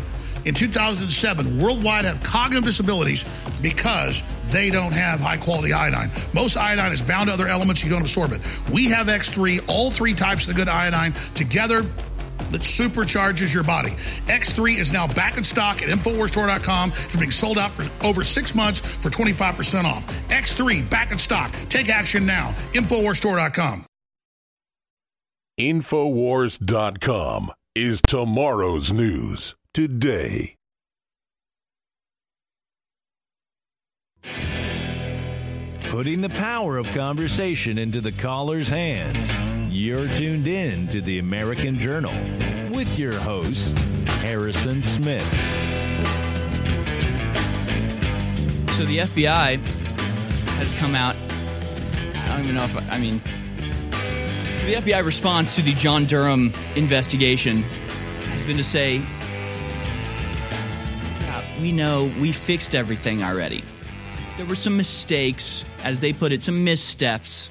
[0.48, 3.26] in 2007 worldwide have cognitive disabilities
[3.62, 6.10] because they don't have high quality iodine.
[6.34, 8.42] Most iodine is bound to other elements, you don't absorb it.
[8.72, 11.82] We have X3, all three types of the good iodine together
[12.52, 13.90] that supercharges your body.
[14.28, 16.92] X3 is now back in stock at InfoWarsStore.com.
[16.92, 20.08] It's being sold out for over six months for 25% off.
[20.30, 21.52] X3 back in stock.
[21.68, 22.54] Take action now.
[22.72, 23.86] InfoWarsStore.com.
[25.60, 30.56] InfoWars.com is tomorrow's news today.
[35.90, 39.32] Putting the power of conversation into the caller's hands.
[39.74, 42.14] You're tuned in to the American Journal
[42.74, 43.78] with your host,
[44.08, 45.24] Harrison Smith.
[48.76, 49.60] So the FBI
[50.58, 51.16] has come out.
[52.16, 53.22] I don't even know if I mean
[54.68, 57.64] the FBI response to the John Durham investigation
[58.34, 59.02] has been to say,
[61.62, 63.64] "We know we fixed everything already.
[64.38, 67.50] There were some mistakes, as they put it, some missteps."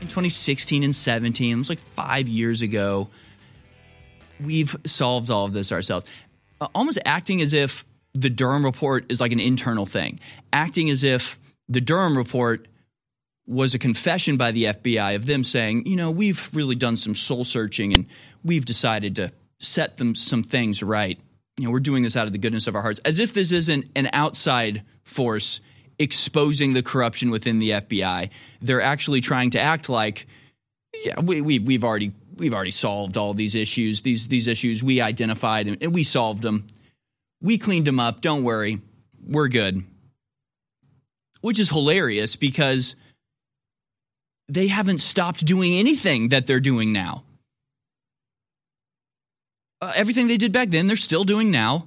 [0.00, 1.52] in 2016 and 17.
[1.52, 3.08] It was like five years ago.
[4.40, 6.06] We've solved all of this ourselves.
[6.60, 7.84] Uh, almost acting as if
[8.14, 10.20] the Durham report is like an internal thing,
[10.52, 11.38] acting as if
[11.68, 12.68] the Durham report
[13.46, 17.14] was a confession by the FBI of them saying, you know, we've really done some
[17.14, 18.06] soul searching and
[18.44, 21.18] we've decided to set them some things right.
[21.58, 23.50] You know, we're doing this out of the goodness of our hearts, as if this
[23.50, 25.60] isn't an outside force
[25.98, 28.30] exposing the corruption within the FBI.
[28.62, 30.26] They're actually trying to act like,
[31.04, 34.02] yeah, we, we we've already we've already solved all these issues.
[34.02, 36.66] These these issues we identified and, and we solved them.
[37.42, 38.20] We cleaned them up.
[38.20, 38.80] Don't worry,
[39.26, 39.84] we're good.
[41.40, 42.96] Which is hilarious because
[44.48, 47.24] they haven't stopped doing anything that they're doing now.
[49.80, 51.86] Uh, everything they did back then, they're still doing now.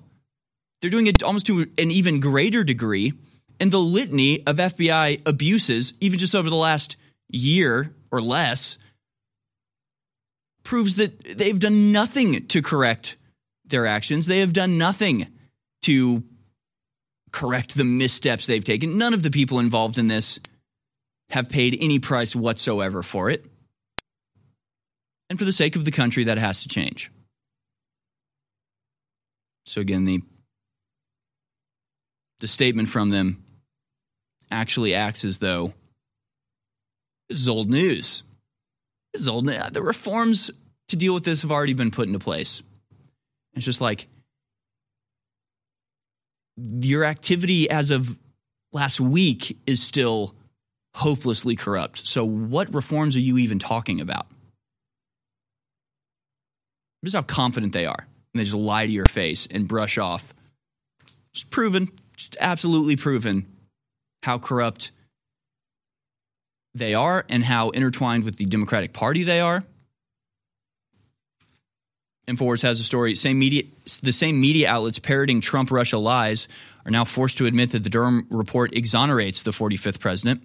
[0.81, 3.13] They're doing it almost to an even greater degree
[3.61, 6.97] and the litany of FBI abuses, even just over the last
[7.29, 8.79] year or less,
[10.63, 13.15] proves that they've done nothing to correct
[13.65, 14.25] their actions.
[14.25, 15.27] They have done nothing
[15.83, 16.23] to
[17.31, 18.97] correct the missteps they've taken.
[18.97, 20.39] None of the people involved in this
[21.29, 23.45] have paid any price whatsoever for it.
[25.29, 27.11] And for the sake of the country, that has to change.
[29.65, 30.21] So again, the
[32.39, 33.43] the statement from them
[34.49, 35.73] actually acts as though
[37.29, 38.23] this is old news.
[39.13, 39.47] This is old.
[39.47, 40.49] The reforms
[40.89, 42.63] to deal with this have already been put into place.
[43.53, 44.07] It's just like
[46.57, 48.17] your activity as of
[48.73, 50.35] last week is still
[50.95, 52.05] hopelessly corrupt.
[52.05, 54.27] So, what reforms are you even talking about?
[57.01, 58.05] This is how confident they are.
[58.33, 60.33] And they just lie to your face and brush off.
[61.33, 63.45] Just proven, just absolutely proven
[64.23, 64.91] how corrupt
[66.73, 69.63] they are and how intertwined with the Democratic Party they are.
[72.27, 73.15] Infowars has a story.
[73.15, 73.63] Same media,
[74.01, 76.47] the same media outlets parroting Trump Russia lies
[76.85, 80.43] are now forced to admit that the Durham report exonerates the 45th president.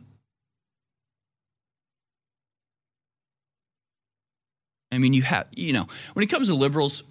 [4.90, 7.02] I mean, you have, you know, when it comes to liberals,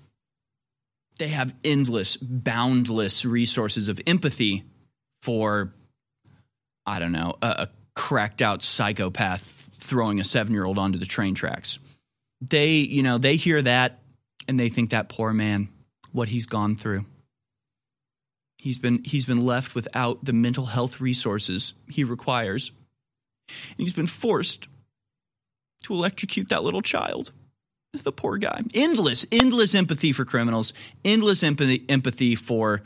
[1.17, 4.63] they have endless, boundless resources of empathy
[5.21, 5.73] for
[6.85, 11.05] I don't know, a, a cracked out psychopath throwing a seven year old onto the
[11.05, 11.79] train tracks.
[12.41, 13.99] They, you know, they hear that
[14.47, 15.69] and they think that poor man,
[16.11, 17.05] what he's gone through.
[18.57, 22.71] He's been he's been left without the mental health resources he requires.
[23.47, 24.67] And he's been forced
[25.83, 27.31] to electrocute that little child.
[28.03, 28.61] The poor guy.
[28.73, 30.73] Endless, endless empathy for criminals,
[31.03, 32.81] endless empathy, empathy for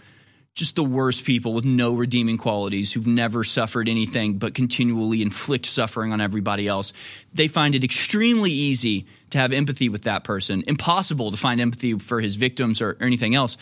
[0.56, 5.66] just the worst people with no redeeming qualities who've never suffered anything but continually inflict
[5.66, 6.92] suffering on everybody else.
[7.34, 11.98] They find it extremely easy to have empathy with that person, impossible to find empathy
[11.98, 13.58] for his victims or, or anything else.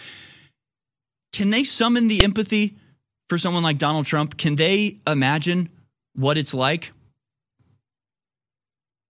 [1.34, 2.76] Can they summon the empathy
[3.30, 4.38] for someone like Donald Trump?
[4.38, 5.70] Can they imagine
[6.16, 6.94] what it's like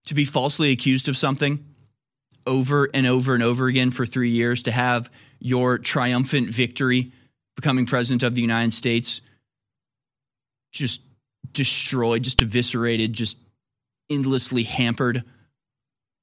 [0.07, 1.63] to be falsely accused of something
[2.47, 7.11] over and over and over again for three years, to have your triumphant victory?
[7.57, 9.19] becoming president of the United States
[10.71, 11.01] just
[11.51, 13.37] destroyed, just eviscerated, just
[14.09, 15.23] endlessly hampered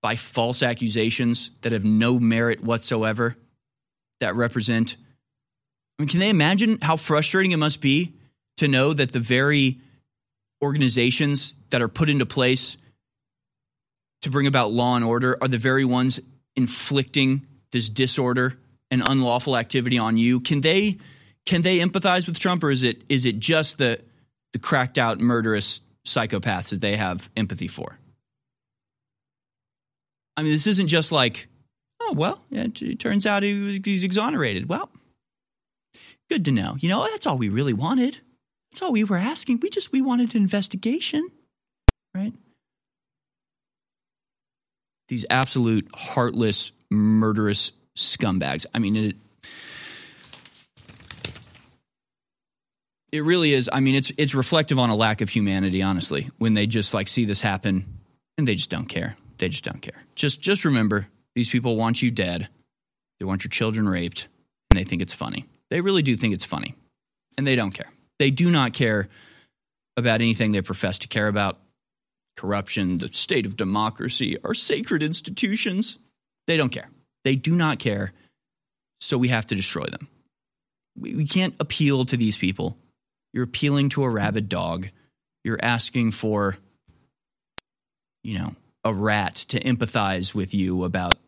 [0.00, 3.36] by false accusations that have no merit whatsoever
[4.20, 4.96] that represent.
[5.98, 8.14] I mean, can they imagine how frustrating it must be
[8.58, 9.80] to know that the very
[10.62, 12.76] organizations that are put into place
[14.24, 16.18] to bring about law and order are the very ones
[16.56, 18.58] inflicting this disorder
[18.90, 20.40] and unlawful activity on you?
[20.40, 20.98] Can they
[21.46, 24.00] can they empathize with Trump, or is it is it just the
[24.52, 27.98] the cracked out murderous psychopaths that they have empathy for?
[30.36, 31.46] I mean, this isn't just like,
[32.00, 34.68] oh well, it, it turns out he was, he's exonerated.
[34.68, 34.90] Well,
[36.30, 36.76] good to know.
[36.78, 38.20] You know, that's all we really wanted.
[38.72, 39.60] That's all we were asking.
[39.60, 41.28] We just we wanted an investigation,
[42.14, 42.32] right?
[45.08, 48.66] These absolute heartless, murderous scumbags.
[48.74, 49.16] I mean, it,
[53.12, 53.68] it really is.
[53.72, 57.08] I mean, it's it's reflective on a lack of humanity, honestly, when they just like
[57.08, 57.84] see this happen
[58.38, 59.14] and they just don't care.
[59.38, 60.02] they just don't care.
[60.14, 62.48] Just just remember, these people want you dead.
[63.20, 64.28] They want your children raped,
[64.70, 65.46] and they think it's funny.
[65.70, 66.74] They really do think it's funny,
[67.38, 67.90] and they don't care.
[68.18, 69.08] They do not care
[69.96, 71.58] about anything they profess to care about.
[72.36, 75.98] Corruption, the state of democracy, our sacred institutions.
[76.46, 76.90] They don't care.
[77.24, 78.12] They do not care.
[79.00, 80.08] So we have to destroy them.
[80.98, 82.76] We, we can't appeal to these people.
[83.32, 84.88] You're appealing to a rabid dog.
[85.42, 86.56] You're asking for,
[88.22, 88.54] you know,
[88.84, 91.18] a rat to empathize with you about,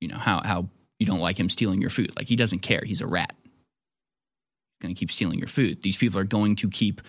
[0.00, 0.68] you know, how, how
[0.98, 2.12] you don't like him stealing your food.
[2.16, 2.82] Like he doesn't care.
[2.84, 3.34] He's a rat.
[3.34, 5.82] He's going to keep stealing your food.
[5.82, 7.00] These people are going to keep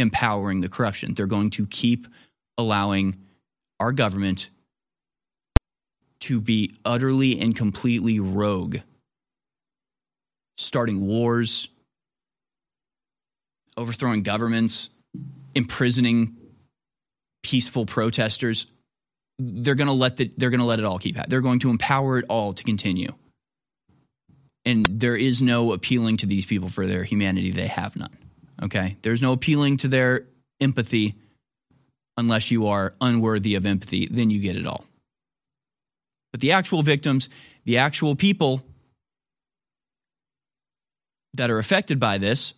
[0.00, 1.14] empowering the corruption.
[1.14, 2.06] They're going to keep
[2.58, 3.16] allowing
[3.78, 4.50] our government
[6.20, 8.78] to be utterly and completely rogue,
[10.58, 11.68] starting wars,
[13.76, 14.90] overthrowing governments,
[15.54, 16.36] imprisoning
[17.42, 18.66] peaceful protesters.
[19.38, 21.30] They're going to let the, they're going to let it all keep happening.
[21.30, 23.14] They're going to empower it all to continue.
[24.66, 27.50] And there is no appealing to these people for their humanity.
[27.50, 28.14] They have none.
[28.62, 28.96] Okay?
[29.02, 30.26] There's no appealing to their
[30.60, 31.14] empathy
[32.16, 34.06] unless you are unworthy of empathy.
[34.10, 34.84] Then you get it all.
[36.32, 37.28] But the actual victims,
[37.64, 38.62] the actual people
[41.34, 42.54] that are affected by this,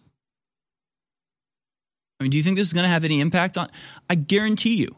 [2.18, 3.68] I mean, do you think this is going to have any impact on?
[4.08, 4.96] I guarantee you,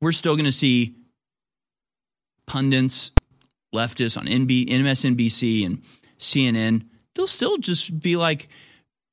[0.00, 0.96] we're still going to see
[2.46, 3.10] pundits,
[3.74, 5.82] leftists on NB, MSNBC and
[6.18, 6.86] CNN.
[7.14, 8.48] They'll still just be like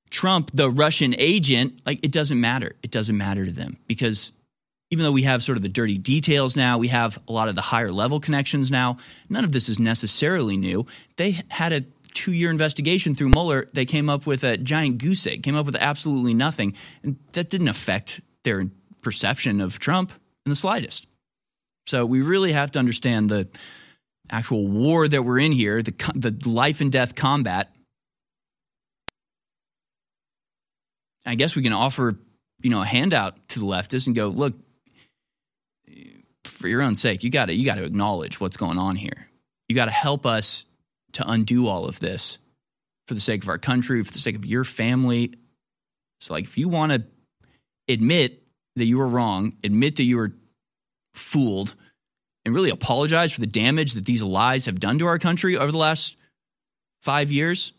[0.10, 1.81] Trump, the Russian agent.
[1.86, 2.76] Like it doesn't matter.
[2.84, 4.31] It doesn't matter to them because
[4.91, 7.56] even though we have sort of the dirty details now, we have a lot of
[7.56, 8.98] the higher level connections now.
[9.30, 10.88] None of this is necessarily new.
[11.15, 13.68] They had a two year investigation through Mueller.
[13.73, 16.73] They came up with a giant goose egg, came up with absolutely nothing.
[17.03, 18.69] And that didn't affect their
[19.02, 20.11] perception of Trump
[20.45, 21.06] in the slightest.
[21.88, 23.48] So we really have to understand the
[24.30, 27.73] actual war that we're in here, the, the life and death combat.
[31.25, 32.17] I guess we can offer,
[32.61, 34.53] you know, a handout to the leftists and go, look,
[36.43, 39.27] for your own sake, you got to you got to acknowledge what's going on here.
[39.67, 40.65] You got to help us
[41.13, 42.37] to undo all of this
[43.07, 45.33] for the sake of our country, for the sake of your family.
[46.21, 47.03] So, like, if you want to
[47.87, 48.43] admit
[48.75, 50.33] that you were wrong, admit that you were
[51.13, 51.73] fooled,
[52.45, 55.71] and really apologize for the damage that these lies have done to our country over
[55.71, 56.15] the last
[57.01, 57.71] five years,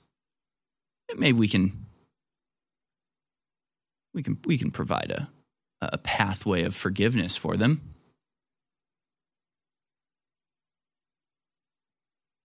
[1.16, 1.79] maybe we can
[4.14, 5.28] we can we can provide a
[5.82, 7.80] a pathway of forgiveness for them.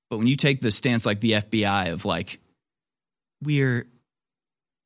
[0.09, 2.39] But when you take the stance like the FBI of like,
[3.43, 3.87] we're,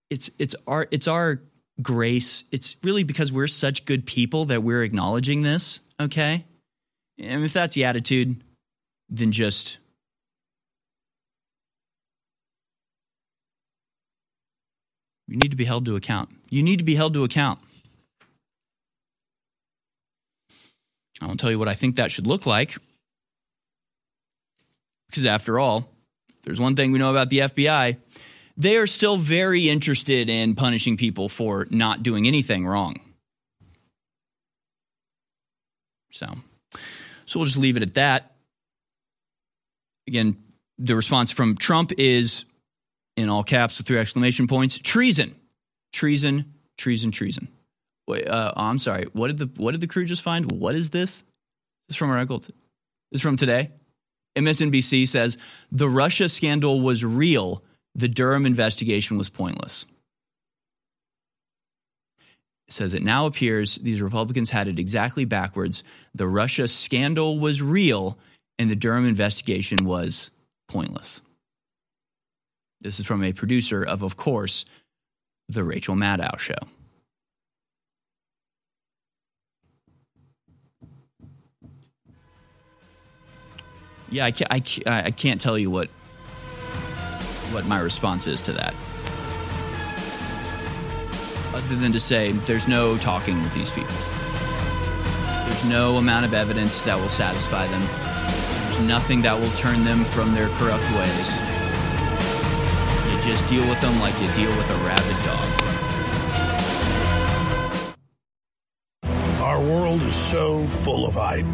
[0.10, 1.42] it's it's our it's our
[1.82, 2.46] grace.
[2.52, 5.82] It's really because we're such good people that we're acknowledging this.
[6.00, 6.46] Okay,
[7.20, 8.42] and if that's the attitude,
[9.10, 9.78] then just
[15.30, 16.30] you need to be held to account.
[16.50, 17.60] You need to be held to account.
[21.22, 22.78] I won't tell you what I think that should look like.
[25.08, 25.90] Because after all,
[26.44, 27.98] there's one thing we know about the FBI.
[28.58, 33.00] They are still very interested in punishing people for not doing anything wrong.
[36.12, 36.26] So,
[37.26, 38.36] so we'll just leave it at that.
[40.08, 40.38] Again,
[40.80, 42.46] the response from Trump is
[43.20, 45.36] in all caps with three exclamation points treason,
[45.92, 47.48] treason, treason, treason.
[48.08, 49.06] Wait, uh, oh, I'm sorry.
[49.14, 50.52] What did the what did the crew just find?
[50.52, 51.24] What is this?
[51.88, 52.40] This is from our article.
[52.40, 52.54] This
[53.12, 53.72] is from today.
[54.36, 55.38] MSNBC says
[55.72, 57.64] the Russia scandal was real.
[57.96, 59.86] The Durham investigation was pointless.
[62.68, 65.84] It says it now appears these Republicans had it exactly backwards.
[66.14, 68.18] The Russia scandal was real,
[68.60, 70.30] and the Durham investigation was
[70.68, 71.22] pointless.
[72.82, 74.66] This is from a producer of, of course,
[75.48, 76.56] the Rachel Maddow show.
[84.12, 85.88] yeah, I can't, I I can't tell you what
[87.52, 88.74] what my response is to that.
[91.54, 93.94] Other than to say, there's no talking with these people.
[95.46, 97.82] There's no amount of evidence that will satisfy them.
[98.66, 101.59] There's nothing that will turn them from their corrupt ways.
[103.22, 105.48] Just deal with them like you deal with a rabid dog.
[109.42, 111.46] Our world is so full of hype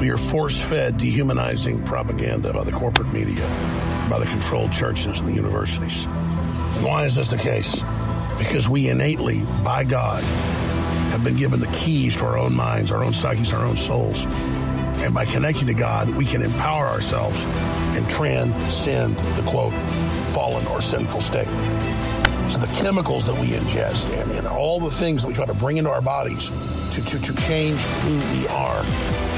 [0.00, 3.44] we are force fed dehumanizing propaganda by the corporate media,
[4.08, 6.04] by the controlled churches and the universities.
[6.06, 7.82] And why is this the case?
[8.38, 10.22] Because we innately, by God,
[11.10, 14.24] have been given the keys to our own minds, our own psyches, our own souls.
[15.00, 17.44] And by connecting to God, we can empower ourselves
[17.96, 19.72] and transcend the quote,
[20.28, 21.48] fallen or sinful state.
[22.50, 25.54] So the chemicals that we ingest and, and all the things that we try to
[25.54, 26.48] bring into our bodies
[26.94, 29.37] to, to, to change who we are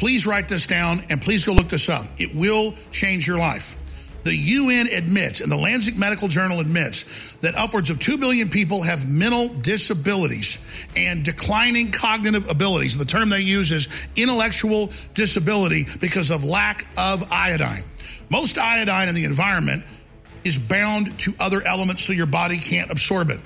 [0.00, 2.06] Please write this down and please go look this up.
[2.16, 3.76] It will change your life.
[4.24, 7.04] The UN admits, and the Lancet Medical Journal admits,
[7.42, 10.64] that upwards of 2 billion people have mental disabilities
[10.96, 12.96] and declining cognitive abilities.
[12.96, 17.84] The term they use is intellectual disability because of lack of iodine.
[18.30, 19.84] Most iodine in the environment
[20.44, 23.40] is bound to other elements so your body can't absorb it.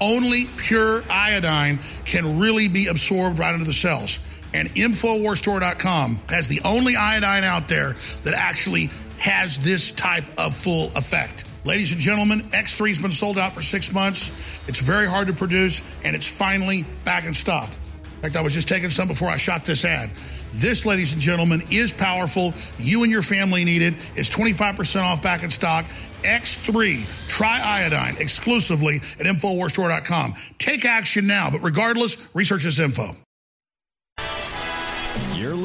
[0.00, 4.24] Only pure iodine can really be absorbed right into the cells.
[4.54, 10.86] And InfoWarsStore.com has the only iodine out there that actually has this type of full
[10.96, 11.44] effect.
[11.64, 14.30] Ladies and gentlemen, X3 has been sold out for six months.
[14.68, 17.68] It's very hard to produce, and it's finally back in stock.
[18.16, 20.10] In fact, I was just taking some before I shot this ad.
[20.52, 22.54] This, ladies and gentlemen, is powerful.
[22.78, 23.94] You and your family need it.
[24.16, 25.84] It's 25% off back in stock.
[26.22, 30.34] X3 Triiodine exclusively at InfoWarsStore.com.
[30.58, 33.14] Take action now, but regardless, research this info.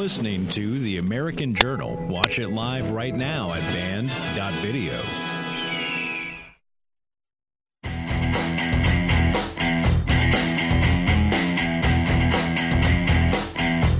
[0.03, 1.95] You're listening to The American Journal.
[2.09, 4.99] Watch it live right now at band.video.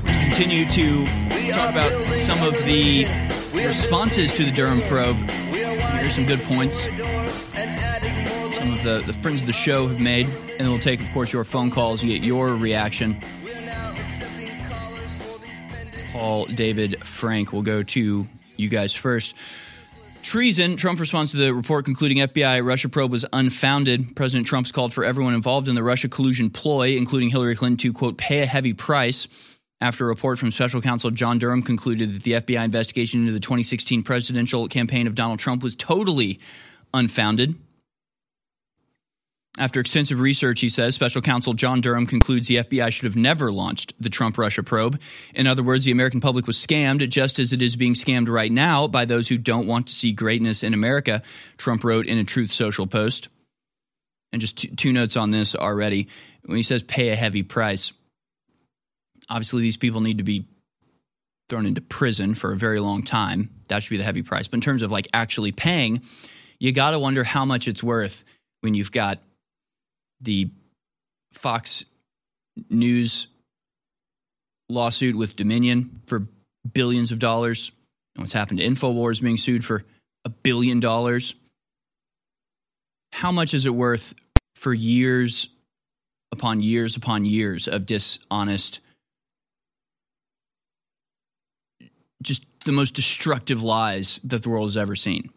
[0.04, 1.06] We continue to
[1.54, 3.06] talk about some of the
[3.54, 5.16] responses to the Durham probe.
[5.16, 6.82] Here's some good points.
[6.82, 11.10] Some of the, the friends of the show have made, and then we'll take, of
[11.14, 13.24] course, your phone calls, you get your reaction.
[16.14, 19.34] Paul, David, Frank, we'll go to you guys first.
[20.22, 20.78] Treason.
[20.78, 24.16] Trump responds to the report concluding FBI Russia probe was unfounded.
[24.16, 27.92] President Trump's called for everyone involved in the Russia collusion ploy, including Hillary Clinton, to,
[27.92, 29.28] quote, pay a heavy price
[29.82, 33.40] after a report from special counsel John Durham concluded that the FBI investigation into the
[33.40, 36.40] 2016 presidential campaign of Donald Trump was totally
[36.94, 37.56] unfounded.
[39.58, 43.52] After extensive research, he says, special counsel John Durham concludes the FBI should have never
[43.52, 45.00] launched the Trump Russia probe.
[45.36, 48.52] In other words, the American public was scammed just as it is being scammed right
[48.52, 51.22] now by those who don't want to see greatness in America,
[51.58, 53.28] Trump wrote in a Truth Social post.
[54.32, 56.08] And just two, two notes on this already.
[56.46, 57.94] When he says pay a heavy price,
[59.30, 60.46] Obviously, these people need to be
[61.50, 63.50] thrown into prison for a very long time.
[63.68, 64.48] That should be the heavy price.
[64.48, 66.02] But in terms of like actually paying,
[66.60, 68.24] you got to wonder how much it's worth
[68.62, 69.20] when you've got
[70.24, 70.50] the
[71.34, 71.86] Fox
[72.70, 73.28] News
[74.70, 76.28] lawsuit with Dominion for
[76.72, 77.72] billions of dollars.
[78.16, 79.84] And what's happened to InfoWars being sued for
[80.26, 81.36] a billion dollars.
[83.12, 84.14] How much is it worth
[84.56, 85.50] for years
[86.32, 88.80] upon years upon years of dishonest
[92.24, 95.30] just the most destructive lies that the world has ever seen.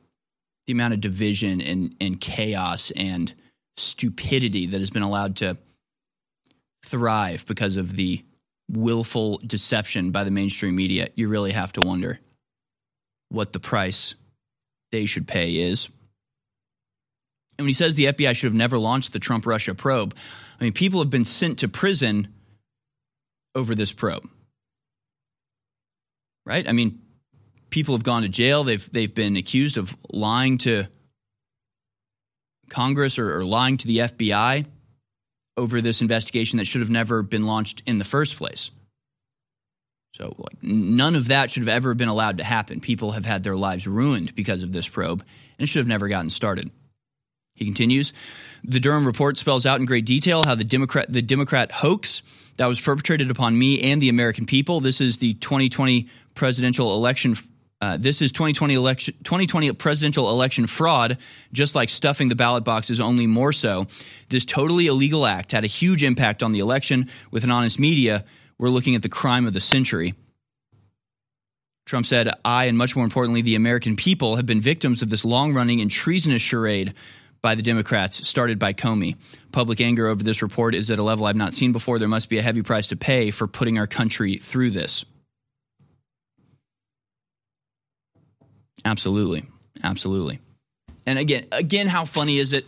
[0.66, 3.34] The amount of division and, and chaos and
[3.76, 5.56] stupidity that has been allowed to
[6.84, 8.24] thrive because of the
[8.70, 12.18] willful deception by the mainstream media, you really have to wonder
[13.28, 14.14] what the price
[14.92, 15.88] they should pay is.
[17.58, 20.14] And when he says the FBI should have never launched the Trump Russia probe,
[20.60, 22.28] I mean, people have been sent to prison
[23.54, 24.28] over this probe
[26.46, 26.66] right?
[26.66, 27.02] I mean,
[27.68, 28.64] people have gone to jail.
[28.64, 30.86] They've they've been accused of lying to
[32.68, 34.66] Congress or, or lying to the FBI
[35.56, 38.70] over this investigation that should have never been launched in the first place.
[40.14, 42.80] So, like, none of that should have ever been allowed to happen.
[42.80, 45.20] People have had their lives ruined because of this probe,
[45.58, 46.70] and it should have never gotten started.
[47.54, 48.12] He continues,
[48.64, 52.22] the Durham report spells out in great detail how the Democrat the Democrat hoax
[52.56, 54.80] that was perpetrated upon me and the American people.
[54.80, 57.36] This is the 2020 presidential election.
[57.80, 61.18] Uh, this is 2020 election 2020 presidential election fraud,
[61.52, 63.86] just like stuffing the ballot boxes, only more so.
[64.30, 67.10] This totally illegal act had a huge impact on the election.
[67.30, 68.24] With an honest media,
[68.58, 70.14] we're looking at the crime of the century.
[71.84, 75.24] Trump said, I, and much more importantly, the American people, have been victims of this
[75.24, 76.94] long running and treasonous charade
[77.42, 79.16] by the Democrats, started by Comey.
[79.52, 81.98] Public anger over this report is at a level I've not seen before.
[81.98, 85.04] There must be a heavy price to pay for putting our country through this.
[88.84, 89.44] Absolutely.
[89.82, 90.40] Absolutely.
[91.06, 92.66] And again, again, how funny is it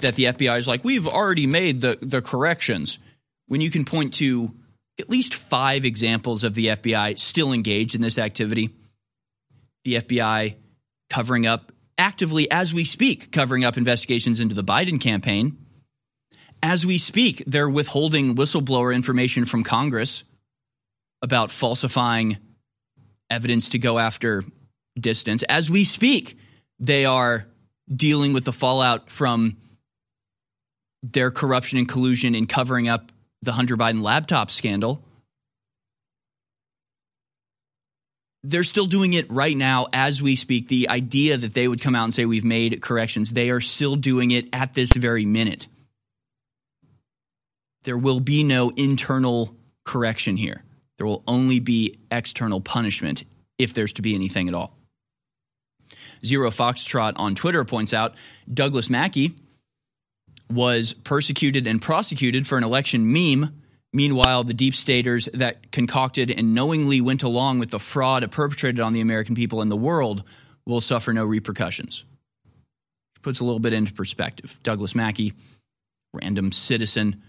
[0.00, 2.98] that the FBI is like, we've already made the, the corrections
[3.46, 4.52] when you can point to
[4.98, 8.70] at least five examples of the FBI still engaged in this activity?
[9.84, 10.56] The FBI
[11.08, 15.58] covering up actively as we speak, covering up investigations into the Biden campaign.
[16.62, 20.24] As we speak, they're withholding whistleblower information from Congress
[21.22, 22.38] about falsifying
[23.30, 24.44] evidence to go after
[24.98, 25.42] distance.
[25.44, 26.38] As we speak,
[26.78, 27.46] they are
[27.94, 29.56] dealing with the fallout from
[31.02, 33.12] their corruption and collusion in covering up
[33.42, 35.04] the Hunter Biden laptop scandal.
[38.42, 40.68] They're still doing it right now as we speak.
[40.68, 43.96] The idea that they would come out and say we've made corrections, they are still
[43.96, 45.66] doing it at this very minute.
[47.84, 49.54] There will be no internal
[49.84, 50.62] correction here.
[50.96, 53.24] There will only be external punishment
[53.58, 54.76] if there's to be anything at all.
[56.24, 58.14] Zero Foxtrot on Twitter points out
[58.52, 59.34] Douglas Mackey
[60.50, 63.54] was persecuted and prosecuted for an election meme.
[63.92, 68.92] Meanwhile, the deep staters that concocted and knowingly went along with the fraud perpetrated on
[68.92, 70.22] the American people and the world
[70.66, 72.04] will suffer no repercussions.
[73.22, 74.58] Puts a little bit into perspective.
[74.62, 75.34] Douglas Mackey,
[76.12, 77.22] random citizen,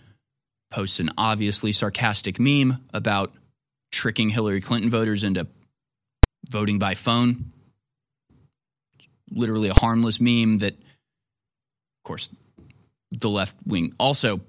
[0.70, 3.34] posts an obviously sarcastic meme about
[3.92, 5.48] tricking Hillary Clinton voters into
[6.50, 7.52] voting by phone
[9.32, 12.30] literally a harmless meme that, of course,
[13.12, 14.42] the left wing also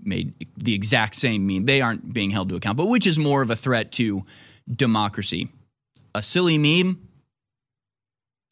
[0.00, 1.66] made the exact same meme.
[1.66, 4.24] They aren't being held to account, but which is more of a threat to
[4.70, 5.48] democracy?
[6.14, 7.08] A silly meme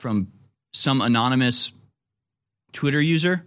[0.01, 0.33] from
[0.73, 1.73] some anonymous
[2.73, 3.45] Twitter user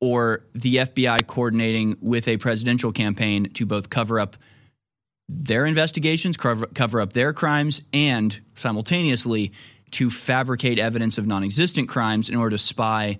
[0.00, 4.36] or the FBI coordinating with a presidential campaign to both cover up
[5.28, 9.52] their investigations, cover, cover up their crimes, and simultaneously
[9.92, 13.18] to fabricate evidence of non existent crimes in order to spy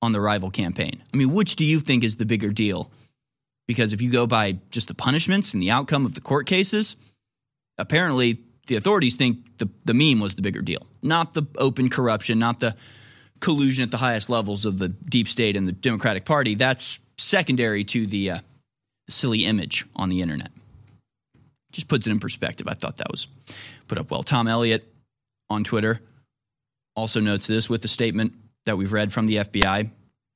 [0.00, 1.02] on the rival campaign.
[1.12, 2.90] I mean, which do you think is the bigger deal?
[3.66, 6.96] Because if you go by just the punishments and the outcome of the court cases,
[7.76, 12.38] apparently the authorities think the, the meme was the bigger deal, not the open corruption,
[12.38, 12.76] not the
[13.40, 16.54] collusion at the highest levels of the deep state and the Democratic Party.
[16.54, 18.38] That's secondary to the uh,
[19.08, 20.50] silly image on the internet.
[21.72, 22.66] Just puts it in perspective.
[22.68, 23.28] I thought that was
[23.86, 24.22] put up well.
[24.22, 24.90] Tom Elliott
[25.50, 26.00] on Twitter
[26.98, 28.34] also notes this with the statement
[28.66, 29.90] that we've read from the FBI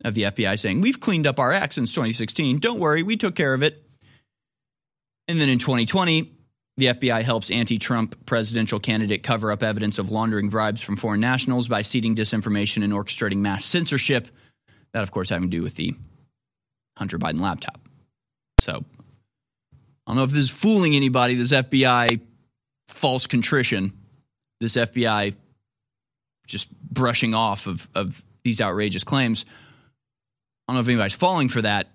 [0.04, 2.58] of the FBI saying, We've cleaned up our act since 2016.
[2.58, 3.82] Don't worry, we took care of it.
[5.28, 6.32] And then in 2020,
[6.76, 11.20] the FBI helps anti Trump presidential candidate cover up evidence of laundering bribes from foreign
[11.20, 14.28] nationals by seeding disinformation and orchestrating mass censorship.
[14.92, 15.94] That, of course, having to do with the
[16.96, 17.80] Hunter Biden laptop.
[18.58, 18.84] So
[20.06, 22.20] I don't know if this is fooling anybody, this FBI
[22.88, 23.92] false contrition
[24.62, 25.34] this FBI
[26.46, 29.44] just brushing off of, of these outrageous claims.
[30.66, 31.88] I don't know if anybody's falling for that,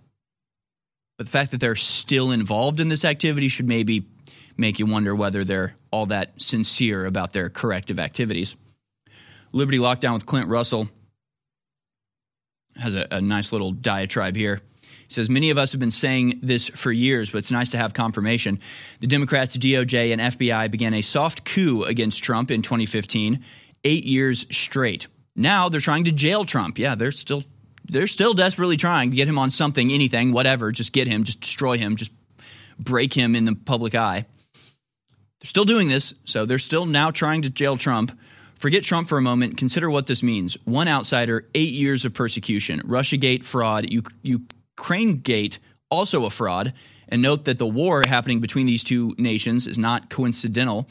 [1.18, 4.06] but the fact that they're still involved in this activity should maybe
[4.58, 8.56] make you wonder whether they're all that sincere about their corrective activities.
[9.52, 10.90] Liberty Lockdown with Clint Russell
[12.76, 14.62] has a, a nice little diatribe here.
[15.08, 17.78] He says, Many of us have been saying this for years, but it's nice to
[17.78, 18.60] have confirmation.
[19.00, 23.44] The Democrats, DOJ, and FBI began a soft coup against Trump in 2015,
[23.84, 25.08] eight years straight.
[25.36, 26.78] Now they're trying to jail Trump.
[26.80, 27.44] Yeah, they're still
[27.90, 30.72] they're still desperately trying to get him on something, anything, whatever.
[30.72, 32.12] Just get him, just destroy him, just
[32.78, 34.26] break him in the public eye.
[35.40, 38.18] They're still doing this, so they're still now trying to jail Trump.
[38.56, 39.58] Forget Trump for a moment.
[39.58, 40.58] Consider what this means.
[40.66, 43.88] One outsider, eight years of persecution, Russiagate fraud.
[44.24, 45.60] Ukraine Gate,
[45.92, 46.74] also a fraud.
[47.10, 50.90] And note that the war happening between these two nations is not coincidental.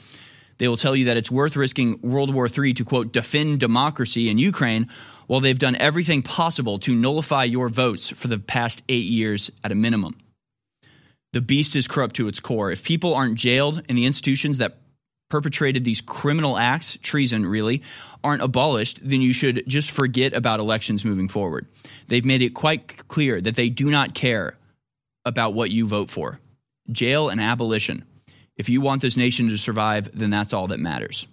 [0.58, 4.28] They will tell you that it's worth risking World War III to, quote, defend democracy
[4.28, 4.88] in Ukraine
[5.26, 9.72] while they've done everything possible to nullify your votes for the past eight years at
[9.72, 10.16] a minimum.
[11.32, 12.70] The beast is corrupt to its core.
[12.70, 14.78] If people aren't jailed and the institutions that
[15.28, 17.82] perpetrated these criminal acts, treason really,
[18.22, 21.66] aren't abolished, then you should just forget about elections moving forward.
[22.08, 24.56] They've made it quite clear that they do not care
[25.24, 26.40] about what you vote for.
[26.90, 28.04] Jail and abolition.
[28.56, 31.26] If you want this nation to survive, then that's all that matters.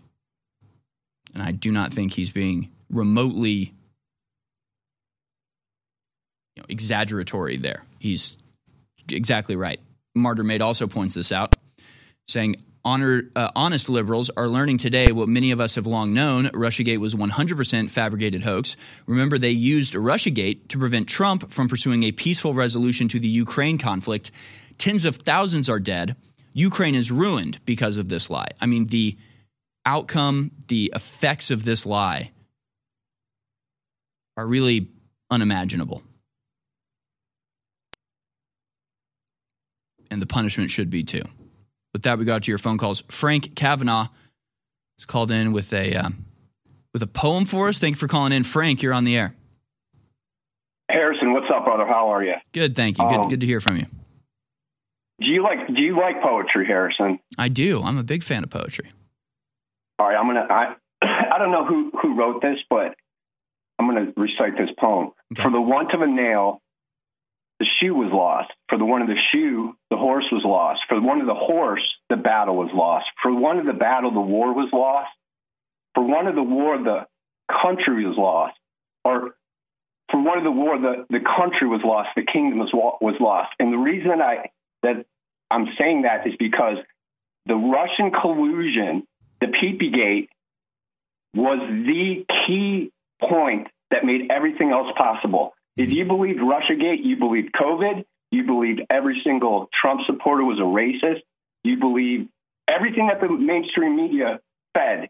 [1.34, 3.74] And I do not think he's being remotely
[6.56, 7.84] you know, exaggeratory there.
[8.00, 8.38] He's
[9.10, 9.80] exactly right.
[10.16, 11.56] Martyr Made also points this out,
[12.28, 16.48] saying Honor, uh, honest liberals are learning today what many of us have long known
[16.50, 18.76] Russiagate was 100% fabricated hoax.
[19.06, 23.78] Remember, they used Russiagate to prevent Trump from pursuing a peaceful resolution to the Ukraine
[23.78, 24.32] conflict.
[24.78, 26.18] Tens of thousands are dead.
[26.54, 28.52] Ukraine is ruined because of this lie.
[28.62, 29.18] I mean, the
[29.86, 32.32] outcome, the effects of this lie
[34.38, 34.88] are really
[35.30, 36.04] unimaginable.
[40.10, 41.24] And the punishment should be too.
[41.92, 43.04] With that, we got to your phone calls.
[43.10, 44.08] Frank Kavanaugh
[45.00, 46.26] is called in with a um,
[46.94, 47.80] with a poem for us.
[47.80, 48.84] Thank you for calling in, Frank.
[48.84, 49.36] You're on the air.
[50.90, 51.88] Harrison, what's up, brother?
[51.88, 52.36] How are you?
[52.52, 53.08] Good, thank you.
[53.10, 53.86] Good, Um, good to hear from you.
[55.20, 57.20] Do you like Do you like poetry, Harrison?
[57.38, 57.82] I do.
[57.84, 58.92] I'm a big fan of poetry.
[60.00, 60.48] All right, I'm gonna.
[60.50, 62.96] I I don't know who who wrote this, but
[63.80, 65.12] I'm gonna recite this poem.
[65.36, 66.62] For the want of a nail,
[67.60, 68.52] the shoe was lost.
[68.70, 70.82] For the want of the shoe, the horse was lost.
[70.90, 73.06] For the want of the horse, the battle was lost.
[73.22, 75.12] For the want of the battle, the war was lost.
[75.94, 77.06] For one of the war, the
[77.62, 78.58] country was lost.
[79.06, 79.36] Or
[80.12, 82.10] for one of the war, the, the country was lost.
[82.16, 83.52] The kingdom was was lost.
[83.60, 84.50] And the reason I
[84.84, 85.06] that
[85.50, 86.78] I'm saying that is because
[87.46, 89.08] the Russian collusion,
[89.42, 90.30] the Peepee Gate,
[91.36, 92.92] was the key
[93.22, 95.54] point that made everything else possible.
[95.76, 100.62] If you believed Russiagate, you believed COVID, you believed every single Trump supporter was a
[100.62, 101.22] racist,
[101.64, 102.30] you believed
[102.68, 104.40] everything that the mainstream media
[104.74, 105.10] fed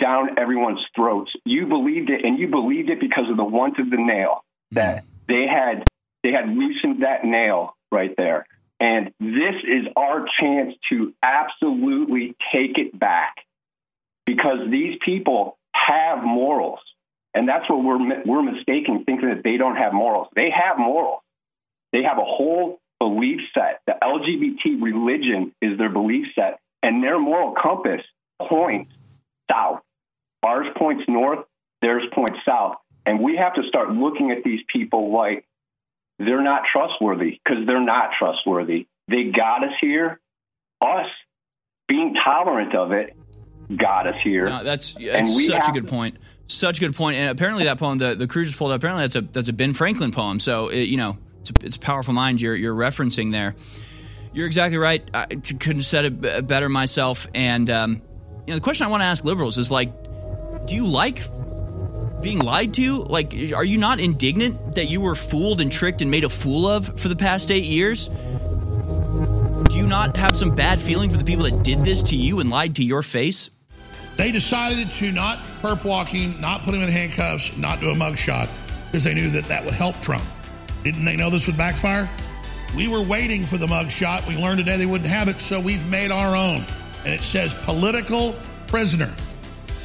[0.00, 1.30] down everyone's throats.
[1.44, 5.04] You believed it, and you believed it because of the want of the nail that
[5.04, 5.06] mm-hmm.
[5.28, 5.88] they had.
[6.22, 8.46] They had loosened that nail right there,
[8.82, 13.36] and this is our chance to absolutely take it back
[14.26, 16.80] because these people have morals,
[17.32, 20.26] and that's what we're we're mistaken thinking that they don't have morals.
[20.34, 21.20] They have morals.
[21.92, 23.82] They have a whole belief set.
[23.86, 28.02] The LGBT religion is their belief set, and their moral compass
[28.48, 28.90] points
[29.48, 29.78] south.
[30.42, 31.46] Ours points north,
[31.82, 32.78] theirs points south.
[33.06, 35.44] And we have to start looking at these people like
[36.24, 38.86] they're not trustworthy because they're not trustworthy.
[39.08, 40.20] They got us here.
[40.80, 41.06] Us
[41.88, 43.16] being tolerant of it
[43.76, 44.48] got us here.
[44.48, 46.16] No, that's, that's such a good point.
[46.48, 47.16] Such a good point.
[47.16, 48.78] And apparently, that poem, the the crew just pulled up.
[48.78, 50.40] Apparently, that's a that's a Ben Franklin poem.
[50.40, 53.54] So it, you know, it's a, it's a powerful mind you're you're referencing there.
[54.34, 55.08] You're exactly right.
[55.14, 57.26] I couldn't have said it better myself.
[57.34, 58.02] And um,
[58.46, 59.92] you know, the question I want to ask liberals is like,
[60.66, 61.22] do you like
[62.22, 63.02] being lied to?
[63.02, 66.66] Like, are you not indignant that you were fooled and tricked and made a fool
[66.66, 68.08] of for the past eight years?
[68.08, 72.40] Do you not have some bad feeling for the people that did this to you
[72.40, 73.50] and lied to your face?
[74.16, 78.48] They decided to not perp walking, not put him in handcuffs, not do a mugshot
[78.86, 80.24] because they knew that that would help Trump.
[80.84, 82.08] Didn't they know this would backfire?
[82.76, 84.26] We were waiting for the mugshot.
[84.28, 86.64] We learned today they wouldn't have it, so we've made our own.
[87.04, 88.34] And it says political
[88.66, 89.12] prisoner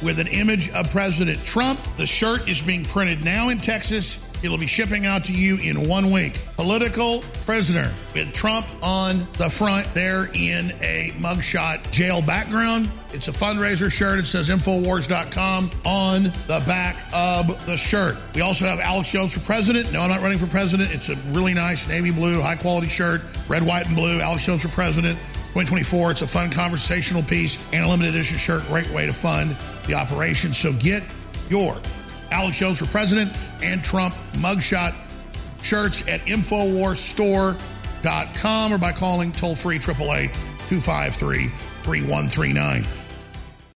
[0.02, 1.80] with an image of President Trump.
[1.96, 4.24] The shirt is being printed now in Texas.
[4.42, 6.38] It'll be shipping out to you in one week.
[6.54, 12.88] Political prisoner with Trump on the front there in a mugshot jail background.
[13.12, 14.20] It's a fundraiser shirt.
[14.20, 18.16] It says Infowars.com on the back of the shirt.
[18.34, 19.92] We also have Alex Jones for president.
[19.92, 20.92] No, I'm not running for president.
[20.92, 24.20] It's a really nice navy blue, high quality shirt, red, white, and blue.
[24.20, 25.18] Alex Jones for president.
[25.54, 26.12] 2024.
[26.12, 28.64] It's a fun conversational piece and a limited edition shirt.
[28.66, 29.56] Great way to fund
[29.88, 30.54] the operation.
[30.54, 31.02] So get
[31.50, 31.76] your
[32.30, 34.94] Alex Jones for President and Trump mugshot
[35.62, 40.32] shirts at InfoWarsStore.com or by calling toll free 888
[40.68, 41.48] 253
[41.82, 42.97] 3139.